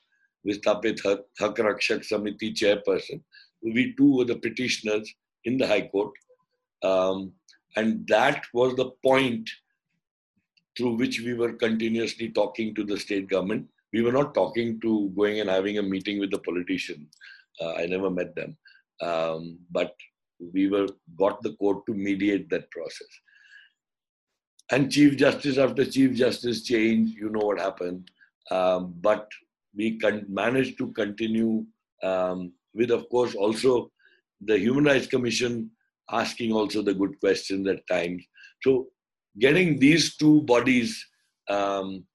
[0.47, 1.01] Vistapit
[1.39, 3.21] Hak Rakshak Samiti chairperson.
[3.61, 6.13] We two were the petitioners in the High Court.
[6.81, 7.33] Um,
[7.75, 9.49] and that was the point
[10.77, 13.67] through which we were continuously talking to the state government.
[13.91, 17.07] We were not talking to going and having a meeting with the politician.
[17.59, 18.55] Uh, I never met them,
[19.01, 19.93] um, but
[20.53, 20.87] we were
[21.17, 23.07] got the court to mediate that process.
[24.71, 28.09] And Chief Justice after Chief Justice change, you know what happened.
[28.51, 29.27] Um, but
[29.75, 31.65] we con- managed to continue
[32.03, 33.91] um, with, of course, also
[34.41, 35.71] the Human Rights Commission
[36.11, 38.23] asking also the good questions at times.
[38.63, 38.87] So
[39.39, 41.05] getting these two bodies,
[41.49, 42.05] um,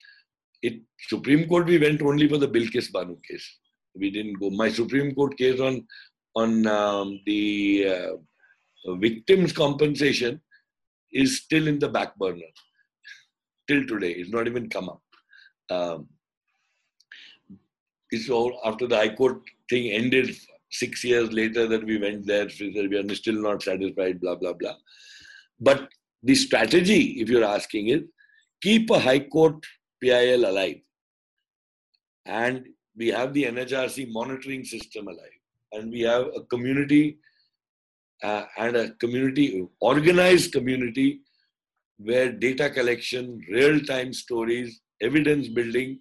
[0.62, 3.46] it Supreme Court we went only for the Bilkis Bano case.
[3.94, 4.50] We didn't go.
[4.50, 5.86] My Supreme Court case on
[6.34, 10.40] on um, the uh, victims compensation
[11.12, 12.50] is still in the back burner
[13.68, 14.10] till today.
[14.12, 15.02] It's not even come up.
[15.70, 16.08] Um,
[18.14, 20.36] it's all after the High Court thing ended
[20.70, 24.74] six years later that we went there, we are still not satisfied, blah, blah, blah.
[25.60, 25.88] But
[26.22, 28.02] the strategy, if you're asking, is
[28.60, 29.64] keep a High Court
[30.02, 30.80] PIL alive.
[32.26, 32.66] And
[32.96, 35.38] we have the NHRC monitoring system alive.
[35.72, 37.18] And we have a community
[38.22, 41.20] uh, and a community, organized community,
[41.98, 46.00] where data collection, real time stories, evidence building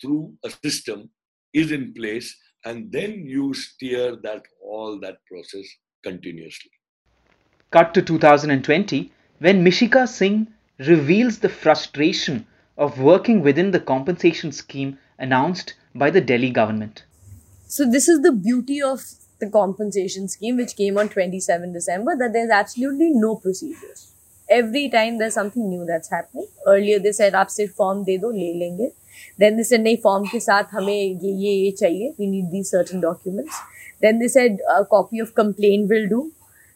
[0.00, 1.08] through a system
[1.52, 5.66] is in place and then you steer that all that process
[6.02, 6.70] continuously.
[7.70, 10.46] Cut to 2020 when Mishika Singh
[10.78, 12.46] reveals the frustration
[12.76, 17.04] of working within the compensation scheme announced by the Delhi government.
[17.66, 19.02] So this is the beauty of
[19.40, 24.12] the compensation scheme which came on 27 December that there's absolutely no procedures.
[24.48, 26.46] Every time there's something new that's happening.
[26.66, 28.92] Earlier they said aap sirf form de do le lenge.
[29.38, 32.50] Then they said नहीं form के साथ हमें ये ये ये चाहिए we we need
[32.56, 33.60] these certain documents
[34.06, 36.22] then they said a copy of complaint will do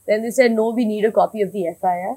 [0.07, 2.17] then they said no we need a copy of the FIR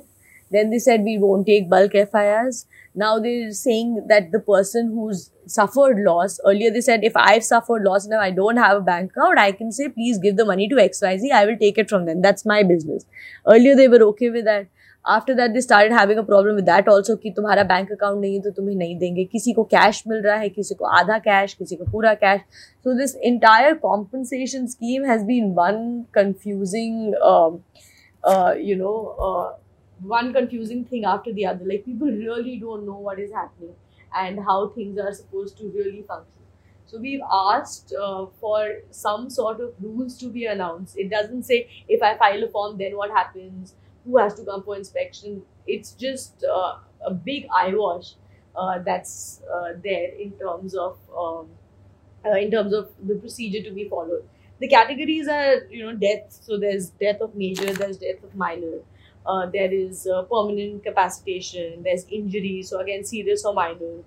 [0.51, 2.65] then they said we won't take bulk FIRs
[2.95, 7.83] now they're saying that the person who's suffered loss earlier they said if I've suffered
[7.83, 10.67] loss and I don't have a bank account I can say please give the money
[10.69, 13.05] to XYZ I will take it from them that's my business
[13.47, 14.67] earlier they were okay with that
[15.09, 18.33] after that they started having a problem with that also कि तुम्हारा bank account नहीं
[18.33, 21.53] है तो तुम्हें नहीं देंगे। किसी को कैश मिल रहा है, किसी को आधा कैश
[21.53, 22.41] किसी को पूरा cash
[22.85, 27.13] so this entire compensation scheme has been one confusing
[28.69, 28.93] you know
[29.99, 34.39] one confusing thing after the other like people really don't know what is happening and
[34.49, 36.37] how things are suppose to really function
[36.91, 37.93] so we asked
[38.41, 42.49] for some sort of rules to be announce it doesn't say if I file a
[42.53, 43.75] form then what happens
[44.05, 45.41] who has to come for inspection.
[45.67, 48.13] It's just uh, a big eyewash
[48.55, 51.47] uh, that's uh, there in terms of um,
[52.25, 54.23] uh, in terms of the procedure to be followed.
[54.59, 56.25] The categories are you know death.
[56.41, 58.79] So there's death of major, there's death of minor.
[59.25, 63.99] Uh, there is permanent capacitation, there's injury, so again serious or minor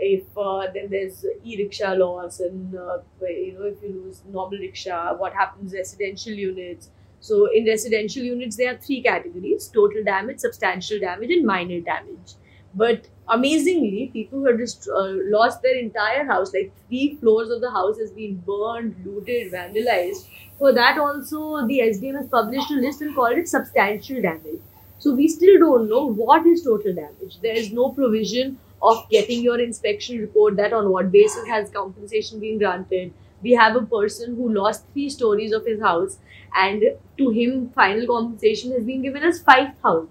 [0.00, 5.12] if uh, then there's e-rickshaw loss and uh, you know if you lose normal rickshaw
[5.16, 10.98] what happens residential units so in residential units there are three categories total damage substantial
[10.98, 12.34] damage and minor damage.
[12.74, 17.60] But amazingly people who have just uh, lost their entire house like three floors of
[17.60, 20.26] the house has been burned looted vandalized.
[20.58, 24.60] For that also the sdm has published a list and called it substantial damage.
[24.98, 27.40] So we still don't know what is total damage.
[27.40, 32.40] There is no provision of getting your inspection report that on what basis has compensation
[32.40, 33.12] been granted
[33.42, 36.18] we have a person who lost three stories of his house
[36.54, 36.82] and
[37.18, 40.08] to him final compensation has been given as 5000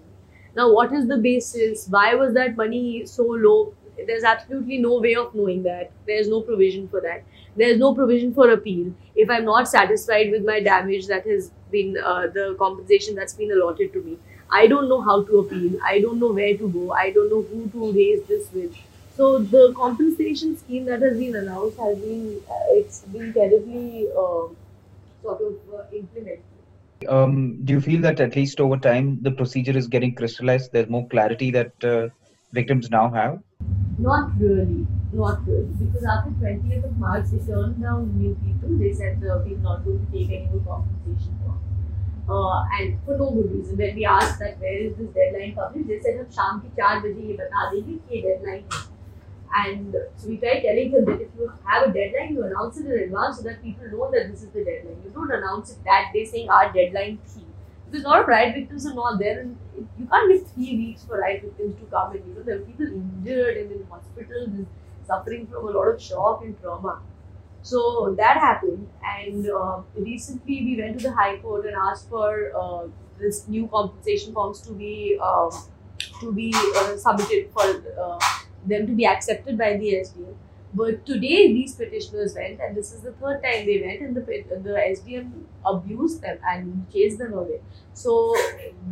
[0.56, 3.72] now what is the basis why was that money so low
[4.06, 7.24] there's absolutely no way of knowing that there's no provision for that
[7.56, 11.96] there's no provision for appeal if i'm not satisfied with my damage that has been
[12.04, 14.18] uh, the compensation that's been allotted to me
[14.50, 15.72] I don't know how to appeal.
[15.84, 16.92] I don't know where to go.
[16.92, 18.74] I don't know who to raise this with.
[19.17, 24.47] So the compensation scheme that has been announced has been uh, it's been terribly uh,
[25.21, 26.41] sort of uh, implemented.
[27.07, 30.71] Um, do you feel that at least over time the procedure is getting crystallized?
[30.71, 32.09] There's more clarity that uh,
[32.53, 33.39] victims now have.
[33.99, 38.77] Not really, not really, because after 20th of March they turned down new people.
[38.77, 41.53] They said uh, we're not going to take any more compensation for
[42.29, 43.77] uh, and for no good reason.
[43.77, 46.99] When we asked that where is this deadline published, they said हम शाम के चार
[47.05, 48.86] बजे ये बता देंगे कि ये deadline है.
[49.54, 52.86] and so we tried telling them that if you have a deadline, you announce it
[52.86, 54.96] in advance so that people know that this is the deadline.
[55.04, 57.44] You don't announce it that day saying our deadline three.
[57.90, 59.56] Because a lot of riot victims are not there, and
[59.98, 62.60] you can't give three weeks for riot victims to come and you know there are
[62.60, 64.66] people injured and in hospitals and
[65.06, 67.00] suffering from a lot of shock and trauma.
[67.62, 72.52] So that happened, and uh, recently we went to the High Court and asked for
[72.54, 72.88] uh,
[73.18, 75.50] this new compensation forms to be um,
[76.20, 77.66] to be uh, submitted for
[78.00, 78.18] uh,
[78.68, 80.34] them to be accepted by the SDM.
[80.74, 84.22] But today these petitioners went, and this is the third time they went, and the
[84.66, 85.30] the SDM
[85.64, 87.60] abused them and chased them away.
[87.94, 88.34] So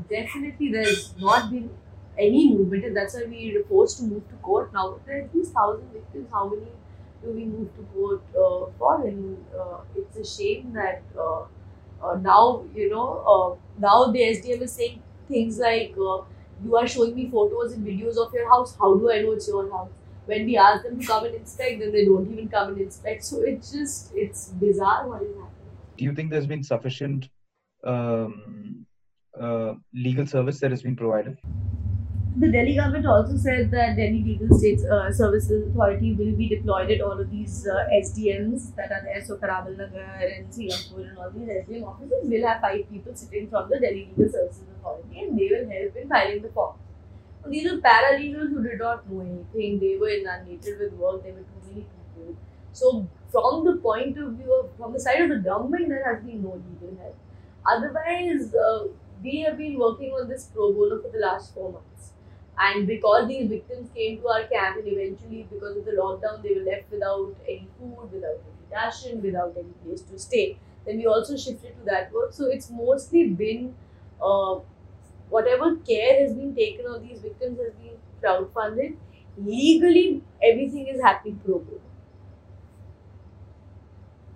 [0.09, 1.71] definitely there's not been
[2.19, 4.73] any movement, and that's why we were forced to move to court.
[4.73, 6.29] Now there are these thousand victims.
[6.33, 6.73] How many?
[7.23, 11.45] Do we move to court uh, for and uh, it's a shame that uh,
[12.03, 16.19] uh now you know uh, now the SDM is saying things like uh,
[16.65, 19.49] you are showing me photos and videos of your house how do I know it's
[19.49, 19.91] your house?
[20.27, 23.25] When we ask them to come and inspect then they don't even come and inspect.
[23.25, 25.77] So it's just it's bizarre what is happening.
[25.97, 27.29] Do you think there's been sufficient
[27.85, 28.87] um,
[29.95, 31.39] legal service that has been provided
[32.39, 36.91] the Delhi government also said that Delhi Legal States uh, Services Authority will be deployed
[36.91, 39.25] at all of these uh, SDMs that are there.
[39.25, 43.49] So Karawal Nagar and Singapore and all these SDM offices will have five people sitting
[43.49, 46.79] from the Delhi Legal Services Authority and they will help in filing the forms.
[47.43, 49.81] So these are paralegals who did not know anything.
[49.81, 51.23] They were inundated with work.
[51.23, 52.37] There were too many people.
[52.73, 56.23] So from the point of view of, from the side of the government, there has
[56.23, 57.17] been no legal help.
[57.67, 58.89] Otherwise, uh,
[59.23, 62.13] we have been working on this pro bono for the last four months
[62.59, 66.55] and because these victims came to our camp and eventually because of the lockdown they
[66.55, 70.59] were left without any food, without any ration, without any place to stay.
[70.87, 72.33] Then we also shifted to that work.
[72.33, 73.75] So it's mostly been
[74.23, 74.61] uh,
[75.29, 78.97] whatever care has been taken of these victims has been crowdfunded.
[79.39, 81.81] Legally, everything is happening pro bono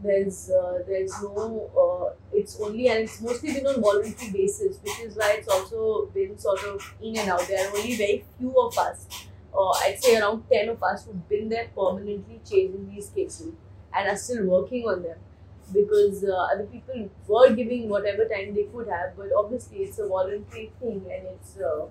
[0.02, 5.01] there's uh, there's no uh, it's only and it's mostly been on voluntary basis which
[5.01, 7.47] is why it's also been sort of in and out.
[7.47, 9.06] There are only very few of us
[9.55, 13.52] uh, i'd say around 10 of us who've been there permanently changing these cases
[13.94, 15.18] and are still working on them.
[15.72, 20.09] Because uh, other people were giving whatever time they could have but obviously it's a
[20.09, 21.86] voluntary thing and it's uh,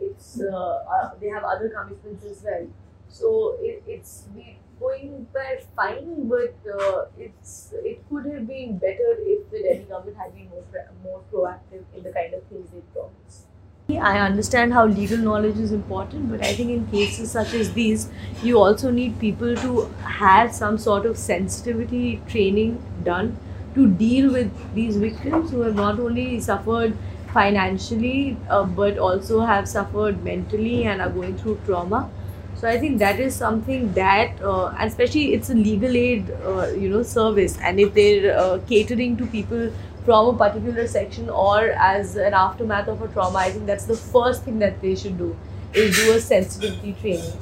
[0.00, 2.66] it's uh, they have other commitments as well.
[3.08, 9.10] So it, it's we going by fine, but uh, it's it could have been better
[9.34, 10.64] if the Delhi government had been more
[11.04, 13.46] more proactive in the kind of things they promised.
[13.88, 18.08] I understand how legal knowledge is important, but I think in cases such as these,
[18.42, 19.84] you also need people to
[20.18, 23.36] have some sort of sensitivity training done
[23.74, 26.96] to deal with these victims who have not only suffered
[27.32, 32.08] financially uh, but also have suffered mentally and are going through trauma
[32.56, 36.88] So I think that is something that, uh, especially it's a legal aid, uh, you
[36.88, 39.70] know, service, and if they're uh, catering to people
[40.06, 43.96] from a particular section or as an aftermath of a trauma, I think that's the
[43.96, 45.36] first thing that they should do
[45.74, 47.32] is do a sensitivity training.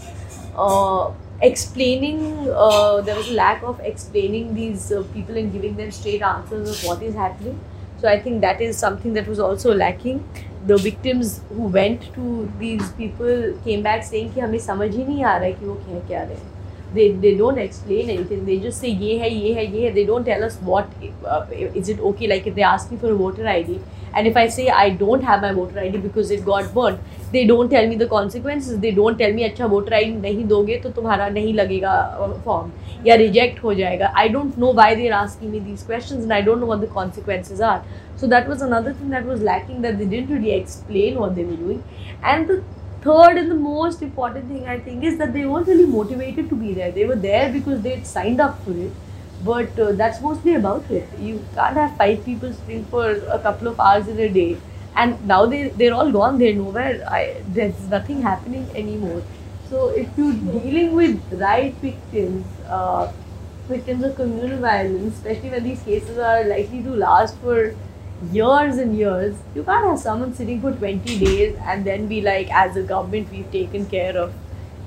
[0.56, 1.12] Uh,
[1.42, 6.22] explaining, uh, there was a lack of explaining these uh, people and giving them straight
[6.22, 7.60] answers of what is happening.
[8.00, 10.28] So I think that is something that was also lacking.
[10.66, 15.24] The victims who went to these people came back saying कि हमें समझ ही नहीं
[15.24, 16.52] आ रहा है कि वो कह क्या रहे हैं.
[16.94, 18.44] They, they don't explain anything.
[18.46, 19.94] They just say ये है ये है ये है.
[19.94, 20.92] They don't tell us what
[21.26, 21.44] uh,
[21.82, 22.28] is it okay.
[22.32, 23.78] Like if they ask me for a voter ID,
[24.14, 27.00] and if I say I don't have my voter ID because it got burnt,
[27.32, 28.78] they don't tell me the consequences.
[28.78, 31.94] They don't tell me अच्छा voter ID नहीं दोगे तो तुम्हारा नहीं लगेगा
[32.46, 32.70] form
[33.05, 34.11] या reject हो जाएगा.
[34.15, 36.87] I don't know why they're asking me these questions and I don't know what the
[36.87, 37.83] consequences are.
[38.17, 41.45] So that was another thing that was lacking that they didn't really explain what they
[41.45, 41.83] were doing.
[42.23, 42.63] And the
[43.01, 46.55] third and the most important thing I think is that they weren't really motivated to
[46.55, 46.91] be there.
[46.91, 48.91] They were there because they had signed up for it.
[49.43, 51.07] But uh, that's mostly about it.
[51.17, 54.57] You can't have five people sitting for a couple of hours in a day.
[54.95, 56.39] And now they, they're all gone.
[56.39, 57.07] They're nowhere.
[57.09, 59.21] I, there's nothing happening anymore.
[59.70, 63.12] So if you're dealing with right victims, uh,
[63.68, 67.74] victims of communal violence, especially when these cases are likely to last for
[68.30, 72.50] years and years, you can't have someone sitting for 20 days and then be like,
[72.50, 74.34] as a government, we've taken care of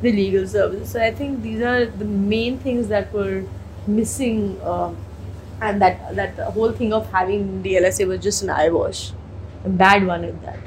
[0.01, 0.89] the legal services.
[0.91, 3.43] So I think these are the main things that were
[3.87, 4.95] missing, um,
[5.59, 9.11] and that that whole thing of having the LSA was just an eyewash,
[9.65, 10.59] a bad one at that.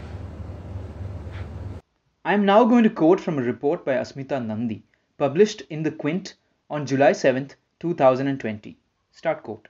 [2.23, 4.83] I am now going to quote from a report by Asmita Nandi,
[5.17, 6.35] published in The Quint
[6.69, 8.77] on July 7th, 2020.
[9.11, 9.69] Start quote.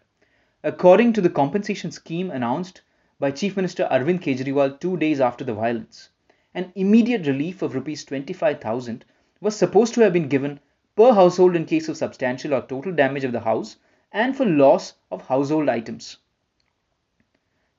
[0.65, 2.81] According to the compensation scheme announced
[3.21, 6.09] by Chief Minister Arvind Kejriwal two days after the violence,
[6.53, 9.05] an immediate relief of rupees 25,000
[9.41, 10.59] was supposed to have been given
[10.97, 13.77] per household in case of substantial or total damage of the house
[14.11, 16.17] and for loss of household items.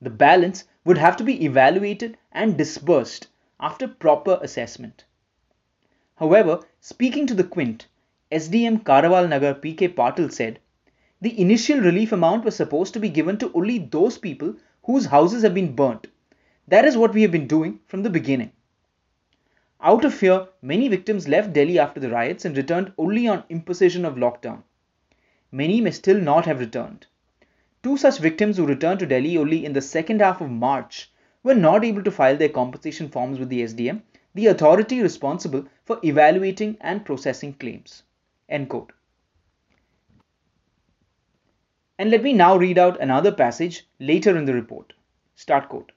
[0.01, 3.27] The balance would have to be evaluated and disbursed
[3.61, 5.05] after proper assessment.
[6.15, 7.87] However, speaking to the Quint,
[8.31, 10.59] SDM Karawal Nagar PK Patil said,
[11.21, 15.43] the initial relief amount was supposed to be given to only those people whose houses
[15.43, 16.07] have been burnt.
[16.67, 18.51] That is what we have been doing from the beginning.
[19.79, 24.05] Out of fear, many victims left Delhi after the riots and returned only on imposition
[24.05, 24.63] of lockdown.
[25.51, 27.05] Many may still not have returned.
[27.83, 31.11] Two such victims who returned to Delhi only in the second half of March
[31.43, 34.01] were not able to file their compensation forms with the SDM,
[34.35, 38.03] the authority responsible for evaluating and processing claims.
[38.47, 38.91] End quote.
[41.97, 44.93] And let me now read out another passage later in the report.
[45.35, 45.91] Start quote.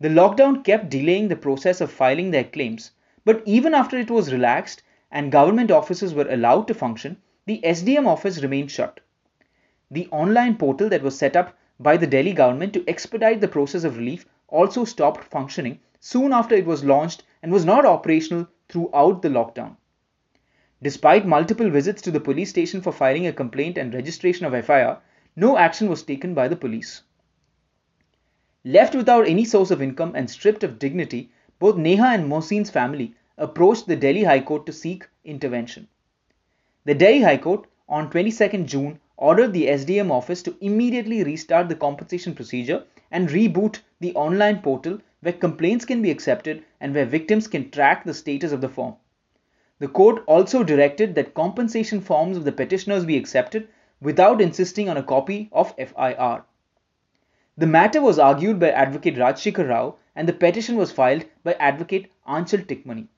[0.00, 2.92] The lockdown kept delaying the process of filing their claims,
[3.24, 8.06] but even after it was relaxed and government offices were allowed to function, the SDM
[8.06, 9.00] office remained shut.
[9.90, 13.84] The online portal that was set up by the Delhi government to expedite the process
[13.84, 19.22] of relief also stopped functioning soon after it was launched and was not operational throughout
[19.22, 19.76] the lockdown.
[20.82, 24.98] Despite multiple visits to the police station for filing a complaint and registration of FIR,
[25.36, 27.02] no action was taken by the police.
[28.64, 33.14] Left without any source of income and stripped of dignity, both Neha and Mohsin's family
[33.38, 35.88] approached the Delhi High Court to seek intervention.
[36.84, 41.74] The Delhi High Court on 22nd June ordered the SDM office to immediately restart the
[41.74, 47.46] compensation procedure and reboot the online portal where complaints can be accepted and where victims
[47.46, 48.94] can track the status of the form.
[49.78, 53.68] The court also directed that compensation forms of the petitioners be accepted
[54.00, 56.44] without insisting on a copy of FIR.
[57.56, 62.10] The matter was argued by Advocate Rajshekhar Rao and the petition was filed by Advocate
[62.26, 63.08] Anchal Tikmani.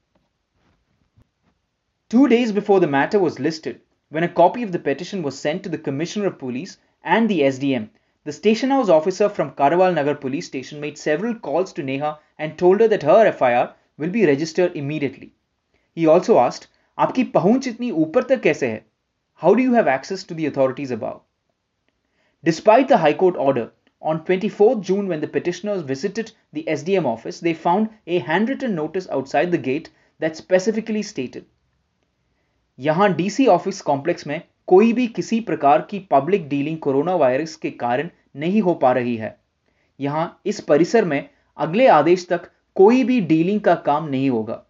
[2.09, 5.63] Two days before the matter was listed, when a copy of the petition was sent
[5.63, 7.89] to the Commissioner of Police and the SDM,
[8.24, 12.58] the station house officer from Karawal Nagar police station made several calls to Neha and
[12.58, 15.34] told her that her FIR will be registered immediately.
[15.96, 16.68] He also asked,
[17.00, 18.84] आपकी पहुंच इतनी ऊपर तक कैसे है?
[19.36, 21.22] How do you have access to the authorities above?
[22.44, 23.72] Despite the High Court order,
[24.02, 29.08] on 24th June, when the petitioners visited the SDM office, they found a handwritten notice
[29.10, 29.90] outside the gate
[30.20, 31.46] that specifically stated
[32.80, 37.71] यहाँ DC office complex में कोई भी किसी प्रकार की public dealing corona virus के
[37.71, 39.37] कारण नहीं हो पा रही है।
[40.01, 41.29] यहाँ इस परिसर में
[41.59, 44.63] अगले आदेश तक कोई भी डीलिंग का काम नहीं होगा।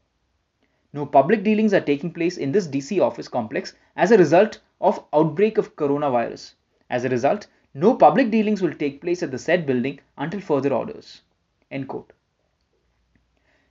[0.95, 5.01] No public dealing are taking place in this DC office complex as a result of
[5.15, 6.55] outbreak of corona virus
[6.91, 10.73] as a result no public dealing will take place at the set building until further
[10.73, 11.21] orders
[11.71, 12.13] and quote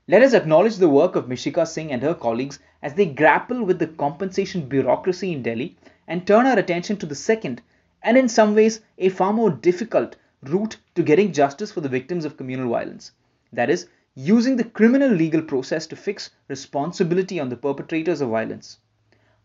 [0.09, 3.77] Let us acknowledge the work of Mishika Singh and her colleagues as they grapple with
[3.81, 5.67] the compensation bureaucracy in Delhi
[6.11, 7.61] and turn our attention to the second,
[8.03, 12.25] and in some ways a far more difficult, route to getting justice for the victims
[12.25, 13.13] of communal violence.
[13.53, 18.79] That is, using the criminal legal process to fix responsibility on the perpetrators of violence.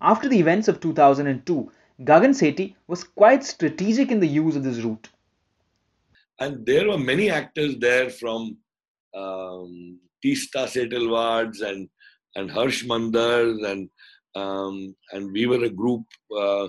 [0.00, 1.70] After the events of 2002,
[2.00, 5.08] Gagan Sethi was quite strategic in the use of this route.
[6.40, 8.56] And there were many actors there from
[9.14, 11.88] um, Teesta Setalwads and
[12.34, 13.88] and Harsh Mandars and
[14.36, 16.04] um, and we were a group.
[16.36, 16.68] Uh,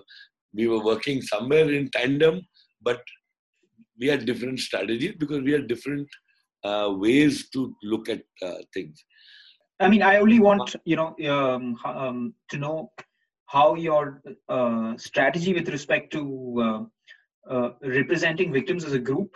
[0.54, 2.42] we were working somewhere in tandem,
[2.82, 3.02] but
[4.00, 6.08] we had different strategies because we had different
[6.64, 9.04] uh, ways to look at uh, things.
[9.80, 12.92] I mean, I only want you know um, um, to know
[13.46, 16.22] how your uh, strategy with respect to
[16.68, 19.32] uh, uh, representing victims as a group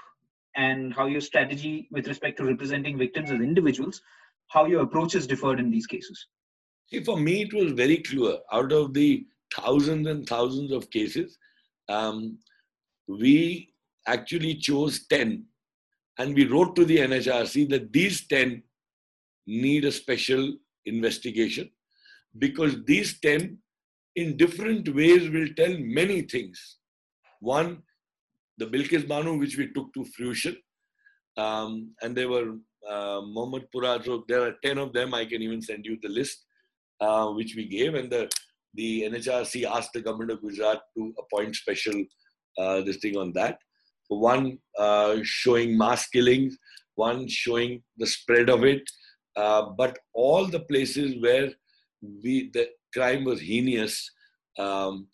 [0.55, 4.01] and how your strategy with respect to representing victims as individuals,
[4.47, 6.27] how your approaches differed in these cases.
[6.91, 8.37] See, for me, it was very clear.
[8.51, 11.37] Out of the thousands and thousands of cases,
[11.87, 12.37] um,
[13.07, 13.73] we
[14.07, 15.45] actually chose 10
[16.17, 18.61] and we wrote to the NHRC that these 10
[19.47, 20.53] need a special
[20.85, 21.69] investigation
[22.37, 23.57] because these 10
[24.15, 26.77] in different ways will tell many things.
[27.39, 27.83] One,
[28.57, 30.57] the Bilkis Bano, which we took to fruition,
[31.37, 32.55] um, and there were
[32.87, 36.45] uh, Mohammed Pura, there are 10 of them, I can even send you the list,
[37.01, 38.29] uh, which we gave, and the,
[38.75, 42.03] the NHRC asked the government of Gujarat to appoint special
[42.57, 43.57] uh, this thing on that.
[44.07, 46.57] One uh, showing mass killings,
[46.95, 48.83] one showing the spread of it,
[49.35, 51.49] uh, but all the places where
[52.23, 54.11] we the crime was heinous,
[54.57, 55.07] um,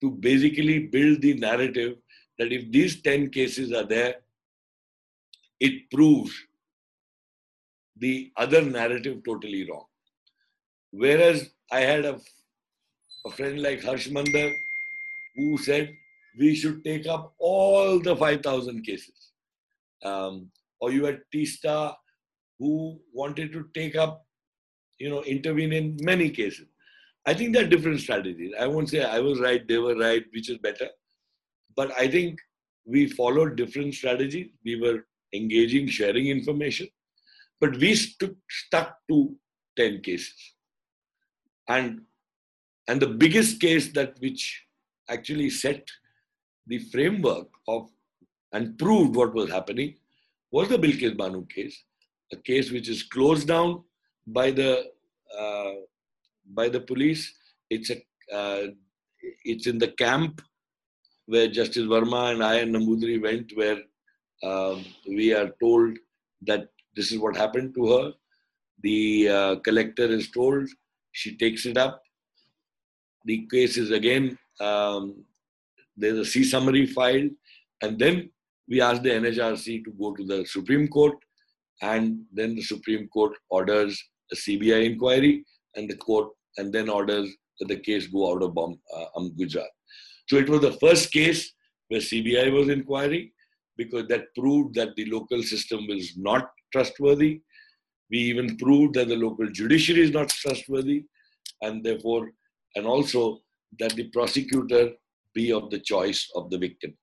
[0.00, 1.96] to basically build the narrative
[2.38, 4.16] that if these 10 cases are there,
[5.60, 6.32] it proves
[7.96, 9.87] the other narrative totally wrong.
[10.92, 12.20] Whereas I had a,
[13.26, 14.52] a friend like Harsh Mandar
[15.36, 15.94] who said
[16.38, 19.32] we should take up all the 5,000 cases.
[20.04, 20.50] Um,
[20.80, 21.94] or you had Teesta
[22.58, 24.24] who wanted to take up,
[24.98, 26.66] you know, intervene in many cases.
[27.26, 28.52] I think there are different strategies.
[28.58, 30.88] I won't say I was right, they were right, which is better.
[31.76, 32.38] But I think
[32.86, 34.50] we followed different strategies.
[34.64, 35.04] We were
[35.34, 36.88] engaging, sharing information.
[37.60, 39.36] But we stu- stuck to
[39.76, 40.54] 10 cases.
[41.68, 42.02] And,
[42.88, 44.64] and the biggest case that which
[45.08, 45.86] actually set
[46.66, 47.88] the framework of
[48.52, 49.94] and proved what was happening
[50.50, 51.84] was the Bilkis Bano case,
[52.32, 53.82] a case which is closed down
[54.26, 54.84] by the
[55.38, 55.72] uh,
[56.54, 57.32] by the police.
[57.68, 57.96] It's a
[58.34, 58.68] uh,
[59.44, 60.40] it's in the camp
[61.26, 63.80] where Justice Verma and I and Nampoothiri went, where
[64.42, 65.98] um, we are told
[66.42, 68.12] that this is what happened to her.
[68.82, 70.68] The uh, collector is told,
[71.18, 72.00] she takes it up.
[73.24, 75.24] The case is again um,
[75.96, 77.30] there's a C summary filed,
[77.82, 78.30] and then
[78.68, 81.16] we ask the NHRC to go to the Supreme Court,
[81.82, 84.00] and then the Supreme Court orders
[84.32, 86.28] a CBI inquiry, and the court
[86.58, 87.28] and then orders
[87.58, 89.74] that the case go out of Bomb, uh, um, Gujarat.
[90.28, 91.52] So it was the first case
[91.88, 93.30] where CBI was inquiring
[93.76, 97.40] because that proved that the local system was not trustworthy.
[98.10, 101.04] We even proved that the local judiciary is not trustworthy,
[101.62, 102.30] and therefore,
[102.76, 103.40] and also
[103.78, 104.92] that the prosecutor
[105.34, 106.96] be of the choice of the victim.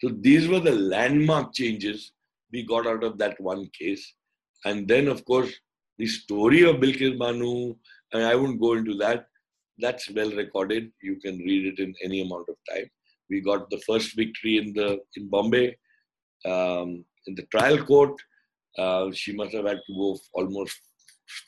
[0.00, 2.12] So these were the landmark changes
[2.52, 4.14] we got out of that one case.
[4.64, 5.52] And then, of course,
[5.98, 7.76] the story of Bilkis Bano,
[8.12, 9.26] and I won't go into that,
[9.78, 10.90] that's well recorded.
[11.02, 12.90] You can read it in any amount of time.
[13.30, 15.76] We got the first victory in the in Bombay,
[16.44, 18.20] um, in the trial court.
[18.78, 20.80] Uh, she must have had to go almost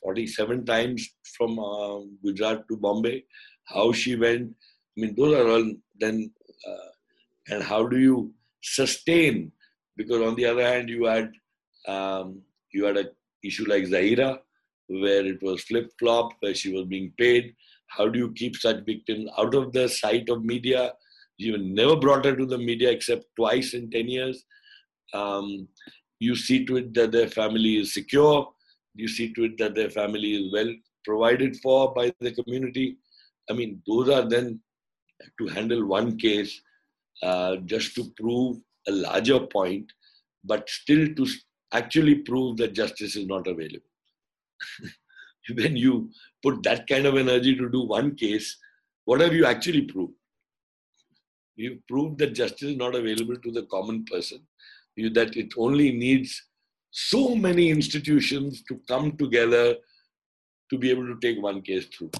[0.02, 3.24] 47 times from uh, Gujarat to Bombay.
[3.64, 4.54] How she went,
[4.96, 6.30] I mean, those are all then,
[6.68, 9.52] uh, and how do you sustain?
[9.96, 11.32] Because on the other hand, you had
[11.86, 12.42] um,
[12.72, 13.06] you had a
[13.44, 14.38] issue like Zahira,
[14.88, 17.54] where it was flip flop, where she was being paid.
[17.88, 20.92] How do you keep such victims out of the sight of media?
[21.38, 24.44] You never brought her to the media except twice in 10 years.
[25.12, 25.68] Um,
[26.22, 28.48] you see to it that their family is secure.
[28.94, 30.72] You see to it that their family is well
[31.04, 32.98] provided for by the community.
[33.50, 34.60] I mean, those are then
[35.38, 36.60] to handle one case
[37.22, 38.58] uh, just to prove
[38.88, 39.92] a larger point,
[40.44, 41.26] but still to
[41.72, 43.92] actually prove that justice is not available.
[45.54, 46.10] when you
[46.42, 48.56] put that kind of energy to do one case,
[49.04, 50.14] what have you actually proved?
[51.56, 54.46] You've proved that justice is not available to the common person,
[54.96, 56.42] that it only needs
[56.90, 59.76] so many institutions to come together
[60.70, 62.10] to be able to take one case through.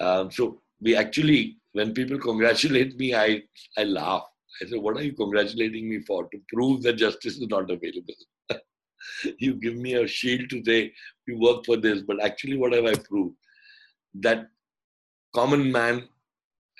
[0.00, 3.42] Um, so we actually, when people congratulate me, I,
[3.76, 4.24] I laugh.
[4.62, 6.28] I say, what are you congratulating me for?
[6.28, 8.14] To prove that justice is not available.
[9.38, 10.92] you give me a shield to say,
[11.26, 13.36] you work for this, but actually what have I proved?
[14.14, 14.48] That
[15.34, 16.08] common man,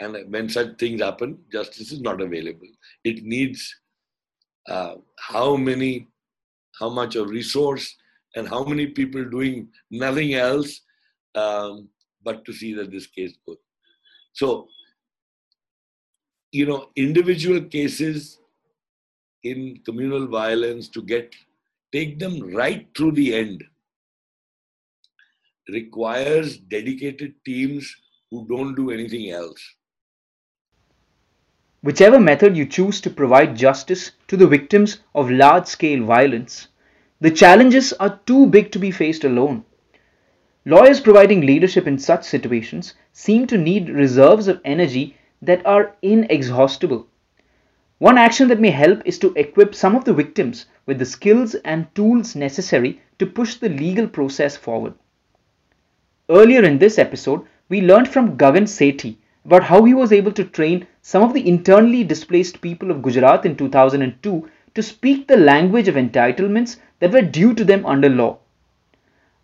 [0.00, 2.68] and when such things happen, justice is not available.
[3.04, 3.74] It needs
[4.70, 6.08] uh, how many,
[6.78, 7.96] how much of resource
[8.36, 10.80] and how many people doing nothing else
[11.34, 11.88] um,
[12.22, 13.56] but to see that this case goes.
[14.32, 14.68] So,
[16.52, 18.38] you know, individual cases
[19.42, 21.34] in communal violence to get
[21.92, 23.64] take them right through the end
[25.68, 27.92] requires dedicated teams
[28.30, 29.60] who don't do anything else.
[31.82, 36.68] Whichever method you choose to provide justice to the victims of large scale violence,
[37.20, 39.64] the challenges are too big to be faced alone.
[40.66, 47.06] Lawyers providing leadership in such situations seem to need reserves of energy that are inexhaustible.
[47.96, 51.54] One action that may help is to equip some of the victims with the skills
[51.54, 54.92] and tools necessary to push the legal process forward.
[56.28, 59.16] Earlier in this episode, we learned from Gagan Sethi
[59.46, 63.45] about how he was able to train some of the internally displaced people of Gujarat
[63.45, 68.37] in 2002 to speak the language of entitlements that were due to them under law.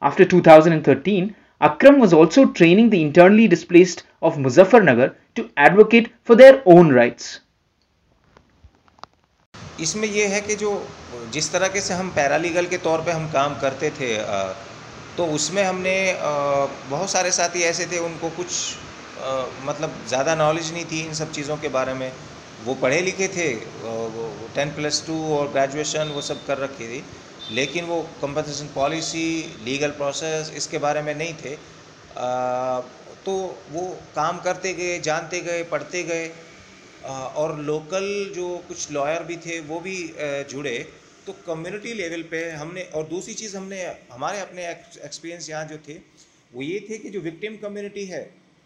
[0.02, 6.62] After 2013, Akram was also training the internally displaced of Muzaffarnagar to advocate for their
[6.66, 7.40] own rights.
[9.80, 10.72] इसमें यह है कि जो
[11.34, 14.10] जिस तरह के से हम पैरालीगल के तौर पे हम काम करते थे
[15.18, 18.50] तो उसमें हमने बहुत सारे साथी ऐसे थे उनको कुछ
[19.65, 22.11] मतलब ज़्यादा नॉलेज नहीं थी इन सब चीज़ों के बारे में।
[22.65, 23.49] वो पढ़े लिखे थे
[24.55, 27.03] टेन प्लस टू और ग्रेजुएशन वो सब कर रखी थी।
[27.53, 29.27] लेकिन वो कंपनसेशन पॉलिसी
[29.65, 32.81] लीगल प्रोसेस इसके बारे में नहीं थे। आ,
[33.25, 33.33] तो
[33.71, 33.83] वो
[34.15, 39.61] काम करते गए जानते गए पढ़ते गए। आ, और लोकल जो कुछ लॉयर भी थे
[39.69, 39.99] वो भी
[40.51, 40.79] जुड़े।
[41.27, 45.95] तो कम्युनिटी लेवल पे हमने और दूसरी चीज़ हमने हमारे अपने एक्सपीरियंस यहाँ जो थे
[46.53, 48.21] वो ये थे कि जो विक्टिम कम्युनिटी है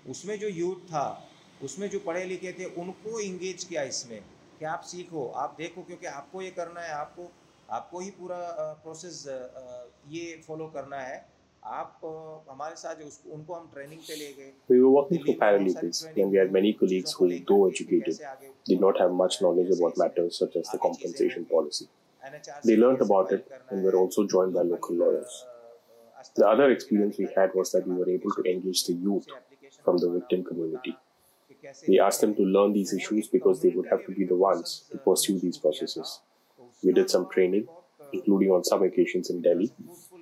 [0.09, 1.06] उसमें जो यूथ था
[1.64, 4.20] उसमें जो पढ़े लिखे थे उनको इंगेज किया इसमें
[4.59, 7.31] कि आप सीखो आप देखो क्योंकि आपको ये करना है आपको
[7.78, 8.39] आपको ही पूरा
[8.85, 9.24] प्रोसेस
[10.10, 11.18] ये फॉलो करना है
[11.64, 12.01] आप
[12.51, 16.31] हमारे साथ उसको उनको हम ट्रेनिंग पे ले गए We were working for paralegals and
[16.31, 18.18] we had many colleagues who, though educated,
[18.70, 21.89] did not have much knowledge about matters such as the compensation policy.
[22.64, 25.44] They learned about it and were also joined by local lawyers.
[26.36, 29.27] The other experience we had was that we were able to engage the youth
[29.84, 30.97] from the victim community.
[31.88, 34.85] We asked them to learn these issues because they would have to be the ones
[34.91, 36.19] to pursue these processes.
[36.84, 37.68] We did some training,
[38.14, 39.72] including on some occasions in Delhi,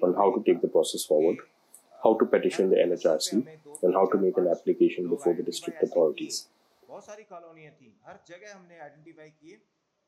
[0.02, 1.38] on how to take the process forward,
[2.04, 3.46] how to petition the NHRC,
[3.84, 6.48] and how to make an application before the district authorities.
[6.88, 9.56] बहुत सारी कॉलोनियाँ थी हर जगह हमने identify किए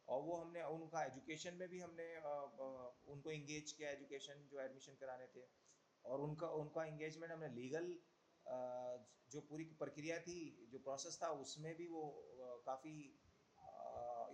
[0.08, 2.10] और वो हमने उनका एजुकेशन में भी हमने
[3.14, 5.46] उनको इंगेज किया एजुकेशन जो एडमिशन कराने थे
[6.06, 7.88] और उनका उनका इंगेजमेंट हमने लीगल
[9.33, 10.39] जो पूरी प्रक्रिया थी
[10.73, 12.03] जो प्रोसेस था उसमें भी वो
[12.67, 12.95] काफ़ी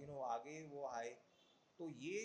[0.00, 1.10] यू नो आगे वो आए
[1.80, 2.18] तो ये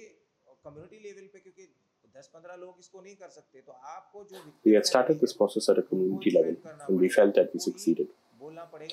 [0.66, 1.68] कम्युनिटी लेवल पे क्योंकि
[2.16, 5.82] 10-15 लोग इसको नहीं कर सकते तो आपको जो We had started this process at
[5.82, 8.08] a community level and we felt that we succeeded.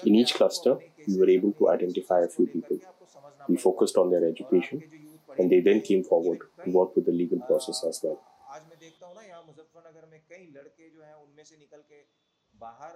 [0.09, 0.73] In each cluster,
[1.09, 2.81] we were able to identify a few people.
[3.49, 4.83] We focused on their education
[5.39, 8.19] and they then came forward to work with the legal process as well.
[8.57, 11.83] आज मैं देखता हूँ ना यहाँ मुजफ्फरनगर में कई लड़के जो हैं उनमें से निकल
[11.91, 12.03] के
[12.64, 12.94] बाहर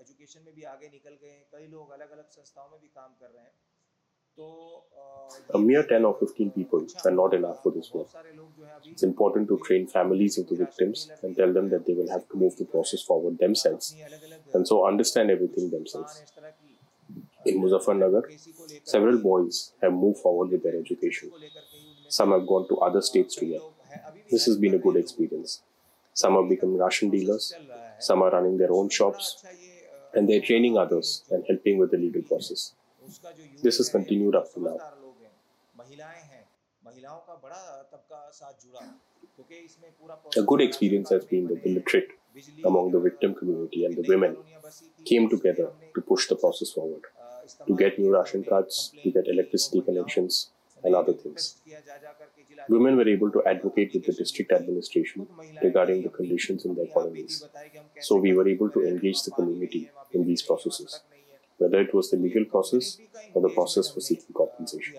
[0.00, 3.34] एजुकेशन में भी आगे निकल गए कई लोग अलग अलग संस्थाओं में भी काम कर
[3.34, 3.56] रहे हैं
[4.38, 8.06] A mere 10 or 15 people are not enough for this work.
[8.84, 12.28] It's important to train families of the victims and tell them that they will have
[12.28, 13.88] to move the process forward themselves
[14.54, 16.22] and so understand everything themselves.
[17.44, 18.22] In Muzaffarnagar,
[18.84, 21.30] several boys have moved forward with their education.
[22.08, 23.62] Some have gone to other states to work.
[24.30, 25.62] This has been a good experience.
[26.14, 27.54] Some have become ration dealers,
[28.03, 29.43] some are running their own shops,
[30.13, 32.73] and they're training others and helping with the legal process.
[33.61, 34.77] This has continued up to now.
[40.37, 42.09] A good experience has been that the literate
[42.65, 44.37] among the victim community and the women
[45.05, 47.03] came together to push the process forward,
[47.67, 50.51] to get new ration cards, to get electricity connections,
[50.84, 51.60] and other things.
[52.68, 55.26] Women were able to advocate with the district administration
[55.62, 57.44] regarding the conditions in their colonies.
[58.00, 61.00] So we were able to engage the community in these processes
[61.58, 62.98] whether it was the legal process
[63.34, 64.94] or the process for seeking compensation.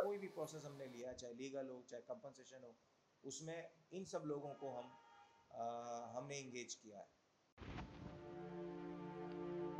[0.00, 3.58] कोई भी process हमने लिया चाहे legal हो चाहे compensation हो उसमें
[3.98, 4.86] इन सब लोगों को हम
[5.52, 5.64] आ,
[6.16, 7.08] हमने इंगेज किया है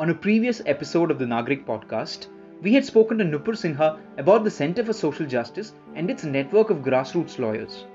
[0.02, 2.26] On a previous episode of the Nagrik podcast,
[2.61, 6.69] we had spoken to Nupur Sinha about the Center for Social Justice and its network
[6.69, 7.85] of grassroots lawyers.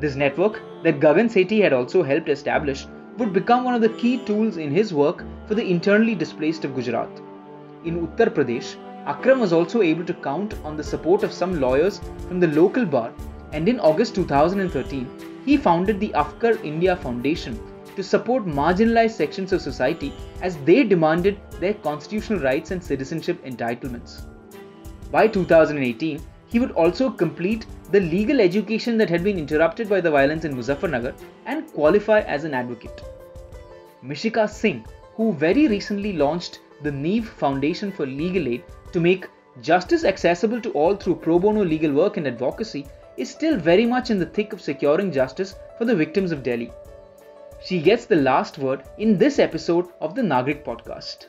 [0.00, 2.86] This network, that Gagan Sethi had also helped establish,
[3.16, 6.74] would become one of the key tools in his work for the internally displaced of
[6.74, 7.08] Gujarat.
[7.84, 12.00] In Uttar Pradesh, Akram was also able to count on the support of some lawyers
[12.28, 13.12] from the local bar,
[13.52, 15.08] and in August 2013,
[15.46, 17.58] he founded the Afkar India Foundation
[17.98, 24.24] to support marginalized sections of society as they demanded their constitutional rights and citizenship entitlements.
[25.10, 30.12] By 2018, he would also complete the legal education that had been interrupted by the
[30.12, 31.12] violence in Muzaffarnagar
[31.46, 33.02] and qualify as an advocate.
[34.04, 34.84] Mishika Singh,
[35.16, 38.62] who very recently launched the Neve Foundation for Legal Aid
[38.92, 39.26] to make
[39.60, 44.10] justice accessible to all through pro bono legal work and advocacy, is still very much
[44.10, 46.70] in the thick of securing justice for the victims of Delhi.
[47.60, 51.26] She gets the last word in this episode of the Nagrik podcast.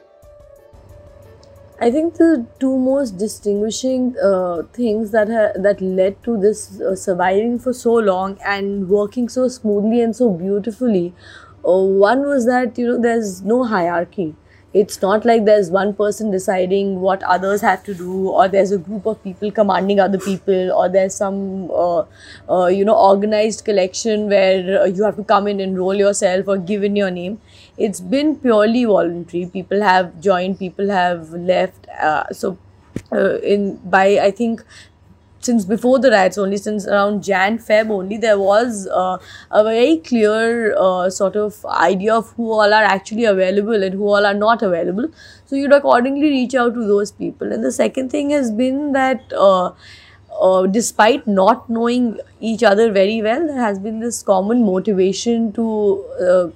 [1.81, 6.95] I think the two most distinguishing uh, things that ha- that led to this uh,
[6.95, 11.14] surviving for so long and working so smoothly and so beautifully,
[11.65, 14.35] uh, one was that you know there's no hierarchy
[14.74, 18.78] it's not like there's one person deciding what others have to do or there's a
[18.78, 22.04] group of people commanding other people or there's some uh,
[22.50, 26.58] uh, you know organized collection where uh, you have to come in enroll yourself or
[26.58, 27.41] give in your name.
[27.78, 29.48] It's been purely voluntary.
[29.48, 32.58] People have joined people have left uh, so
[33.12, 34.64] uh, in by i think
[35.40, 39.18] since before the riots only since around jan feb only there was uh,
[39.52, 44.07] a very clear uh, sort of idea of who all are actually available and who
[44.07, 45.07] all are not available.
[45.45, 47.52] So you'd accordingly reach out to those people.
[47.52, 49.72] And the second thing has been that uh,
[50.40, 56.06] uh, despite not knowing each other very well, there has been this common motivation to
[56.22, 56.48] uh,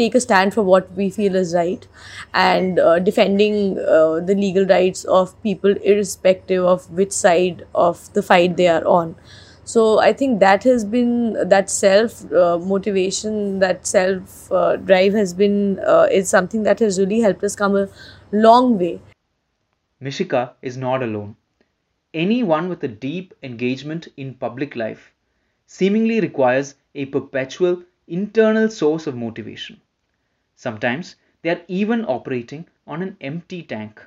[0.00, 1.86] take a stand for what we feel is right
[2.34, 8.22] and uh, defending uh, the legal rights of people irrespective of which side of the
[8.22, 9.14] fight they are on
[9.64, 11.12] so i think that has been
[11.54, 16.98] that self uh, motivation that self uh, drive has been uh, is something that has
[16.98, 17.86] really helped us come a
[18.32, 18.98] long way
[20.00, 21.34] Mishika is not alone.
[22.14, 25.12] Anyone with a deep engagement in public life
[25.66, 29.80] seemingly requires a perpetual internal source of motivation.
[30.60, 34.04] Sometimes they are even operating on an empty tank.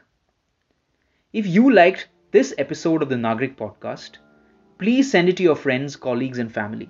[1.31, 4.17] If you liked this episode of the Nagrik podcast,
[4.77, 6.89] please send it to your friends, colleagues, and family.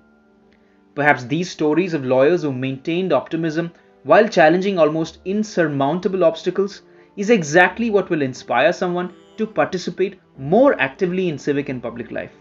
[0.95, 3.71] Perhaps these stories of lawyers who maintained optimism
[4.01, 6.81] while challenging almost insurmountable obstacles
[7.15, 12.33] is exactly what will inspire someone to participate more actively in civic and public life.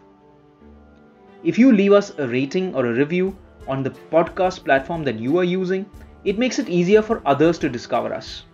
[1.44, 3.36] If you leave us a rating or a review
[3.68, 5.84] on the podcast platform that you are using,
[6.24, 8.44] it makes it easier for others to discover us.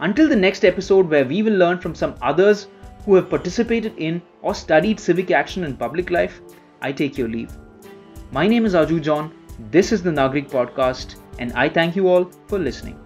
[0.00, 2.68] Until the next episode, where we will learn from some others
[3.04, 6.40] who have participated in or studied civic action in public life,
[6.82, 7.56] I take your leave.
[8.30, 9.32] My name is Aju John,
[9.70, 13.05] this is the Nagrik Podcast, and I thank you all for listening.